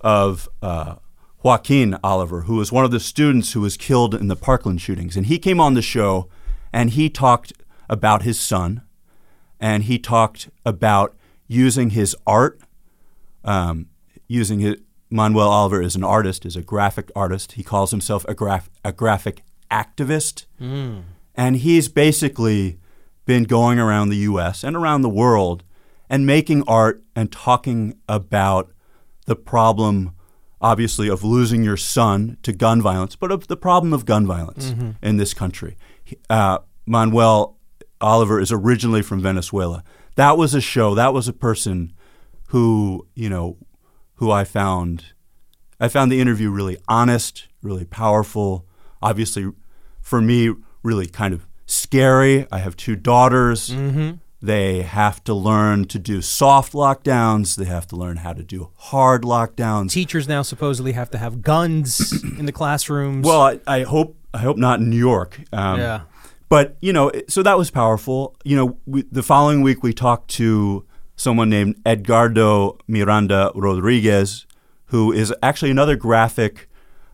of 0.00 0.48
uh, 0.60 0.96
Joaquin 1.42 1.96
Oliver, 2.02 2.42
who 2.42 2.56
was 2.56 2.72
one 2.72 2.84
of 2.84 2.90
the 2.90 3.00
students 3.00 3.52
who 3.52 3.60
was 3.60 3.76
killed 3.76 4.14
in 4.14 4.28
the 4.28 4.36
Parkland 4.36 4.80
shootings, 4.80 5.16
and 5.16 5.26
he 5.26 5.38
came 5.38 5.60
on 5.60 5.74
the 5.74 5.82
show, 5.82 6.28
and 6.72 6.90
he 6.90 7.08
talked 7.08 7.52
about 7.88 8.22
his 8.22 8.40
son, 8.40 8.82
and 9.60 9.84
he 9.84 9.98
talked 9.98 10.50
about 10.64 11.14
using 11.46 11.90
his 11.90 12.16
art 12.26 12.60
um, 13.44 13.86
using 14.26 14.60
his, 14.60 14.76
Manuel 15.10 15.48
Oliver 15.48 15.82
is 15.82 15.94
an 15.94 16.02
artist, 16.04 16.46
is 16.46 16.56
a 16.56 16.62
graphic 16.62 17.10
artist. 17.14 17.52
He 17.52 17.62
calls 17.62 17.90
himself 17.90 18.24
a, 18.26 18.34
graph, 18.34 18.70
a 18.84 18.92
graphic 18.92 19.42
activist. 19.70 20.46
Mm. 20.60 21.02
And 21.34 21.56
he's 21.56 21.88
basically 21.88 22.78
been 23.26 23.44
going 23.44 23.78
around 23.78 24.08
the 24.08 24.16
US 24.18 24.64
and 24.64 24.74
around 24.76 25.02
the 25.02 25.08
world 25.10 25.62
and 26.08 26.26
making 26.26 26.62
art 26.66 27.02
and 27.14 27.30
talking 27.30 27.98
about 28.08 28.72
the 29.26 29.36
problem, 29.36 30.12
obviously, 30.60 31.08
of 31.08 31.22
losing 31.22 31.62
your 31.62 31.76
son 31.76 32.36
to 32.42 32.52
gun 32.52 32.80
violence, 32.82 33.14
but 33.16 33.30
of 33.30 33.46
the 33.48 33.56
problem 33.56 33.92
of 33.92 34.04
gun 34.06 34.26
violence 34.26 34.70
Mhm. 34.70 34.96
in 35.02 35.16
this 35.18 35.34
country. 35.34 35.76
Uh, 36.30 36.58
Manuel 36.86 37.56
Oliver 38.04 38.38
is 38.40 38.52
originally 38.52 39.02
from 39.02 39.20
Venezuela. 39.20 39.82
That 40.16 40.36
was 40.36 40.54
a 40.54 40.60
show, 40.60 40.94
that 40.94 41.12
was 41.14 41.26
a 41.28 41.32
person 41.32 41.92
who, 42.48 43.06
you 43.14 43.28
know, 43.28 43.56
who 44.16 44.30
I 44.30 44.44
found 44.44 45.06
I 45.80 45.88
found 45.88 46.12
the 46.12 46.20
interview 46.20 46.50
really 46.50 46.78
honest, 46.86 47.48
really 47.62 47.84
powerful. 47.84 48.64
Obviously, 49.02 49.50
for 50.00 50.20
me, 50.20 50.54
really 50.84 51.06
kind 51.06 51.34
of 51.34 51.46
scary. 51.66 52.46
I 52.52 52.58
have 52.58 52.76
two 52.76 52.94
daughters. 52.94 53.70
Mhm. 53.70 54.20
They 54.40 54.82
have 54.82 55.24
to 55.24 55.34
learn 55.34 55.86
to 55.86 55.98
do 55.98 56.20
soft 56.22 56.74
lockdowns. 56.74 57.56
They 57.56 57.64
have 57.64 57.86
to 57.88 57.96
learn 57.96 58.18
how 58.18 58.34
to 58.34 58.42
do 58.44 58.68
hard 58.76 59.22
lockdowns. 59.22 59.90
Teachers 59.90 60.28
now 60.28 60.42
supposedly 60.42 60.92
have 60.92 61.10
to 61.10 61.18
have 61.18 61.42
guns 61.42 62.12
in 62.38 62.44
the 62.46 62.52
classrooms. 62.52 63.26
Well, 63.26 63.40
I, 63.40 63.60
I 63.66 63.82
hope 63.82 64.16
I 64.32 64.38
hope 64.38 64.56
not 64.58 64.80
in 64.80 64.90
New 64.90 64.96
York. 64.98 65.40
Um, 65.52 65.80
Yeah. 65.80 66.00
But 66.48 66.76
you 66.80 66.92
know, 66.92 67.10
so 67.28 67.42
that 67.42 67.58
was 67.58 67.70
powerful. 67.70 68.36
You 68.44 68.56
know, 68.56 68.78
we, 68.86 69.02
the 69.02 69.22
following 69.22 69.62
week 69.62 69.82
we 69.82 69.92
talked 69.92 70.28
to 70.32 70.84
someone 71.16 71.48
named 71.48 71.80
Edgardo 71.86 72.78
Miranda 72.86 73.52
Rodriguez, 73.54 74.46
who 74.86 75.12
is 75.12 75.32
actually 75.42 75.70
another 75.70 75.96
graphic 75.96 76.68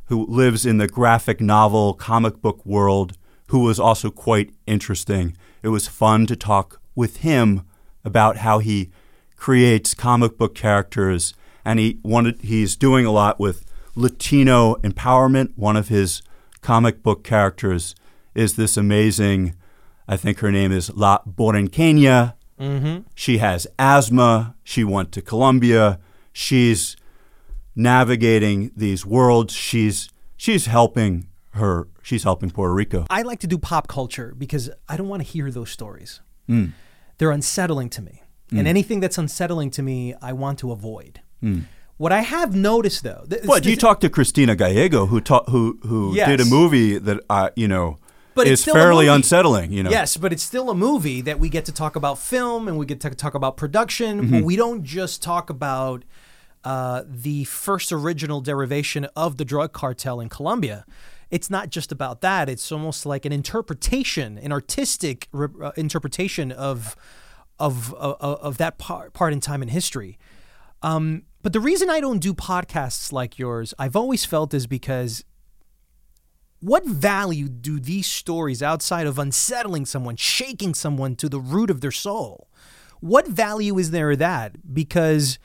who 0.07 0.27
lives 0.27 0.67
in 0.67 0.79
the 0.79 0.89
graphic 0.89 1.41
novel 1.41 1.95
comic 1.95 2.43
book 2.43 2.65
world, 2.67 3.17
who 3.49 3.61
was 3.61 3.79
also 3.79 4.11
quite 4.11 4.53
interesting. 4.67 5.37
It 5.63 5.69
was 5.69 5.87
fun 5.87 6.27
to 6.27 6.37
talk 6.37 6.81
with 6.95 7.19
him 7.19 7.65
about 8.05 8.39
how 8.39 8.59
he 8.59 8.91
creates 9.37 9.95
comic 9.95 10.37
book 10.37 10.55
characters, 10.55 11.33
and 11.65 11.79
he 11.79 11.99
wanted 12.03 12.43
he's 12.43 12.77
doing 12.77 13.07
a 13.07 13.13
lot 13.13 13.39
with 13.39 13.65
Latino 13.95 14.75
empowerment. 14.77 15.57
One 15.57 15.77
of 15.77 15.89
his 15.89 16.23
comic 16.61 17.03
book 17.03 17.23
characters 17.23 17.95
is 18.35 18.55
this 18.55 18.77
amazing, 18.77 19.55
I 20.09 20.17
think 20.17 20.39
her 20.41 20.51
name 20.53 20.73
is 20.73 20.91
La 20.95 21.19
Borinqueña. 21.27 22.35
Mhm. 22.61 23.05
She 23.15 23.39
has 23.39 23.67
asthma. 23.79 24.55
She 24.65 24.85
went 24.85 25.13
to 25.13 25.23
Colombia. 25.23 25.99
She's 26.33 26.97
navigating 27.75 28.71
these 28.77 29.07
worlds. 29.07 29.55
She's 29.55 30.09
she's 30.37 30.67
helping 30.67 31.27
her. 31.51 31.89
She's 32.03 32.23
helping 32.25 32.51
Puerto 32.51 32.75
Rico. 32.75 33.07
I 33.11 33.23
like 33.23 33.41
to 33.41 33.47
do 33.47 33.59
pop 33.59 33.89
culture 33.89 34.35
because 34.37 34.71
I 34.89 34.97
don't 34.97 35.09
want 35.09 35.23
to 35.25 35.29
hear 35.29 35.51
those 35.51 35.71
stories. 35.71 36.21
Mm. 36.49 36.73
They're 37.19 37.31
unsettling 37.31 37.91
to 37.91 38.03
me. 38.03 38.23
And 38.51 38.63
Mm. 38.67 38.67
anything 38.67 39.01
that's 39.01 39.17
unsettling 39.19 39.71
to 39.73 39.83
me, 39.83 40.15
I 40.21 40.33
want 40.33 40.59
to 40.59 40.73
avoid. 40.73 41.21
Mm. 41.43 41.65
What 41.99 42.13
I 42.13 42.23
have 42.23 42.55
noticed 42.57 43.05
though, 43.05 43.25
th- 43.31 43.45
What 43.45 43.65
you 43.67 43.77
talked 43.77 44.01
to 44.01 44.09
Cristina 44.11 44.57
Gallego, 44.57 45.07
who 45.07 45.21
ta- 45.21 45.45
who 45.49 45.79
who 45.87 46.15
Yes. 46.15 46.29
did 46.29 46.41
a 46.41 46.45
movie 46.45 46.99
that 46.99 47.21
uh, 47.31 47.51
you 47.55 47.69
know 47.69 47.99
but 48.35 48.47
it's 48.47 48.53
is 48.55 48.61
still 48.63 48.75
fairly 48.75 49.07
unsettling. 49.09 49.73
You 49.73 49.83
know, 49.83 49.91
Yes, 49.91 50.17
but 50.17 50.33
it's 50.33 50.43
still 50.43 50.71
a 50.71 50.75
movie 50.75 51.21
that 51.23 51.39
we 51.39 51.49
get 51.49 51.65
to 51.67 51.73
talk 51.73 51.97
about 51.97 52.19
film 52.19 52.69
and 52.69 52.79
we 52.79 52.87
get 52.87 53.01
to 53.01 53.11
talk 53.11 53.35
about 53.35 53.57
production. 53.57 54.29
Mhm. 54.29 54.43
we 54.45 54.57
don't 54.57 54.85
just 54.85 55.23
talk 55.23 55.51
about 55.51 56.05
uh, 56.63 57.03
the 57.07 57.45
first 57.45 57.91
original 57.91 58.41
derivation 58.43 59.07
of 59.17 59.39
the 59.39 59.45
drug 59.47 59.73
cartel 59.73 60.21
in 60.21 60.29
Colombia. 60.29 60.85
It's 61.31 61.49
not 61.49 61.71
just 61.71 61.91
about 61.91 62.21
that. 62.21 62.49
It's 62.51 62.71
almost 62.71 63.07
like 63.07 63.25
an 63.25 63.33
interpretation, 63.33 64.37
an 64.37 64.53
artistic 64.53 65.29
re- 65.33 65.49
uh, 65.63 65.73
interpretation 65.77 66.53
of 66.53 66.97
of 67.59 67.95
of, 67.95 68.17
of 68.21 68.59
that 68.59 68.79
part, 68.79 69.13
part 69.13 69.33
in 69.33 69.41
time 69.41 69.63
in 69.63 69.69
history. 69.69 70.19
Um, 70.83 71.23
but 71.43 71.53
the 71.53 71.61
reason 71.61 71.89
I 71.89 72.01
don't 72.01 72.19
do 72.19 72.35
podcasts 72.35 73.13
like 73.13 73.39
yours, 73.39 73.73
I've 73.79 73.97
always 73.97 74.25
felt 74.25 74.53
is 74.53 74.67
because 74.67 75.25
what 76.61 76.85
value 76.87 77.49
do 77.49 77.81
these 77.81 78.07
stories 78.07 78.63
outside 78.63 79.07
of 79.07 79.19
unsettling 79.19 79.87
someone, 79.87 80.17
shaking 80.17 80.75
someone 80.75 81.17
to 81.17 81.29
the 81.29 81.41
root 81.41 81.71
of 81.71 81.81
their 81.81 81.91
soul? 81.91 82.49
What 83.01 83.27
value 83.27 83.79
is 83.79 83.91
there 83.91 84.15
that? 84.17 84.75
Because 84.75 85.39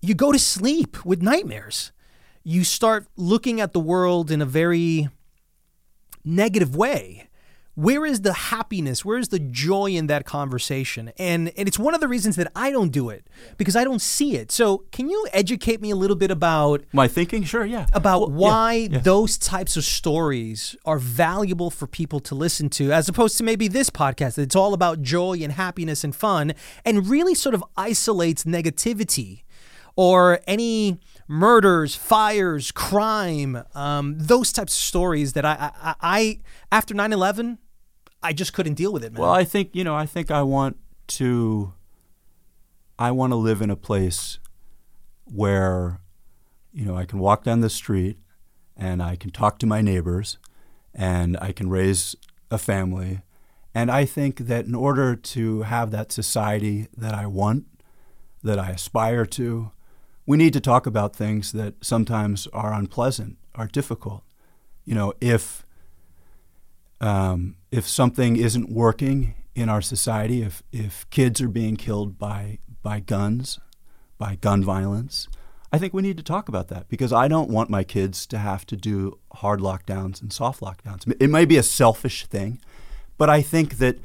you 0.00 0.14
go 0.14 0.32
to 0.32 0.38
sleep 0.38 1.04
with 1.04 1.22
nightmares. 1.22 1.92
You 2.42 2.64
start 2.64 3.06
looking 3.16 3.60
at 3.60 3.72
the 3.72 3.80
world 3.80 4.30
in 4.30 4.40
a 4.40 4.46
very 4.46 5.08
negative 6.24 6.74
way. 6.74 7.28
Where 7.74 8.06
is 8.06 8.20
the 8.20 8.32
happiness? 8.32 9.04
Where 9.04 9.18
is 9.18 9.28
the 9.28 9.40
joy 9.40 9.90
in 9.90 10.06
that 10.06 10.24
conversation? 10.24 11.12
And 11.18 11.52
and 11.56 11.66
it's 11.66 11.78
one 11.78 11.94
of 11.94 12.00
the 12.00 12.06
reasons 12.06 12.36
that 12.36 12.50
I 12.54 12.70
don't 12.70 12.90
do 12.90 13.10
it 13.10 13.26
because 13.56 13.74
I 13.74 13.82
don't 13.82 14.00
see 14.00 14.36
it. 14.36 14.52
So, 14.52 14.84
can 14.92 15.08
you 15.08 15.26
educate 15.32 15.80
me 15.80 15.90
a 15.90 15.96
little 15.96 16.16
bit 16.16 16.30
about 16.30 16.84
my 16.92 17.08
thinking? 17.08 17.42
Sure, 17.42 17.64
yeah. 17.64 17.86
About 17.92 18.20
Well, 18.20 18.30
yeah, 18.30 18.36
why 18.36 18.72
yeah. 18.74 18.98
those 18.98 19.36
types 19.36 19.76
of 19.76 19.84
stories 19.84 20.76
are 20.84 20.98
valuable 20.98 21.70
for 21.70 21.86
people 21.88 22.20
to 22.20 22.34
listen 22.34 22.70
to, 22.70 22.92
as 22.92 23.08
opposed 23.08 23.36
to 23.38 23.44
maybe 23.44 23.66
this 23.66 23.90
podcast. 23.90 24.38
It's 24.38 24.56
all 24.56 24.72
about 24.72 25.02
joy 25.02 25.38
and 25.42 25.52
happiness 25.52 26.04
and 26.04 26.14
fun, 26.14 26.54
and 26.84 27.08
really 27.08 27.34
sort 27.34 27.54
of 27.56 27.64
isolates 27.76 28.44
negativity 28.44 29.42
or 29.96 30.40
any 30.46 30.98
murders, 31.28 31.94
fires, 31.94 32.70
crime, 32.70 33.62
um, 33.74 34.16
those 34.18 34.52
types 34.52 34.74
of 34.74 34.80
stories 34.80 35.32
that 35.32 35.44
I, 35.44 35.70
I, 35.82 35.94
I 36.00 36.40
after 36.70 36.94
9 36.94 37.12
11, 37.12 37.58
I 38.22 38.32
just 38.32 38.52
couldn't 38.52 38.74
deal 38.74 38.92
with 38.92 39.04
it, 39.04 39.12
man. 39.12 39.20
Well, 39.20 39.30
I 39.30 39.44
think 39.44 39.74
you 39.74 39.84
know. 39.84 39.94
I 39.94 40.06
think 40.06 40.30
I 40.30 40.42
want 40.42 40.78
to. 41.08 41.74
I 42.98 43.10
want 43.10 43.32
to 43.32 43.36
live 43.36 43.60
in 43.60 43.70
a 43.70 43.76
place 43.76 44.38
where, 45.24 46.00
you 46.72 46.84
know, 46.84 46.96
I 46.96 47.04
can 47.04 47.18
walk 47.18 47.42
down 47.42 47.60
the 47.60 47.70
street, 47.70 48.18
and 48.76 49.02
I 49.02 49.16
can 49.16 49.30
talk 49.30 49.58
to 49.58 49.66
my 49.66 49.80
neighbors, 49.80 50.38
and 50.94 51.36
I 51.40 51.52
can 51.52 51.68
raise 51.68 52.14
a 52.50 52.58
family, 52.58 53.22
and 53.74 53.90
I 53.90 54.04
think 54.04 54.38
that 54.38 54.66
in 54.66 54.74
order 54.74 55.16
to 55.16 55.62
have 55.62 55.90
that 55.90 56.12
society 56.12 56.86
that 56.96 57.12
I 57.12 57.26
want, 57.26 57.66
that 58.42 58.58
I 58.58 58.70
aspire 58.70 59.26
to, 59.26 59.72
we 60.26 60.36
need 60.36 60.52
to 60.54 60.60
talk 60.60 60.86
about 60.86 61.14
things 61.14 61.52
that 61.52 61.74
sometimes 61.84 62.46
are 62.48 62.72
unpleasant, 62.72 63.36
are 63.54 63.66
difficult. 63.66 64.22
You 64.84 64.94
know, 64.94 65.12
if 65.20 65.64
um, 67.00 67.56
if 67.70 67.86
something 67.86 68.36
isn't 68.36 68.70
working 68.70 69.34
in 69.54 69.68
our 69.68 69.82
society, 69.82 70.42
if 70.42 70.62
if 70.72 71.08
kids 71.10 71.40
are 71.40 71.48
being 71.48 71.76
killed 71.76 72.18
by 72.18 72.58
by 72.82 73.00
guns, 73.00 73.58
by 74.18 74.36
gun 74.36 74.62
violence, 74.64 75.28
I 75.72 75.78
think 75.78 75.92
we 75.92 76.02
need 76.02 76.16
to 76.16 76.22
talk 76.22 76.48
about 76.48 76.68
that 76.68 76.88
because 76.88 77.12
I 77.12 77.28
don't 77.28 77.50
want 77.50 77.68
my 77.70 77.84
kids 77.84 78.26
to 78.26 78.38
have 78.38 78.64
to 78.66 78.76
do 78.76 79.18
hard 79.34 79.60
lockdowns 79.60 80.22
and 80.22 80.32
soft 80.32 80.60
lockdowns. 80.60 81.12
It 81.20 81.30
may 81.30 81.44
be 81.44 81.56
a 81.56 81.62
selfish 81.62 82.26
thing, 82.26 82.60
but 83.18 83.28
I 83.28 83.42
think 83.42 83.78
that 83.78 83.98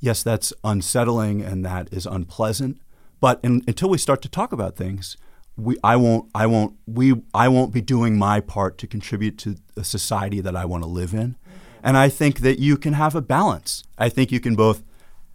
yes, 0.00 0.22
that's 0.22 0.52
unsettling 0.62 1.42
and 1.42 1.64
that 1.64 1.88
is 1.92 2.06
unpleasant. 2.06 2.80
But 3.20 3.40
in, 3.42 3.62
until 3.66 3.88
we 3.88 3.98
start 3.98 4.20
to 4.22 4.28
talk 4.28 4.52
about 4.52 4.76
things, 4.76 5.16
we, 5.56 5.76
I 5.84 5.96
won't, 5.96 6.30
I 6.34 6.46
won't, 6.46 6.76
we, 6.86 7.22
I 7.32 7.48
won't 7.48 7.72
be 7.72 7.80
doing 7.80 8.18
my 8.18 8.40
part 8.40 8.78
to 8.78 8.86
contribute 8.86 9.38
to 9.38 9.56
a 9.76 9.84
society 9.84 10.40
that 10.40 10.56
I 10.56 10.64
want 10.64 10.82
to 10.82 10.88
live 10.88 11.14
in. 11.14 11.36
And 11.82 11.96
I 11.96 12.08
think 12.08 12.40
that 12.40 12.58
you 12.58 12.76
can 12.76 12.94
have 12.94 13.14
a 13.14 13.20
balance. 13.20 13.84
I 13.98 14.08
think 14.08 14.32
you 14.32 14.40
can 14.40 14.54
both, 14.54 14.82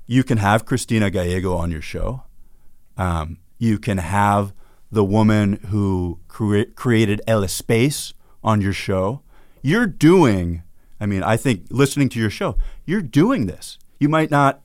you 0.08 0.24
can 0.24 0.40
have 0.40 0.66
Cristina 0.66 1.10
Gallego 1.10 1.56
on 1.56 1.72
your 1.72 1.82
show. 1.82 2.24
Um, 2.98 3.38
you 3.58 3.78
can 3.78 4.00
have 4.00 4.54
the 4.92 5.04
woman 5.04 5.54
who 5.68 6.20
cre- 6.28 6.72
created 6.76 7.22
El 7.28 7.48
Space 7.48 8.14
on 8.44 8.62
your 8.62 8.74
show. 8.74 9.22
You're 9.62 9.88
doing, 9.88 10.64
I 11.00 11.06
mean, 11.06 11.24
I 11.24 11.38
think 11.38 11.68
listening 11.70 12.10
to 12.10 12.20
your 12.20 12.30
show, 12.30 12.58
you're 12.86 13.02
doing 13.02 13.46
this. 13.46 13.78
You 14.00 14.10
might 14.10 14.32
not 14.32 14.62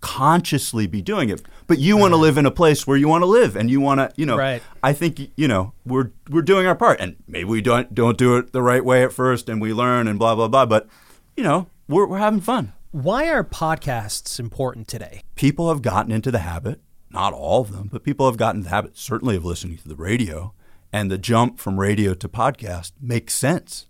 consciously 0.00 0.86
be 0.86 1.02
doing 1.02 1.28
it, 1.28 1.42
but 1.66 1.78
you 1.78 1.96
want 1.96 2.12
to 2.12 2.16
live 2.16 2.38
in 2.38 2.46
a 2.46 2.50
place 2.50 2.86
where 2.86 2.96
you 2.96 3.08
want 3.08 3.22
to 3.22 3.26
live 3.26 3.56
and 3.56 3.70
you 3.70 3.80
want 3.80 3.98
to, 4.00 4.12
you 4.16 4.26
know, 4.26 4.36
Right. 4.36 4.62
I 4.82 4.92
think, 4.92 5.20
you 5.36 5.48
know, 5.48 5.72
we're, 5.84 6.10
we're 6.28 6.42
doing 6.42 6.66
our 6.66 6.74
part 6.74 7.00
and 7.00 7.16
maybe 7.28 7.44
we 7.44 7.60
don't, 7.60 7.94
don't 7.94 8.16
do 8.18 8.36
it 8.36 8.52
the 8.52 8.62
right 8.62 8.84
way 8.84 9.04
at 9.04 9.12
first 9.12 9.48
and 9.48 9.60
we 9.60 9.72
learn 9.72 10.08
and 10.08 10.18
blah, 10.18 10.34
blah, 10.34 10.48
blah. 10.48 10.66
But, 10.66 10.88
you 11.36 11.44
know, 11.44 11.68
we're, 11.88 12.06
we're 12.06 12.18
having 12.18 12.40
fun. 12.40 12.72
Why 12.92 13.28
are 13.28 13.44
podcasts 13.44 14.40
important 14.40 14.88
today? 14.88 15.22
people 15.36 15.68
have 15.68 15.80
gotten 15.80 16.12
into 16.12 16.30
the 16.30 16.40
habit, 16.40 16.80
not 17.10 17.32
all 17.32 17.62
of 17.62 17.72
them, 17.72 17.88
but 17.90 18.02
people 18.04 18.26
have 18.26 18.36
gotten 18.36 18.62
the 18.62 18.68
habit, 18.68 18.96
certainly, 18.98 19.36
of 19.36 19.44
listening 19.44 19.76
to 19.78 19.88
the 19.88 19.96
radio. 19.96 20.52
And 20.92 21.10
the 21.10 21.18
jump 21.18 21.58
from 21.60 21.78
radio 21.78 22.14
to 22.14 22.28
podcast 22.28 22.92
makes 23.00 23.34
sense. 23.34 23.86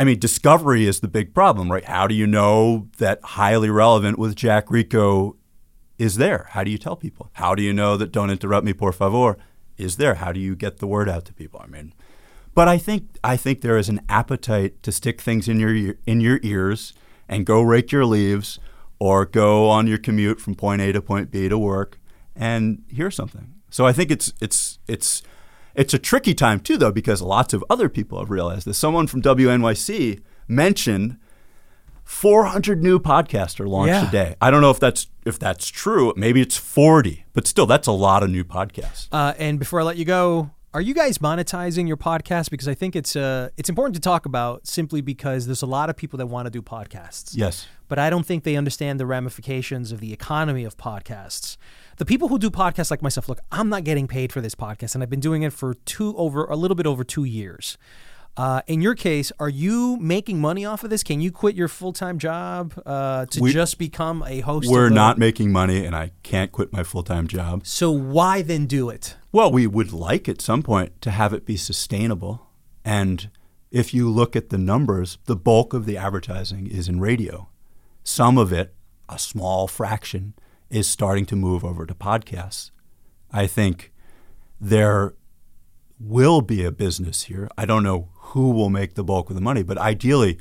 I 0.00 0.04
mean, 0.04 0.18
discovery 0.18 0.86
is 0.86 1.00
the 1.00 1.08
big 1.08 1.34
problem, 1.34 1.70
right? 1.70 1.84
How 1.84 2.06
do 2.06 2.14
you 2.14 2.26
know 2.26 2.88
that 2.96 3.20
highly 3.22 3.68
relevant 3.68 4.18
with 4.18 4.34
Jack 4.34 4.70
Rico 4.70 5.36
is 5.98 6.16
there? 6.16 6.46
How 6.52 6.64
do 6.64 6.70
you 6.70 6.78
tell 6.78 6.96
people? 6.96 7.28
How 7.34 7.54
do 7.54 7.62
you 7.62 7.74
know 7.74 7.98
that 7.98 8.10
Don't 8.10 8.30
Interrupt 8.30 8.64
Me, 8.64 8.72
Por 8.72 8.92
Favor 8.92 9.36
is 9.76 9.98
there? 9.98 10.14
How 10.14 10.32
do 10.32 10.40
you 10.40 10.56
get 10.56 10.78
the 10.78 10.86
word 10.86 11.06
out 11.06 11.26
to 11.26 11.34
people? 11.34 11.60
I 11.62 11.66
mean, 11.66 11.92
but 12.54 12.66
I 12.66 12.78
think 12.78 13.18
I 13.22 13.36
think 13.36 13.60
there 13.60 13.76
is 13.76 13.90
an 13.90 14.00
appetite 14.08 14.82
to 14.84 14.90
stick 14.90 15.20
things 15.20 15.48
in 15.48 15.60
your 15.60 15.96
in 16.06 16.22
your 16.22 16.40
ears 16.42 16.94
and 17.28 17.44
go 17.44 17.60
rake 17.60 17.92
your 17.92 18.06
leaves 18.06 18.58
or 18.98 19.26
go 19.26 19.68
on 19.68 19.86
your 19.86 19.98
commute 19.98 20.40
from 20.40 20.54
point 20.54 20.80
A 20.80 20.92
to 20.92 21.02
point 21.02 21.30
B 21.30 21.46
to 21.50 21.58
work 21.58 22.00
and 22.34 22.84
hear 22.88 23.10
something. 23.10 23.52
So 23.68 23.86
I 23.86 23.92
think 23.92 24.10
it's 24.10 24.32
it's 24.40 24.78
it's 24.88 25.22
it's 25.74 25.94
a 25.94 25.98
tricky 25.98 26.34
time 26.34 26.60
too 26.60 26.76
though 26.76 26.92
because 26.92 27.22
lots 27.22 27.52
of 27.54 27.64
other 27.70 27.88
people 27.88 28.18
have 28.18 28.30
realized 28.30 28.66
this. 28.66 28.78
Someone 28.78 29.06
from 29.06 29.22
WNYC 29.22 30.20
mentioned 30.48 31.16
400 32.04 32.82
new 32.82 32.98
podcasts 32.98 33.60
are 33.60 33.68
launched 33.68 33.90
Yeah. 33.90 34.08
a 34.08 34.10
day. 34.10 34.36
I 34.40 34.50
don't 34.50 34.60
know 34.60 34.70
if 34.70 34.80
that's 34.80 35.06
if 35.24 35.38
that's 35.38 35.68
true. 35.68 36.12
Maybe 36.16 36.40
it's 36.40 36.56
40, 36.56 37.24
but 37.34 37.46
still 37.46 37.66
that's 37.66 37.86
a 37.86 37.92
lot 37.92 38.22
of 38.22 38.30
new 38.30 38.42
podcasts. 38.44 39.06
Uh, 39.12 39.34
and 39.38 39.58
before 39.58 39.80
I 39.80 39.84
let 39.84 39.96
you 39.96 40.04
go, 40.04 40.50
are 40.72 40.80
you 40.80 40.94
guys 40.94 41.18
monetizing 41.18 41.86
your 41.86 41.96
podcast? 41.96 42.50
Because 42.50 42.66
I 42.68 42.74
think 42.74 42.96
it's 42.96 43.14
uh, 43.16 43.50
it's 43.56 43.68
important 43.68 43.94
to 43.94 44.00
talk 44.00 44.26
about 44.26 44.66
simply 44.66 45.00
because 45.02 45.46
there's 45.46 45.62
a 45.62 45.66
lot 45.66 45.88
of 45.90 45.96
people 45.96 46.16
that 46.18 46.26
want 46.26 46.46
to 46.46 46.50
do 46.50 46.62
podcasts. 46.62 47.32
Yes. 47.34 47.66
But 47.88 47.98
I 47.98 48.08
don't 48.10 48.24
think 48.26 48.44
they 48.44 48.56
understand 48.56 48.98
the 48.98 49.06
ramifications 49.06 49.92
of 49.92 50.00
the 50.00 50.12
economy 50.12 50.64
of 50.64 50.76
podcasts. 50.76 51.56
The 52.00 52.06
people 52.06 52.28
who 52.28 52.38
do 52.38 52.48
podcasts 52.48 52.90
like 52.90 53.02
myself, 53.02 53.28
look, 53.28 53.40
I'm 53.52 53.68
not 53.68 53.84
getting 53.84 54.08
paid 54.08 54.32
for 54.32 54.40
this 54.40 54.54
podcast, 54.54 54.94
and 54.94 55.02
I've 55.02 55.10
been 55.10 55.20
doing 55.20 55.42
it 55.42 55.52
for 55.52 55.74
two 55.74 56.16
over 56.16 56.46
a 56.46 56.56
little 56.56 56.74
bit 56.74 56.86
over 56.86 57.04
two 57.04 57.24
years. 57.24 57.76
Uh, 58.38 58.62
in 58.66 58.80
your 58.80 58.94
case, 58.94 59.30
are 59.38 59.50
you 59.50 59.98
making 59.98 60.40
money 60.40 60.64
off 60.64 60.82
of 60.82 60.88
this? 60.88 61.02
Can 61.02 61.20
you 61.20 61.30
quit 61.30 61.56
your 61.56 61.68
full 61.68 61.92
time 61.92 62.18
job 62.18 62.72
uh, 62.86 63.26
to 63.26 63.42
We- 63.42 63.52
just 63.52 63.76
become 63.76 64.24
a 64.26 64.40
host? 64.40 64.70
We're 64.70 64.84
of 64.86 64.92
the- 64.92 64.94
not 64.94 65.18
making 65.18 65.52
money 65.52 65.84
and 65.84 65.94
I 65.94 66.12
can't 66.22 66.50
quit 66.50 66.72
my 66.72 66.84
full-time 66.84 67.26
job. 67.26 67.66
So 67.66 67.90
why 67.90 68.40
then 68.40 68.64
do 68.64 68.88
it? 68.88 69.16
Well, 69.30 69.52
we 69.52 69.66
would 69.66 69.92
like 69.92 70.26
at 70.26 70.40
some 70.40 70.62
point 70.62 71.02
to 71.02 71.10
have 71.10 71.34
it 71.34 71.44
be 71.44 71.58
sustainable. 71.58 72.46
And 72.82 73.28
if 73.70 73.92
you 73.92 74.08
look 74.08 74.34
at 74.34 74.48
the 74.48 74.56
numbers, 74.56 75.18
the 75.26 75.36
bulk 75.36 75.74
of 75.74 75.84
the 75.84 75.98
advertising 75.98 76.66
is 76.66 76.88
in 76.88 76.98
radio. 76.98 77.50
Some 78.04 78.38
of 78.38 78.54
it, 78.54 78.74
a 79.06 79.18
small 79.18 79.68
fraction, 79.68 80.32
is 80.70 80.86
starting 80.86 81.26
to 81.26 81.36
move 81.36 81.64
over 81.64 81.84
to 81.84 81.94
podcasts. 81.94 82.70
I 83.32 83.46
think 83.46 83.92
there 84.60 85.14
will 85.98 86.40
be 86.40 86.64
a 86.64 86.72
business 86.72 87.24
here. 87.24 87.48
I 87.58 87.66
don't 87.66 87.82
know 87.82 88.08
who 88.14 88.50
will 88.50 88.70
make 88.70 88.94
the 88.94 89.04
bulk 89.04 89.28
of 89.28 89.34
the 89.34 89.42
money, 89.42 89.62
but 89.62 89.78
ideally, 89.78 90.38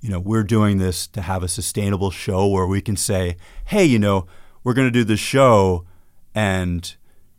you 0.00 0.10
know, 0.10 0.20
we're 0.20 0.42
doing 0.42 0.78
this 0.78 1.06
to 1.08 1.22
have 1.22 1.42
a 1.42 1.48
sustainable 1.48 2.10
show 2.10 2.46
where 2.46 2.66
we 2.66 2.80
can 2.80 2.96
say, 2.96 3.36
hey, 3.66 3.84
you 3.84 3.98
know, 3.98 4.26
we're 4.64 4.74
going 4.74 4.86
to 4.86 4.92
do 4.92 5.04
this 5.04 5.20
show 5.20 5.86
and 6.34 6.96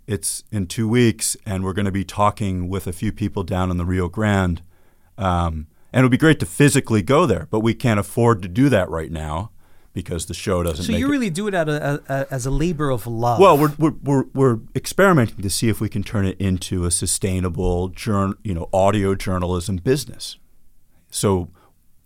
it's 0.08 0.44
in 0.52 0.68
two 0.68 0.88
weeks 0.88 1.38
and 1.46 1.64
we're 1.64 1.74
going 1.74 1.86
to 1.86 1.92
be 1.92 2.04
talking 2.04 2.70
with 2.70 2.88
a 2.88 2.94
few 2.94 3.12
people 3.12 3.44
down 3.44 3.70
in 3.70 3.78
the 3.78 3.86
Rio 3.86 4.10
Grande. 4.10 4.62
Um, 5.18 5.68
and 5.94 6.02
it 6.02 6.04
would 6.04 6.12
be 6.12 6.18
great 6.18 6.40
to 6.40 6.46
physically 6.46 7.02
go 7.02 7.26
there, 7.26 7.48
but 7.52 7.60
we 7.60 7.74
can't 7.74 8.00
afford 8.00 8.42
to 8.42 8.48
do 8.48 8.70
that 8.70 8.90
right 8.90 9.12
now 9.12 9.52
because 9.94 10.28
the 10.28 10.34
show 10.34 10.64
doesn't 10.64 10.86
So 10.86 10.94
you 10.94 11.08
it. 11.08 11.12
really 11.12 11.30
do 11.30 11.48
it 11.48 11.54
out 11.54 11.68
of, 11.68 12.02
uh, 12.10 12.26
as 12.32 12.46
a 12.46 12.52
labor 12.52 12.89
of 12.89 13.06
love. 13.08 13.39
Well, 13.39 13.58
we're, 13.58 13.74
we're, 13.78 13.94
we're, 14.04 14.24
we're 14.34 14.60
experimenting 14.76 15.42
to 15.42 15.50
see 15.50 15.70
if 15.70 15.82
we 15.82 15.89
can 15.89 16.04
turn 16.04 16.26
it 16.26 16.39
into 16.39 16.86
a 16.86 16.92
sustainable 16.92 17.89
journ, 17.89 18.36
you 18.44 18.54
know, 18.54 18.70
audio 18.72 19.16
journalism 19.16 19.78
business. 19.78 20.38
So 21.10 21.50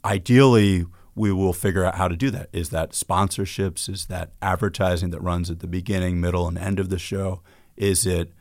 ideally, 0.03 0.85
we 1.13 1.31
will 1.31 1.53
figure 1.53 1.85
out 1.85 1.95
how 1.95 2.07
to 2.07 2.15
do 2.15 2.29
that. 2.31 2.49
Is 2.51 2.69
that 2.71 2.91
sponsorships? 2.91 3.87
Is 3.87 4.07
that 4.07 4.31
advertising 4.41 5.11
that 5.11 5.21
runs 5.21 5.49
at 5.49 5.59
the 5.59 5.67
beginning, 5.67 6.19
middle, 6.19 6.47
and 6.47 6.57
end 6.57 6.79
of 6.79 6.89
the 6.89 6.99
show? 6.99 7.41
Is 7.77 8.05
it 8.05 8.33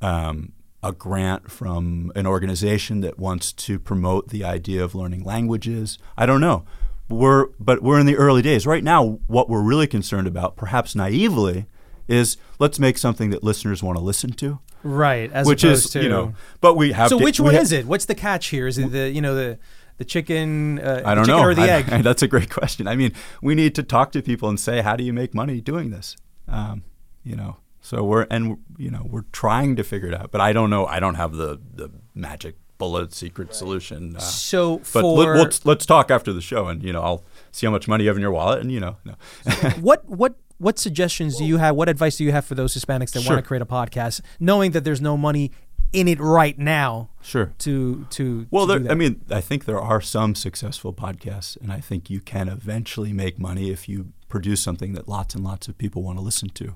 um, 0.00 0.52
a 0.82 0.92
grant 0.92 1.50
from 1.50 2.12
an 2.14 2.26
organization 2.26 3.00
that 3.00 3.18
wants 3.18 3.52
to 3.52 3.78
promote 3.78 4.28
the 4.28 4.44
idea 4.44 4.82
of 4.82 4.94
learning 4.94 5.24
languages? 5.24 5.98
I 6.16 6.24
don't 6.24 6.40
know. 6.40 6.64
We're, 7.08 7.46
but 7.60 7.82
we're 7.82 7.98
in 8.00 8.06
the 8.06 8.16
early 8.16 8.42
days. 8.42 8.66
Right 8.66 8.82
now, 8.82 9.18
what 9.26 9.48
we're 9.48 9.62
really 9.62 9.86
concerned 9.86 10.26
about, 10.26 10.56
perhaps 10.56 10.94
naively, 10.94 11.66
is 12.08 12.36
let's 12.58 12.78
make 12.78 12.96
something 12.98 13.30
that 13.30 13.42
listeners 13.44 13.82
want 13.82 13.98
to 13.98 14.02
listen 14.04 14.32
to. 14.32 14.58
right, 14.82 15.30
as 15.32 15.46
which 15.46 15.64
opposed 15.64 15.86
is, 15.86 15.90
to 15.92 16.02
you 16.02 16.08
know, 16.08 16.34
but 16.60 16.74
we 16.74 16.92
have 16.92 17.08
So 17.08 17.18
to- 17.18 17.24
which 17.24 17.40
one 17.40 17.54
ha- 17.54 17.60
is 17.60 17.72
it? 17.72 17.86
What's 17.86 18.06
the 18.06 18.14
catch 18.14 18.46
here? 18.48 18.66
Is 18.66 18.78
it 18.78 18.90
the 18.92 19.10
you 19.10 19.20
know 19.20 19.34
the 19.34 19.58
the 19.98 20.04
chicken? 20.04 20.78
Uh, 20.80 21.02
I 21.04 21.14
don't 21.14 21.24
chicken 21.26 21.40
know. 21.40 21.46
or 21.46 21.54
the 21.54 21.62
I- 21.62 21.68
egg? 21.68 21.86
that's 22.02 22.22
a 22.22 22.28
great 22.28 22.50
question. 22.50 22.86
I 22.88 22.96
mean, 22.96 23.12
we 23.42 23.54
need 23.54 23.74
to 23.76 23.82
talk 23.82 24.12
to 24.12 24.22
people 24.22 24.48
and 24.48 24.58
say, 24.58 24.80
how 24.82 24.96
do 24.96 25.04
you 25.04 25.12
make 25.12 25.34
money 25.34 25.60
doing 25.60 25.90
this? 25.90 26.16
Um, 26.48 26.84
you 27.22 27.36
know, 27.36 27.56
so 27.80 28.02
we're 28.04 28.26
and 28.30 28.58
you 28.76 28.90
know 28.90 29.06
we're 29.08 29.24
trying 29.32 29.76
to 29.76 29.82
figure 29.84 30.08
it 30.08 30.14
out, 30.14 30.30
but 30.30 30.40
I 30.40 30.52
don't 30.52 30.68
know. 30.70 30.84
I 30.86 31.00
don't 31.00 31.14
have 31.16 31.32
the 31.36 31.60
the 31.74 31.90
magic 32.14 32.56
bullet 32.78 33.12
secret 33.12 33.54
solution. 33.54 34.16
Uh, 34.16 34.20
So 34.20 34.78
but 34.78 35.00
for- 35.02 35.02
let, 35.18 35.36
let's 35.38 35.64
let's 35.66 35.86
talk 35.86 36.10
after 36.10 36.32
the 36.32 36.40
show, 36.40 36.68
and 36.68 36.82
you 36.82 36.92
know, 36.92 37.02
I'll 37.02 37.24
see 37.52 37.66
how 37.66 37.72
much 37.72 37.86
money 37.88 38.04
you 38.04 38.08
have 38.10 38.16
in 38.16 38.22
your 38.22 38.32
wallet, 38.32 38.60
and 38.60 38.70
you 38.72 38.80
know, 38.80 38.96
no. 39.04 39.14
what 39.80 40.08
what 40.08 40.36
what 40.58 40.78
suggestions 40.78 41.36
do 41.36 41.44
you 41.44 41.56
have? 41.58 41.74
What 41.76 41.88
advice 41.88 42.16
do 42.16 42.24
you 42.24 42.32
have 42.32 42.44
for 42.44 42.54
those 42.54 42.74
Hispanics 42.76 43.10
that 43.12 43.22
Sure. 43.22 43.32
want 43.34 43.44
to 43.44 43.46
create 43.46 43.62
a 43.62 43.66
podcast, 43.66 44.20
knowing 44.38 44.70
that 44.72 44.84
there's 44.84 45.00
no 45.00 45.16
money 45.16 45.50
in 45.92 46.08
it 46.08 46.18
right 46.20 46.58
now? 46.58 47.10
Sure. 47.22 47.52
To 47.58 48.06
to 48.10 48.46
Well, 48.50 48.66
to 48.66 48.74
do 48.74 48.78
there, 48.80 48.88
that? 48.88 48.92
I 48.92 48.94
mean, 48.94 49.20
I 49.30 49.40
think 49.40 49.64
there 49.64 49.80
are 49.80 50.00
some 50.00 50.34
successful 50.34 50.92
podcasts, 50.92 51.60
and 51.60 51.72
I 51.72 51.80
think 51.80 52.08
you 52.10 52.20
can 52.20 52.48
eventually 52.48 53.12
make 53.12 53.38
money 53.38 53.70
if 53.70 53.88
you 53.88 54.12
produce 54.28 54.60
something 54.60 54.92
that 54.94 55.08
lots 55.08 55.34
and 55.34 55.44
lots 55.44 55.68
of 55.68 55.76
people 55.78 56.02
want 56.02 56.18
to 56.18 56.22
listen 56.24 56.48
to. 56.50 56.74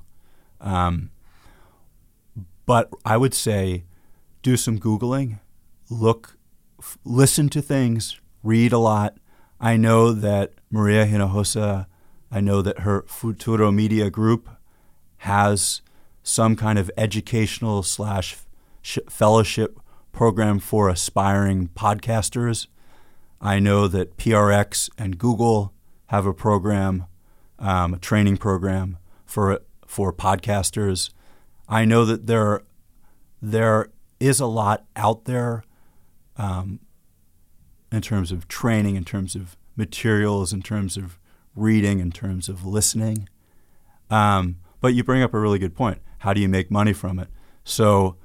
Um, 0.60 1.10
but 2.66 2.90
I 3.04 3.16
would 3.16 3.34
say 3.34 3.84
do 4.42 4.56
some 4.56 4.78
Googling, 4.78 5.40
look, 5.90 6.36
f- 6.78 6.98
listen 7.04 7.48
to 7.50 7.62
things, 7.62 8.20
read 8.42 8.72
a 8.72 8.78
lot. 8.78 9.16
I 9.60 9.76
know 9.76 10.12
that 10.12 10.54
Maria 10.70 11.06
Hinojosa, 11.06 11.86
I 12.30 12.40
know 12.40 12.62
that 12.62 12.80
her 12.80 13.04
Futuro 13.08 13.72
Media 13.72 14.10
Group 14.10 14.48
has 15.18 15.82
some 16.22 16.56
kind 16.56 16.78
of 16.78 16.90
educational 16.96 17.82
slash 17.82 18.36
fellowship 19.08 19.80
program 20.12 20.58
for 20.58 20.88
aspiring 20.88 21.68
podcasters. 21.68 22.66
I 23.40 23.58
know 23.58 23.88
that 23.88 24.16
PRX 24.16 24.90
and 24.98 25.18
Google 25.18 25.72
have 26.06 26.26
a 26.26 26.34
program, 26.34 27.06
um, 27.58 27.94
a 27.94 27.98
training 27.98 28.36
program 28.36 28.98
for 29.24 29.60
for 29.86 30.12
podcasters. 30.12 31.10
I 31.68 31.84
know 31.84 32.04
that 32.04 32.26
there 32.26 32.62
there 33.40 33.88
is 34.20 34.40
a 34.40 34.46
lot 34.46 34.84
out 34.96 35.24
there. 35.24 35.62
Um, 36.38 36.80
in 37.90 38.00
terms 38.00 38.30
of 38.32 38.48
training, 38.48 38.96
in 38.96 39.04
terms 39.04 39.34
of 39.34 39.56
materials, 39.76 40.52
in 40.52 40.62
terms 40.62 40.96
of 40.96 41.18
reading, 41.54 42.00
in 42.00 42.10
terms 42.10 42.48
of 42.48 42.64
listening. 42.64 43.28
Um, 44.10 44.56
but 44.80 44.94
you 44.94 45.02
bring 45.02 45.22
up 45.22 45.34
a 45.34 45.38
really 45.38 45.58
good 45.58 45.74
point. 45.74 45.98
How 46.18 46.32
do 46.32 46.40
you 46.40 46.48
make 46.48 46.70
money 46.70 46.92
from 46.92 47.18
it? 47.18 47.28
So, 47.64 48.16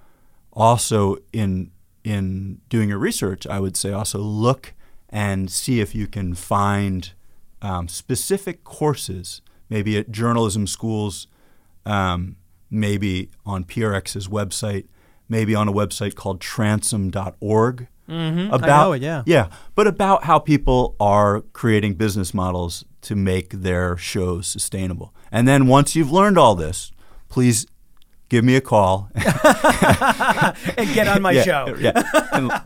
also 0.51 1.17
in 1.31 1.71
in 2.03 2.59
doing 2.69 2.89
your 2.89 2.97
research, 2.97 3.47
I 3.47 3.59
would 3.59 3.77
say 3.77 3.91
also 3.91 4.19
look 4.19 4.73
and 5.09 5.49
see 5.49 5.79
if 5.79 5.95
you 5.95 6.07
can 6.07 6.33
find 6.33 7.13
um, 7.61 7.87
specific 7.87 8.63
courses, 8.63 9.41
maybe 9.69 9.97
at 9.97 10.11
journalism 10.11 10.67
schools, 10.67 11.27
um, 11.85 12.35
maybe 12.69 13.29
on 13.45 13.63
PRX's 13.63 14.27
website, 14.27 14.85
maybe 15.29 15.55
on 15.55 15.67
a 15.67 15.73
website 15.73 16.15
called 16.15 16.39
transom.org. 16.41 17.87
Mhm, 18.09 18.61
I 18.63 18.67
know 18.67 18.91
it, 18.93 19.01
yeah. 19.01 19.23
Yeah, 19.25 19.47
but 19.75 19.87
about 19.87 20.25
how 20.25 20.37
people 20.39 20.95
are 20.99 21.41
creating 21.53 21.93
business 21.95 22.33
models 22.33 22.83
to 23.03 23.15
make 23.15 23.49
their 23.51 23.95
shows 23.97 24.45
sustainable. 24.47 25.13
And 25.31 25.47
then 25.47 25.67
once 25.67 25.95
you've 25.95 26.11
learned 26.11 26.37
all 26.37 26.53
this, 26.55 26.91
please 27.29 27.65
give 28.29 28.43
me 28.43 28.55
a 28.55 28.61
call. 28.61 29.09
and 29.15 30.93
get 30.93 31.07
on 31.07 31.21
my 31.21 31.31
Yeah, 31.37 31.43
show. 31.43 31.75
yeah. 31.79 32.59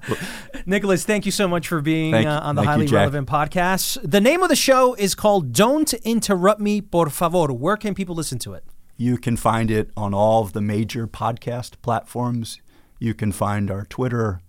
Nicholas, 0.66 1.06
thank 1.06 1.26
you 1.26 1.32
so 1.32 1.48
much 1.48 1.68
for 1.68 1.82
being 1.82 2.14
uh, 2.16 2.40
on 2.44 2.56
the 2.56 2.62
thank 2.62 2.70
Highly 2.72 2.86
Jack. 2.88 2.94
Relevant 2.94 3.28
podcast. 3.30 4.00
The 4.10 4.20
name 4.22 4.42
of 4.44 4.50
the 4.50 4.56
show 4.56 4.96
is 4.96 5.14
called 5.16 5.54
Don't 5.54 5.94
Interrupt 5.94 6.60
Me, 6.60 6.82
Por 6.82 7.10
Favor. 7.10 7.54
Where 7.54 7.78
can 7.78 7.94
people 7.94 8.16
listen 8.16 8.40
to 8.40 8.54
it? 8.54 8.64
You 8.98 9.18
can 9.18 9.38
find 9.38 9.70
it 9.70 9.92
on 9.96 10.16
all 10.16 10.42
of 10.42 10.54
the 10.54 10.62
major 10.62 11.08
podcast 11.08 11.74
platforms. 11.84 12.60
You 12.98 13.14
can 13.14 13.32
find 13.32 13.70
our 13.70 13.86
Twitter. 13.86 14.42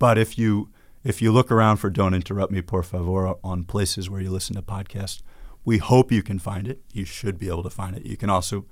But 0.00 0.18
if 0.18 0.36
you 0.36 0.70
if 1.04 1.22
you 1.22 1.30
look 1.30 1.52
around 1.52 1.76
for 1.76 1.88
Don't 1.88 2.14
Interrupt 2.14 2.52
Me, 2.52 2.60
Por 2.62 2.82
Favor 2.82 3.36
on 3.44 3.62
places 3.62 4.10
where 4.10 4.20
you 4.20 4.28
listen 4.28 4.56
to 4.56 4.62
podcasts, 4.62 5.22
we 5.64 5.78
hope 5.78 6.10
you 6.10 6.20
can 6.20 6.40
find 6.40 6.66
it. 6.66 6.82
You 6.92 7.04
should 7.04 7.38
be 7.38 7.46
able 7.46 7.62
to 7.62 7.70
find 7.70 7.96
it. 7.96 8.04
You 8.04 8.16
can 8.16 8.28
also 8.28 8.66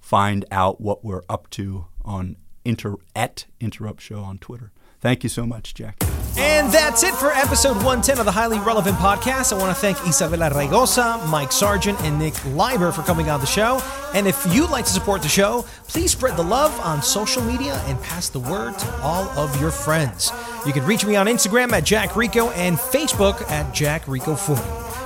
find 0.00 0.44
out 0.50 0.80
what 0.80 1.04
we're 1.04 1.22
up 1.28 1.48
to 1.50 1.86
on 2.04 2.36
inter 2.64 2.96
at 3.14 3.46
Interrupt 3.60 4.00
Show 4.00 4.20
on 4.24 4.38
Twitter. 4.38 4.72
Thank 5.00 5.22
you 5.22 5.28
so 5.28 5.46
much, 5.46 5.74
Jack. 5.74 5.96
And 6.36 6.72
that's 6.72 7.02
it 7.02 7.14
for 7.14 7.32
episode 7.32 7.74
110 7.76 8.18
of 8.18 8.24
the 8.24 8.30
Highly 8.30 8.60
Relevant 8.60 8.96
Podcast. 8.96 9.52
I 9.52 9.58
want 9.58 9.74
to 9.74 9.80
thank 9.80 9.98
Isabella 10.06 10.50
Raygoza, 10.50 11.28
Mike 11.28 11.50
Sargent, 11.50 12.00
and 12.02 12.16
Nick 12.18 12.34
Leiber 12.54 12.92
for 12.92 13.02
coming 13.02 13.28
on 13.28 13.40
the 13.40 13.46
show. 13.46 13.80
And 14.14 14.26
if 14.26 14.46
you'd 14.54 14.70
like 14.70 14.84
to 14.84 14.90
support 14.92 15.22
the 15.22 15.28
show, 15.28 15.64
please 15.88 16.12
spread 16.12 16.36
the 16.36 16.42
love 16.44 16.78
on 16.80 17.02
social 17.02 17.42
media 17.42 17.74
and 17.86 18.00
pass 18.02 18.28
the 18.28 18.38
word 18.38 18.78
to 18.78 18.96
all 19.02 19.24
of 19.36 19.60
your 19.60 19.72
friends. 19.72 20.30
You 20.64 20.72
can 20.72 20.84
reach 20.84 21.04
me 21.04 21.16
on 21.16 21.26
Instagram 21.26 21.72
at 21.72 21.82
Jack 21.84 22.14
Rico 22.14 22.50
and 22.50 22.76
Facebook 22.76 23.48
at 23.50 23.74
Jack 23.74 24.06
Rico 24.06 24.36
40. 24.36 24.62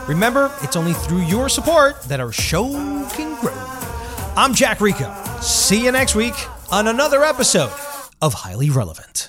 Remember, 0.07 0.51
it's 0.63 0.77
only 0.77 0.93
through 0.93 1.23
your 1.23 1.49
support 1.49 2.03
that 2.05 2.21
our 2.21 2.33
show 2.33 2.69
can 3.13 3.41
grow. 3.41 3.55
I'm 4.37 4.53
Jack 4.53 4.83
Rico. 4.83 5.15
See 5.41 5.85
you 5.85 5.93
next 5.93 6.15
week 6.15 6.35
on 6.71 6.89
another 6.89 7.25
episode 7.25 7.73
of 8.21 8.35
Highly 8.35 8.69
Relevant. 8.69 9.29